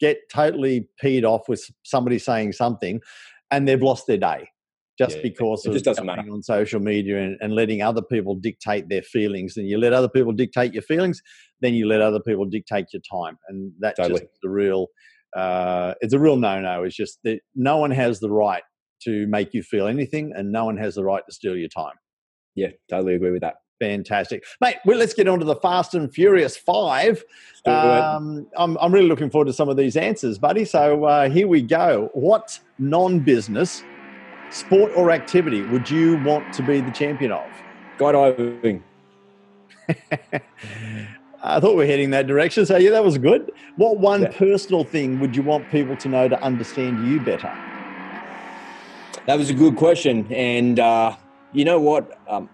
get 0.00 0.18
totally 0.32 0.88
peed 1.02 1.24
off 1.24 1.42
with 1.48 1.64
somebody 1.84 2.18
saying 2.18 2.52
something, 2.52 3.00
and 3.50 3.68
they've 3.68 3.82
lost 3.82 4.06
their 4.06 4.18
day 4.18 4.48
just 4.98 5.16
Yeah, 5.16 5.22
because 5.22 5.64
it 5.64 5.70
of 5.70 5.74
just 5.74 5.84
doesn't 5.84 6.06
matter. 6.06 6.22
on 6.30 6.42
social 6.42 6.80
media 6.80 7.20
and, 7.20 7.36
and 7.40 7.54
letting 7.54 7.82
other 7.82 8.02
people 8.02 8.36
dictate 8.36 8.88
their 8.88 9.02
feelings. 9.02 9.56
And 9.56 9.68
you 9.68 9.76
let 9.78 9.92
other 9.92 10.08
people 10.08 10.32
dictate 10.32 10.72
your 10.72 10.82
feelings, 10.82 11.20
then 11.60 11.74
you 11.74 11.86
let 11.86 12.00
other 12.00 12.20
people 12.20 12.44
dictate 12.44 12.86
your 12.92 13.02
time, 13.10 13.36
and 13.48 13.72
that's 13.80 13.96
Totally. 13.98 14.20
just 14.20 14.32
the 14.42 14.48
real. 14.48 14.88
Uh, 15.36 15.94
it's 16.00 16.14
a 16.14 16.18
real 16.18 16.36
no-no. 16.36 16.84
It's 16.84 16.94
just 16.94 17.18
that 17.24 17.40
no 17.56 17.76
one 17.78 17.90
has 17.90 18.20
the 18.20 18.30
right 18.30 18.62
to 19.02 19.26
make 19.26 19.52
you 19.52 19.62
feel 19.62 19.88
anything, 19.88 20.32
and 20.34 20.52
no 20.52 20.64
one 20.64 20.76
has 20.76 20.94
the 20.94 21.04
right 21.04 21.22
to 21.28 21.34
steal 21.34 21.56
your 21.56 21.68
time. 21.68 21.94
Yeah, 22.54 22.68
totally 22.88 23.14
agree 23.14 23.30
with 23.30 23.42
that. 23.42 23.56
Fantastic, 23.80 24.44
mate. 24.60 24.76
Well, 24.86 24.96
let's 24.96 25.14
get 25.14 25.26
on 25.28 25.40
to 25.40 25.44
the 25.44 25.56
Fast 25.56 25.94
and 25.94 26.12
Furious 26.12 26.56
Five. 26.56 27.22
Let's 27.48 27.60
do 27.64 27.70
it. 27.72 28.04
Um, 28.04 28.46
I'm, 28.56 28.78
I'm 28.80 28.92
really 28.94 29.08
looking 29.08 29.30
forward 29.30 29.46
to 29.46 29.52
some 29.52 29.68
of 29.68 29.76
these 29.76 29.96
answers, 29.96 30.38
buddy. 30.38 30.64
So 30.64 31.04
uh, 31.04 31.28
here 31.28 31.48
we 31.48 31.60
go. 31.60 32.08
What 32.14 32.58
non-business, 32.78 33.82
sport 34.50 34.92
or 34.94 35.10
activity 35.10 35.62
would 35.62 35.90
you 35.90 36.22
want 36.24 36.52
to 36.54 36.62
be 36.62 36.80
the 36.80 36.92
champion 36.92 37.32
of? 37.32 37.44
Skydiving. 37.98 38.80
I 41.42 41.60
thought 41.60 41.76
we 41.76 41.84
are 41.84 41.86
heading 41.86 42.10
that 42.10 42.26
direction. 42.26 42.64
So 42.64 42.76
yeah, 42.76 42.90
that 42.90 43.04
was 43.04 43.18
good. 43.18 43.50
What 43.76 43.98
one 43.98 44.22
Yeah. 44.22 44.32
personal 44.32 44.84
thing 44.84 45.18
would 45.20 45.36
you 45.36 45.42
want 45.42 45.68
people 45.70 45.96
to 45.96 46.08
know 46.08 46.28
to 46.28 46.40
understand 46.42 47.06
you 47.06 47.20
better? 47.20 47.52
That 49.26 49.36
was 49.38 49.50
a 49.50 49.54
good 49.54 49.76
question, 49.76 50.26
and 50.32 50.78
uh, 50.78 51.16
you 51.54 51.64
know 51.64 51.80
what? 51.80 52.18
Um, 52.28 52.50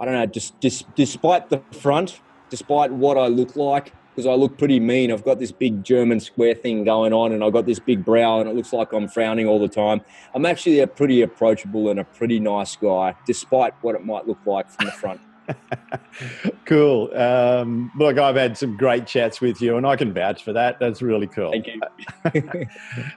I 0.00 0.04
don't 0.04 0.14
know. 0.14 0.26
Just, 0.26 0.58
just 0.60 0.92
despite 0.94 1.50
the 1.50 1.62
front, 1.72 2.20
despite 2.50 2.92
what 2.92 3.18
I 3.18 3.26
look 3.26 3.56
like, 3.56 3.92
because 4.16 4.26
I 4.26 4.32
look 4.32 4.56
pretty 4.56 4.80
mean. 4.80 5.12
I've 5.12 5.24
got 5.24 5.38
this 5.38 5.52
big 5.52 5.84
German 5.84 6.20
square 6.20 6.54
thing 6.54 6.84
going 6.84 7.12
on, 7.12 7.32
and 7.32 7.44
I've 7.44 7.52
got 7.52 7.66
this 7.66 7.78
big 7.78 8.04
brow, 8.04 8.40
and 8.40 8.48
it 8.48 8.56
looks 8.56 8.72
like 8.72 8.92
I'm 8.92 9.08
frowning 9.08 9.46
all 9.46 9.58
the 9.58 9.68
time. 9.68 10.00
I'm 10.34 10.46
actually 10.46 10.80
a 10.80 10.86
pretty 10.86 11.20
approachable 11.20 11.90
and 11.90 12.00
a 12.00 12.04
pretty 12.04 12.40
nice 12.40 12.76
guy, 12.76 13.14
despite 13.26 13.74
what 13.82 13.94
it 13.94 14.04
might 14.04 14.26
look 14.26 14.38
like 14.46 14.70
from 14.70 14.86
the 14.86 14.92
front. 14.92 15.20
cool. 16.64 17.14
Um, 17.14 17.92
look, 17.98 18.18
I've 18.18 18.36
had 18.36 18.56
some 18.56 18.76
great 18.76 19.06
chats 19.06 19.42
with 19.42 19.60
you, 19.60 19.76
and 19.76 19.86
I 19.86 19.96
can 19.96 20.14
vouch 20.14 20.42
for 20.42 20.54
that. 20.54 20.78
That's 20.80 21.02
really 21.02 21.26
cool. 21.26 21.52
Thank 21.52 21.66
you. 21.66 22.66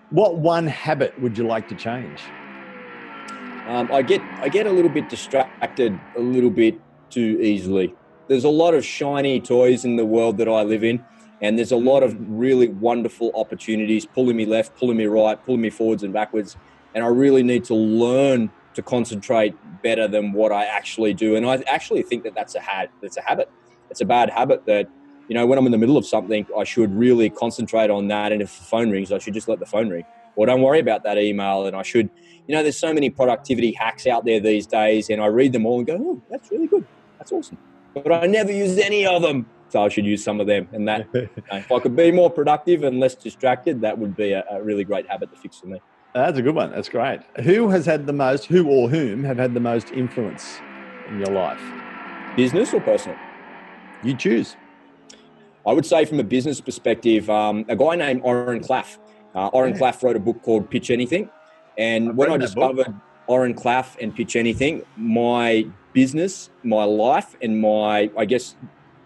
What 0.10 0.38
one 0.38 0.68
habit 0.68 1.20
would 1.22 1.38
you 1.38 1.46
like 1.46 1.68
to 1.70 1.76
change? 1.76 2.20
Um, 3.70 3.88
I 3.92 4.02
get 4.02 4.20
I 4.40 4.50
get 4.50 4.66
a 4.66 4.72
little 4.72 4.90
bit 4.90 5.10
distracted 5.10 6.00
a 6.18 6.20
little 6.20 6.50
bit 6.50 6.82
too 7.12 7.38
easily. 7.40 7.94
There's 8.28 8.44
a 8.44 8.50
lot 8.50 8.74
of 8.74 8.84
shiny 8.84 9.40
toys 9.40 9.86
in 9.86 9.96
the 9.96 10.06
world 10.06 10.38
that 10.40 10.50
I 10.50 10.64
live 10.64 10.84
in, 10.84 11.06
and 11.40 11.56
there's 11.56 11.72
a 11.72 11.78
lot 11.78 12.02
of 12.02 12.16
really 12.20 12.68
wonderful 12.68 13.32
opportunities 13.36 14.08
pulling 14.08 14.38
me 14.38 14.48
left, 14.48 14.76
pulling 14.76 14.98
me 14.98 15.06
right, 15.06 15.38
pulling 15.46 15.62
me 15.62 15.70
forwards 15.70 16.02
and 16.02 16.12
backwards. 16.12 16.58
And 16.96 17.04
I 17.04 17.10
really 17.10 17.44
need 17.44 17.64
to 17.66 17.76
learn 17.76 18.50
to 18.74 18.82
concentrate 18.82 19.54
better 19.84 20.08
than 20.08 20.34
what 20.34 20.52
I 20.52 20.66
actually 20.66 21.14
do. 21.14 21.36
And 21.36 21.46
I 21.46 21.62
actually 21.68 22.02
think 22.02 22.24
that 22.24 22.34
that's 22.34 22.56
a 22.56 22.60
had 22.62 22.90
that's 23.04 23.18
a 23.18 23.22
habit. 23.22 23.52
It's 23.92 24.02
a 24.02 24.06
bad 24.06 24.32
habit 24.32 24.66
that 24.66 24.90
you 25.28 25.36
know 25.36 25.46
when 25.46 25.60
I'm 25.60 25.68
in 25.68 25.72
the 25.72 25.78
middle 25.78 25.98
of 25.98 26.08
something, 26.08 26.48
I 26.58 26.64
should 26.64 26.92
really 26.96 27.30
concentrate 27.30 27.92
on 27.92 28.08
that. 28.08 28.32
And 28.32 28.42
if 28.42 28.58
the 28.58 28.64
phone 28.64 28.90
rings, 28.90 29.12
I 29.12 29.20
should 29.20 29.36
just 29.36 29.48
let 29.48 29.60
the 29.60 29.68
phone 29.68 29.90
ring, 29.90 30.06
or 30.36 30.48
don't 30.48 30.64
worry 30.64 30.80
about 30.80 31.04
that 31.04 31.20
email. 31.20 31.68
And 31.68 31.76
I 31.76 31.84
should 31.84 32.10
you 32.50 32.56
know, 32.56 32.64
there's 32.64 32.80
so 32.80 32.92
many 32.92 33.12
productivity 33.12 33.74
hacks 33.74 34.08
out 34.08 34.26
there 34.26 34.40
these 34.40 34.66
days, 34.66 35.12
and 35.12 35.22
I 35.22 35.28
read 35.28 35.54
them 35.54 35.68
all 35.68 35.78
and 35.78 35.86
go, 35.86 35.96
oh, 36.02 36.22
that's 36.32 36.50
really 36.50 36.66
good. 36.66 36.84
That's 37.20 37.32
awesome. 37.32 37.60
But 37.94 38.12
I 38.12 38.26
never 38.26 38.52
use 38.52 38.80
any 38.80 39.06
of 39.06 39.22
them. 39.22 39.46
So 39.70 39.84
I 39.84 39.90
should 39.90 40.08
use 40.08 40.24
some 40.24 40.40
of 40.42 40.48
them. 40.48 40.68
And 40.72 40.88
that, 40.88 41.08
you 41.14 41.30
know, 41.52 41.58
if 41.58 41.72
I 41.72 41.80
could 41.80 41.96
be 41.96 42.12
more 42.12 42.32
productive 42.32 42.82
and 42.84 43.00
less 43.00 43.14
distracted, 43.14 43.82
that 43.82 44.00
would 44.00 44.18
be 44.18 44.32
a, 44.32 44.44
a 44.50 44.64
really 44.64 44.84
great 44.84 45.08
habit 45.08 45.30
to 45.30 45.38
fix 45.38 45.60
for 45.60 45.68
me. 45.68 45.80
That's 46.16 46.40
a 46.40 46.42
good 46.42 46.56
one. 46.56 46.72
That's 46.72 46.90
great. 46.90 47.20
Who 47.44 47.70
has 47.70 47.86
had 47.86 48.08
the 48.08 48.14
most, 48.14 48.46
who 48.46 48.68
or 48.68 48.90
whom 48.90 49.24
have 49.26 49.38
had 49.38 49.54
the 49.54 49.60
most 49.60 49.92
influence 49.92 50.60
in 51.08 51.20
your 51.20 51.32
life? 51.32 51.62
Business 52.36 52.74
or 52.74 52.82
personal? 52.82 53.18
You 54.04 54.16
choose. 54.16 54.58
I 55.68 55.74
would 55.74 55.86
say, 55.86 56.04
from 56.04 56.20
a 56.20 56.24
business 56.24 56.62
perspective, 56.62 57.30
um, 57.30 57.64
a 57.70 57.76
guy 57.76 57.96
named 57.96 58.22
Oren 58.24 58.62
Klaff. 58.64 58.98
Uh, 59.36 59.50
Oren 59.50 59.76
Yeah. 59.76 59.82
Klaff 59.82 60.02
wrote 60.02 60.16
a 60.16 60.20
book 60.20 60.42
called 60.42 60.68
Pitch 60.72 60.90
Anything. 60.90 61.30
And 61.80 62.10
I've 62.10 62.16
when 62.16 62.30
I 62.30 62.38
discovered 62.38 62.94
Oren 63.28 63.56
Klaff 63.56 63.96
and 64.02 64.14
Pitch 64.14 64.36
Anything, 64.36 64.84
my 64.98 65.66
business, 65.94 66.50
my 66.62 66.84
life, 66.84 67.36
and 67.42 67.60
my, 67.60 68.12
I 68.18 68.26
guess, 68.26 68.56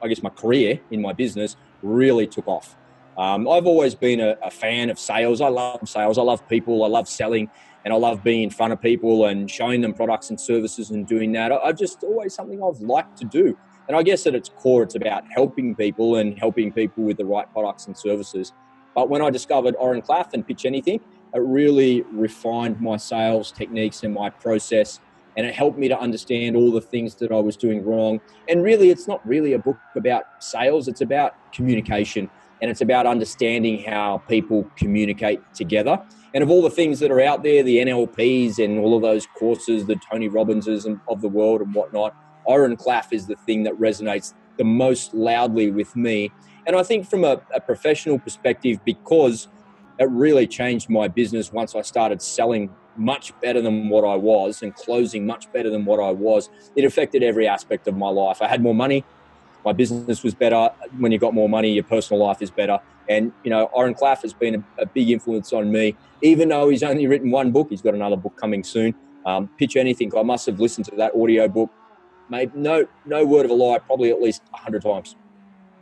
I 0.01 0.07
guess 0.07 0.23
my 0.23 0.31
career 0.31 0.81
in 0.91 1.01
my 1.01 1.13
business 1.13 1.55
really 1.83 2.25
took 2.27 2.47
off. 2.47 2.75
Um, 3.15 3.47
I've 3.47 3.67
always 3.67 3.93
been 3.93 4.19
a, 4.19 4.35
a 4.41 4.49
fan 4.49 4.89
of 4.89 4.97
sales. 4.97 5.39
I 5.39 5.49
love 5.49 5.87
sales. 5.87 6.17
I 6.17 6.23
love 6.23 6.47
people. 6.49 6.83
I 6.83 6.87
love 6.87 7.07
selling, 7.07 7.47
and 7.85 7.93
I 7.93 7.97
love 7.97 8.23
being 8.23 8.41
in 8.41 8.49
front 8.49 8.73
of 8.73 8.81
people 8.81 9.27
and 9.27 9.49
showing 9.49 9.81
them 9.81 9.93
products 9.93 10.31
and 10.31 10.41
services 10.41 10.89
and 10.89 11.05
doing 11.05 11.31
that. 11.33 11.51
I, 11.51 11.57
I've 11.57 11.77
just 11.77 12.03
always 12.03 12.33
something 12.33 12.61
I've 12.63 12.81
liked 12.81 13.17
to 13.19 13.25
do. 13.25 13.55
And 13.87 13.95
I 13.95 14.01
guess 14.01 14.25
at 14.25 14.33
its 14.33 14.49
core, 14.49 14.81
it's 14.81 14.95
about 14.95 15.25
helping 15.29 15.75
people 15.75 16.15
and 16.15 16.39
helping 16.39 16.71
people 16.71 17.03
with 17.03 17.17
the 17.17 17.25
right 17.25 17.51
products 17.53 17.85
and 17.85 17.95
services. 17.95 18.51
But 18.95 19.09
when 19.09 19.21
I 19.21 19.29
discovered 19.29 19.75
Oren 19.77 20.01
Klaff 20.01 20.33
and 20.33 20.47
Pitch 20.47 20.65
Anything, 20.65 21.01
it 21.33 21.39
really 21.39 22.03
refined 22.11 22.79
my 22.79 22.97
sales 22.97 23.51
techniques 23.51 24.03
and 24.03 24.13
my 24.13 24.29
process. 24.29 24.99
And 25.35 25.47
it 25.47 25.55
helped 25.55 25.79
me 25.79 25.87
to 25.87 25.99
understand 25.99 26.55
all 26.55 26.71
the 26.71 26.81
things 26.81 27.15
that 27.15 27.31
I 27.31 27.39
was 27.39 27.57
doing 27.57 27.83
wrong. 27.83 28.21
And 28.47 28.61
really, 28.61 28.91
it's 28.91 29.07
not 29.07 29.25
really 29.27 29.53
a 29.53 29.59
book 29.59 29.77
about 29.95 30.25
sales, 30.39 30.87
it's 30.87 31.01
about 31.01 31.35
communication 31.51 32.29
and 32.61 32.71
it's 32.71 32.81
about 32.81 33.05
understanding 33.05 33.83
how 33.83 34.19
people 34.29 34.65
communicate 34.77 35.41
together. 35.53 36.01
And 36.33 36.43
of 36.43 36.49
all 36.49 36.61
the 36.61 36.69
things 36.69 36.99
that 36.99 37.11
are 37.11 37.19
out 37.19 37.43
there, 37.43 37.61
the 37.61 37.77
NLPs 37.77 38.63
and 38.63 38.79
all 38.79 38.95
of 38.95 39.01
those 39.01 39.27
courses, 39.37 39.85
the 39.85 39.97
Tony 40.09 40.29
Robbinses 40.29 40.85
and- 40.85 40.99
of 41.09 41.21
the 41.21 41.27
world 41.27 41.61
and 41.61 41.75
whatnot, 41.75 42.15
Oren 42.45 42.77
Klaff 42.77 43.11
is 43.11 43.27
the 43.27 43.35
thing 43.35 43.63
that 43.63 43.73
resonates 43.75 44.33
the 44.57 44.63
most 44.63 45.13
loudly 45.13 45.71
with 45.71 45.95
me. 45.95 46.31
And 46.65 46.75
I 46.75 46.83
think 46.83 47.05
from 47.05 47.23
a, 47.25 47.41
a 47.53 47.59
professional 47.59 48.17
perspective, 48.17 48.79
because 48.85 49.49
it 49.99 50.09
really 50.09 50.47
changed 50.47 50.89
my 50.89 51.07
business 51.07 51.51
once 51.51 51.75
I 51.75 51.81
started 51.81 52.21
selling 52.21 52.69
much 52.95 53.33
better 53.41 53.61
than 53.61 53.89
what 53.89 54.03
I 54.05 54.15
was 54.15 54.61
and 54.61 54.73
closing 54.75 55.25
much 55.25 55.51
better 55.51 55.69
than 55.69 55.85
what 55.85 55.99
I 55.99 56.11
was. 56.11 56.49
It 56.75 56.85
affected 56.85 57.23
every 57.23 57.47
aspect 57.47 57.87
of 57.87 57.97
my 57.97 58.09
life. 58.09 58.41
I 58.41 58.47
had 58.47 58.61
more 58.61 58.75
money, 58.75 59.03
my 59.65 59.73
business 59.73 60.23
was 60.23 60.33
better. 60.33 60.69
When 60.97 61.11
you 61.11 61.17
got 61.17 61.33
more 61.33 61.49
money, 61.49 61.71
your 61.71 61.83
personal 61.83 62.23
life 62.23 62.41
is 62.41 62.51
better. 62.51 62.79
And 63.09 63.31
you 63.43 63.49
know, 63.49 63.65
Oren 63.65 63.93
Klaff 63.93 64.21
has 64.21 64.33
been 64.33 64.55
a, 64.55 64.83
a 64.83 64.85
big 64.85 65.09
influence 65.09 65.53
on 65.53 65.71
me. 65.71 65.95
Even 66.21 66.49
though 66.49 66.69
he's 66.69 66.83
only 66.83 67.07
written 67.07 67.31
one 67.31 67.51
book, 67.51 67.67
he's 67.69 67.81
got 67.81 67.93
another 67.93 68.15
book 68.15 68.35
coming 68.37 68.63
soon. 68.63 68.95
Um, 69.25 69.49
Pitch 69.57 69.75
anything. 69.75 70.11
I 70.17 70.23
must 70.23 70.45
have 70.47 70.59
listened 70.59 70.85
to 70.87 70.95
that 70.97 71.13
audio 71.15 71.47
book. 71.47 71.69
Maybe 72.29 72.51
no, 72.55 72.87
no 73.05 73.25
word 73.25 73.45
of 73.45 73.51
a 73.51 73.53
lie. 73.53 73.79
Probably 73.79 74.09
at 74.09 74.21
least 74.21 74.41
a 74.53 74.57
hundred 74.57 74.83
times. 74.83 75.15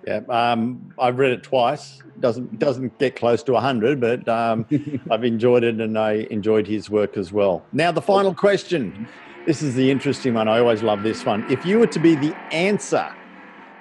Yeah, 0.07 0.21
um, 0.29 0.93
I've 0.99 1.17
read 1.17 1.31
it 1.31 1.43
twice. 1.43 2.01
Doesn't 2.19 2.59
doesn't 2.59 2.97
get 2.99 3.15
close 3.15 3.43
to 3.43 3.55
hundred, 3.55 3.99
but 3.99 4.27
um, 4.27 4.65
I've 5.11 5.23
enjoyed 5.23 5.63
it, 5.63 5.79
and 5.79 5.97
I 5.97 6.27
enjoyed 6.31 6.67
his 6.67 6.89
work 6.89 7.17
as 7.17 7.31
well. 7.31 7.63
Now, 7.71 7.91
the 7.91 8.01
final 8.01 8.33
question. 8.33 9.07
This 9.45 9.63
is 9.63 9.73
the 9.73 9.89
interesting 9.89 10.35
one. 10.35 10.47
I 10.47 10.59
always 10.59 10.83
love 10.83 11.01
this 11.01 11.25
one. 11.25 11.49
If 11.51 11.65
you 11.65 11.79
were 11.79 11.87
to 11.87 11.99
be 11.99 12.13
the 12.13 12.35
answer 12.51 13.11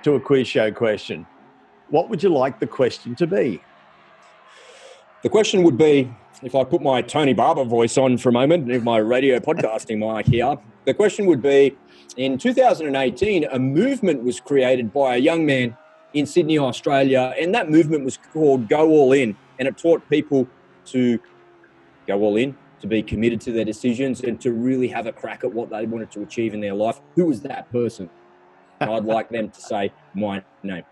to 0.04 0.14
a 0.14 0.20
quiz 0.20 0.48
show 0.48 0.72
question, 0.72 1.26
what 1.90 2.08
would 2.08 2.22
you 2.22 2.30
like 2.30 2.60
the 2.60 2.66
question 2.66 3.14
to 3.16 3.26
be? 3.26 3.62
The 5.22 5.28
question 5.28 5.62
would 5.64 5.76
be 5.76 6.10
if 6.42 6.54
I 6.54 6.64
put 6.64 6.80
my 6.80 7.02
Tony 7.02 7.34
Barber 7.34 7.64
voice 7.64 7.98
on 7.98 8.16
for 8.16 8.30
a 8.30 8.32
moment, 8.32 8.64
and 8.64 8.72
if 8.72 8.82
my 8.82 8.96
radio 8.98 9.38
podcasting 9.38 9.98
mic 10.16 10.26
here, 10.26 10.56
the 10.86 10.94
question 10.94 11.26
would 11.26 11.42
be 11.42 11.76
in 12.16 12.38
2018, 12.38 13.44
a 13.44 13.58
movement 13.58 14.22
was 14.22 14.40
created 14.40 14.92
by 14.92 15.16
a 15.16 15.18
young 15.18 15.44
man 15.44 15.76
in 16.14 16.26
Sydney, 16.26 16.58
Australia, 16.58 17.34
and 17.38 17.54
that 17.54 17.70
movement 17.70 18.04
was 18.04 18.18
called 18.32 18.68
Go 18.68 18.88
All 18.88 19.12
In, 19.12 19.36
and 19.58 19.68
it 19.68 19.76
taught 19.78 20.08
people 20.08 20.48
to 20.86 21.18
go 22.06 22.20
all 22.20 22.36
in, 22.36 22.56
to 22.80 22.86
be 22.86 23.02
committed 23.02 23.40
to 23.42 23.52
their 23.52 23.64
decisions, 23.64 24.22
and 24.22 24.40
to 24.40 24.52
really 24.52 24.88
have 24.88 25.06
a 25.06 25.12
crack 25.12 25.44
at 25.44 25.52
what 25.52 25.70
they 25.70 25.86
wanted 25.86 26.10
to 26.12 26.22
achieve 26.22 26.54
in 26.54 26.60
their 26.60 26.74
life. 26.74 27.00
Who 27.14 27.26
was 27.26 27.42
that 27.42 27.70
person? 27.70 28.10
And 28.80 28.90
I'd 28.90 29.04
like 29.04 29.28
them 29.28 29.50
to 29.50 29.60
say 29.60 29.92
my 30.14 30.42
name. 30.62 30.84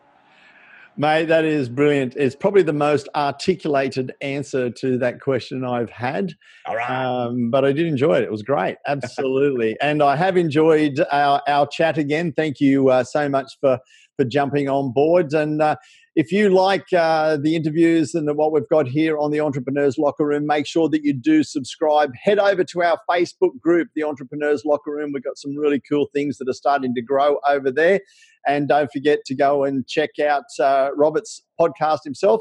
Mate, 1.00 1.26
that 1.26 1.44
is 1.44 1.68
brilliant. 1.68 2.16
It's 2.16 2.34
probably 2.34 2.62
the 2.62 2.72
most 2.72 3.08
articulated 3.14 4.12
answer 4.20 4.68
to 4.68 4.98
that 4.98 5.20
question 5.20 5.64
I've 5.64 5.90
had. 5.90 6.32
All 6.66 6.74
right. 6.74 6.90
Um, 6.90 7.50
but 7.50 7.64
I 7.64 7.70
did 7.70 7.86
enjoy 7.86 8.14
it. 8.14 8.24
It 8.24 8.32
was 8.32 8.42
great. 8.42 8.78
Absolutely. 8.84 9.76
and 9.80 10.02
I 10.02 10.16
have 10.16 10.36
enjoyed 10.36 11.00
our, 11.12 11.40
our 11.46 11.68
chat 11.68 11.98
again. 11.98 12.32
Thank 12.32 12.58
you 12.58 12.88
uh, 12.88 13.04
so 13.04 13.28
much 13.28 13.46
for, 13.60 13.78
for 14.18 14.24
jumping 14.26 14.68
on 14.68 14.92
board. 14.92 15.32
And 15.32 15.62
uh, 15.62 15.76
If 16.16 16.32
you 16.32 16.48
like 16.48 16.92
uh, 16.92 17.36
the 17.40 17.54
interviews 17.54 18.12
and 18.12 18.28
what 18.36 18.50
we've 18.52 18.68
got 18.68 18.88
here 18.88 19.16
on 19.16 19.30
the 19.30 19.40
Entrepreneurs 19.40 19.98
Locker 19.98 20.26
Room, 20.26 20.46
make 20.46 20.66
sure 20.66 20.88
that 20.88 21.04
you 21.04 21.12
do 21.12 21.44
subscribe. 21.44 22.10
Head 22.20 22.40
over 22.40 22.64
to 22.64 22.82
our 22.82 22.98
Facebook 23.08 23.60
group, 23.60 23.86
the 23.94 24.02
Entrepreneurs 24.02 24.64
Locker 24.64 24.90
Room. 24.90 25.12
We've 25.14 25.22
got 25.22 25.38
some 25.38 25.56
really 25.56 25.80
cool 25.88 26.08
things 26.12 26.38
that 26.38 26.48
are 26.48 26.54
starting 26.54 26.92
to 26.96 27.02
grow 27.02 27.38
over 27.48 27.70
there. 27.70 28.00
And 28.48 28.66
don't 28.66 28.90
forget 28.90 29.20
to 29.26 29.34
go 29.36 29.62
and 29.62 29.86
check 29.86 30.18
out 30.18 30.42
uh, 30.58 30.90
Robert's 30.96 31.40
podcast 31.60 32.00
himself, 32.02 32.40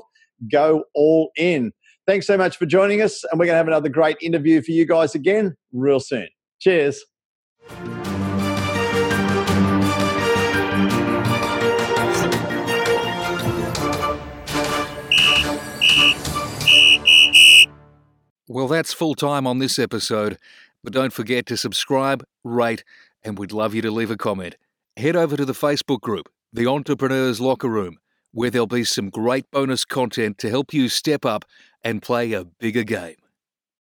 Go 0.51 0.85
All 0.95 1.29
In. 1.37 1.71
Thanks 2.07 2.25
so 2.25 2.35
much 2.35 2.57
for 2.57 2.65
joining 2.65 3.03
us. 3.03 3.23
And 3.25 3.39
we're 3.39 3.45
going 3.45 3.53
to 3.53 3.57
have 3.57 3.67
another 3.67 3.89
great 3.89 4.17
interview 4.21 4.63
for 4.63 4.71
you 4.71 4.87
guys 4.87 5.13
again 5.13 5.55
real 5.71 5.99
soon. 5.99 6.29
Cheers. 6.59 7.05
Well, 18.49 18.69
that's 18.69 18.93
full 18.93 19.13
time 19.13 19.45
on 19.45 19.59
this 19.59 19.77
episode, 19.77 20.37
but 20.81 20.93
don't 20.93 21.11
forget 21.11 21.45
to 21.47 21.57
subscribe, 21.57 22.23
rate, 22.45 22.85
and 23.21 23.37
we'd 23.37 23.51
love 23.51 23.75
you 23.75 23.81
to 23.81 23.91
leave 23.91 24.09
a 24.09 24.15
comment. 24.15 24.55
Head 24.95 25.17
over 25.17 25.35
to 25.35 25.43
the 25.43 25.51
Facebook 25.51 25.99
group, 25.99 26.29
The 26.53 26.65
Entrepreneurs 26.65 27.41
Locker 27.41 27.67
Room, 27.67 27.97
where 28.31 28.49
there'll 28.49 28.65
be 28.65 28.85
some 28.85 29.09
great 29.09 29.51
bonus 29.51 29.83
content 29.83 30.37
to 30.37 30.49
help 30.49 30.73
you 30.73 30.87
step 30.87 31.25
up 31.25 31.43
and 31.83 32.01
play 32.01 32.31
a 32.31 32.45
bigger 32.45 32.83
game. 32.83 33.17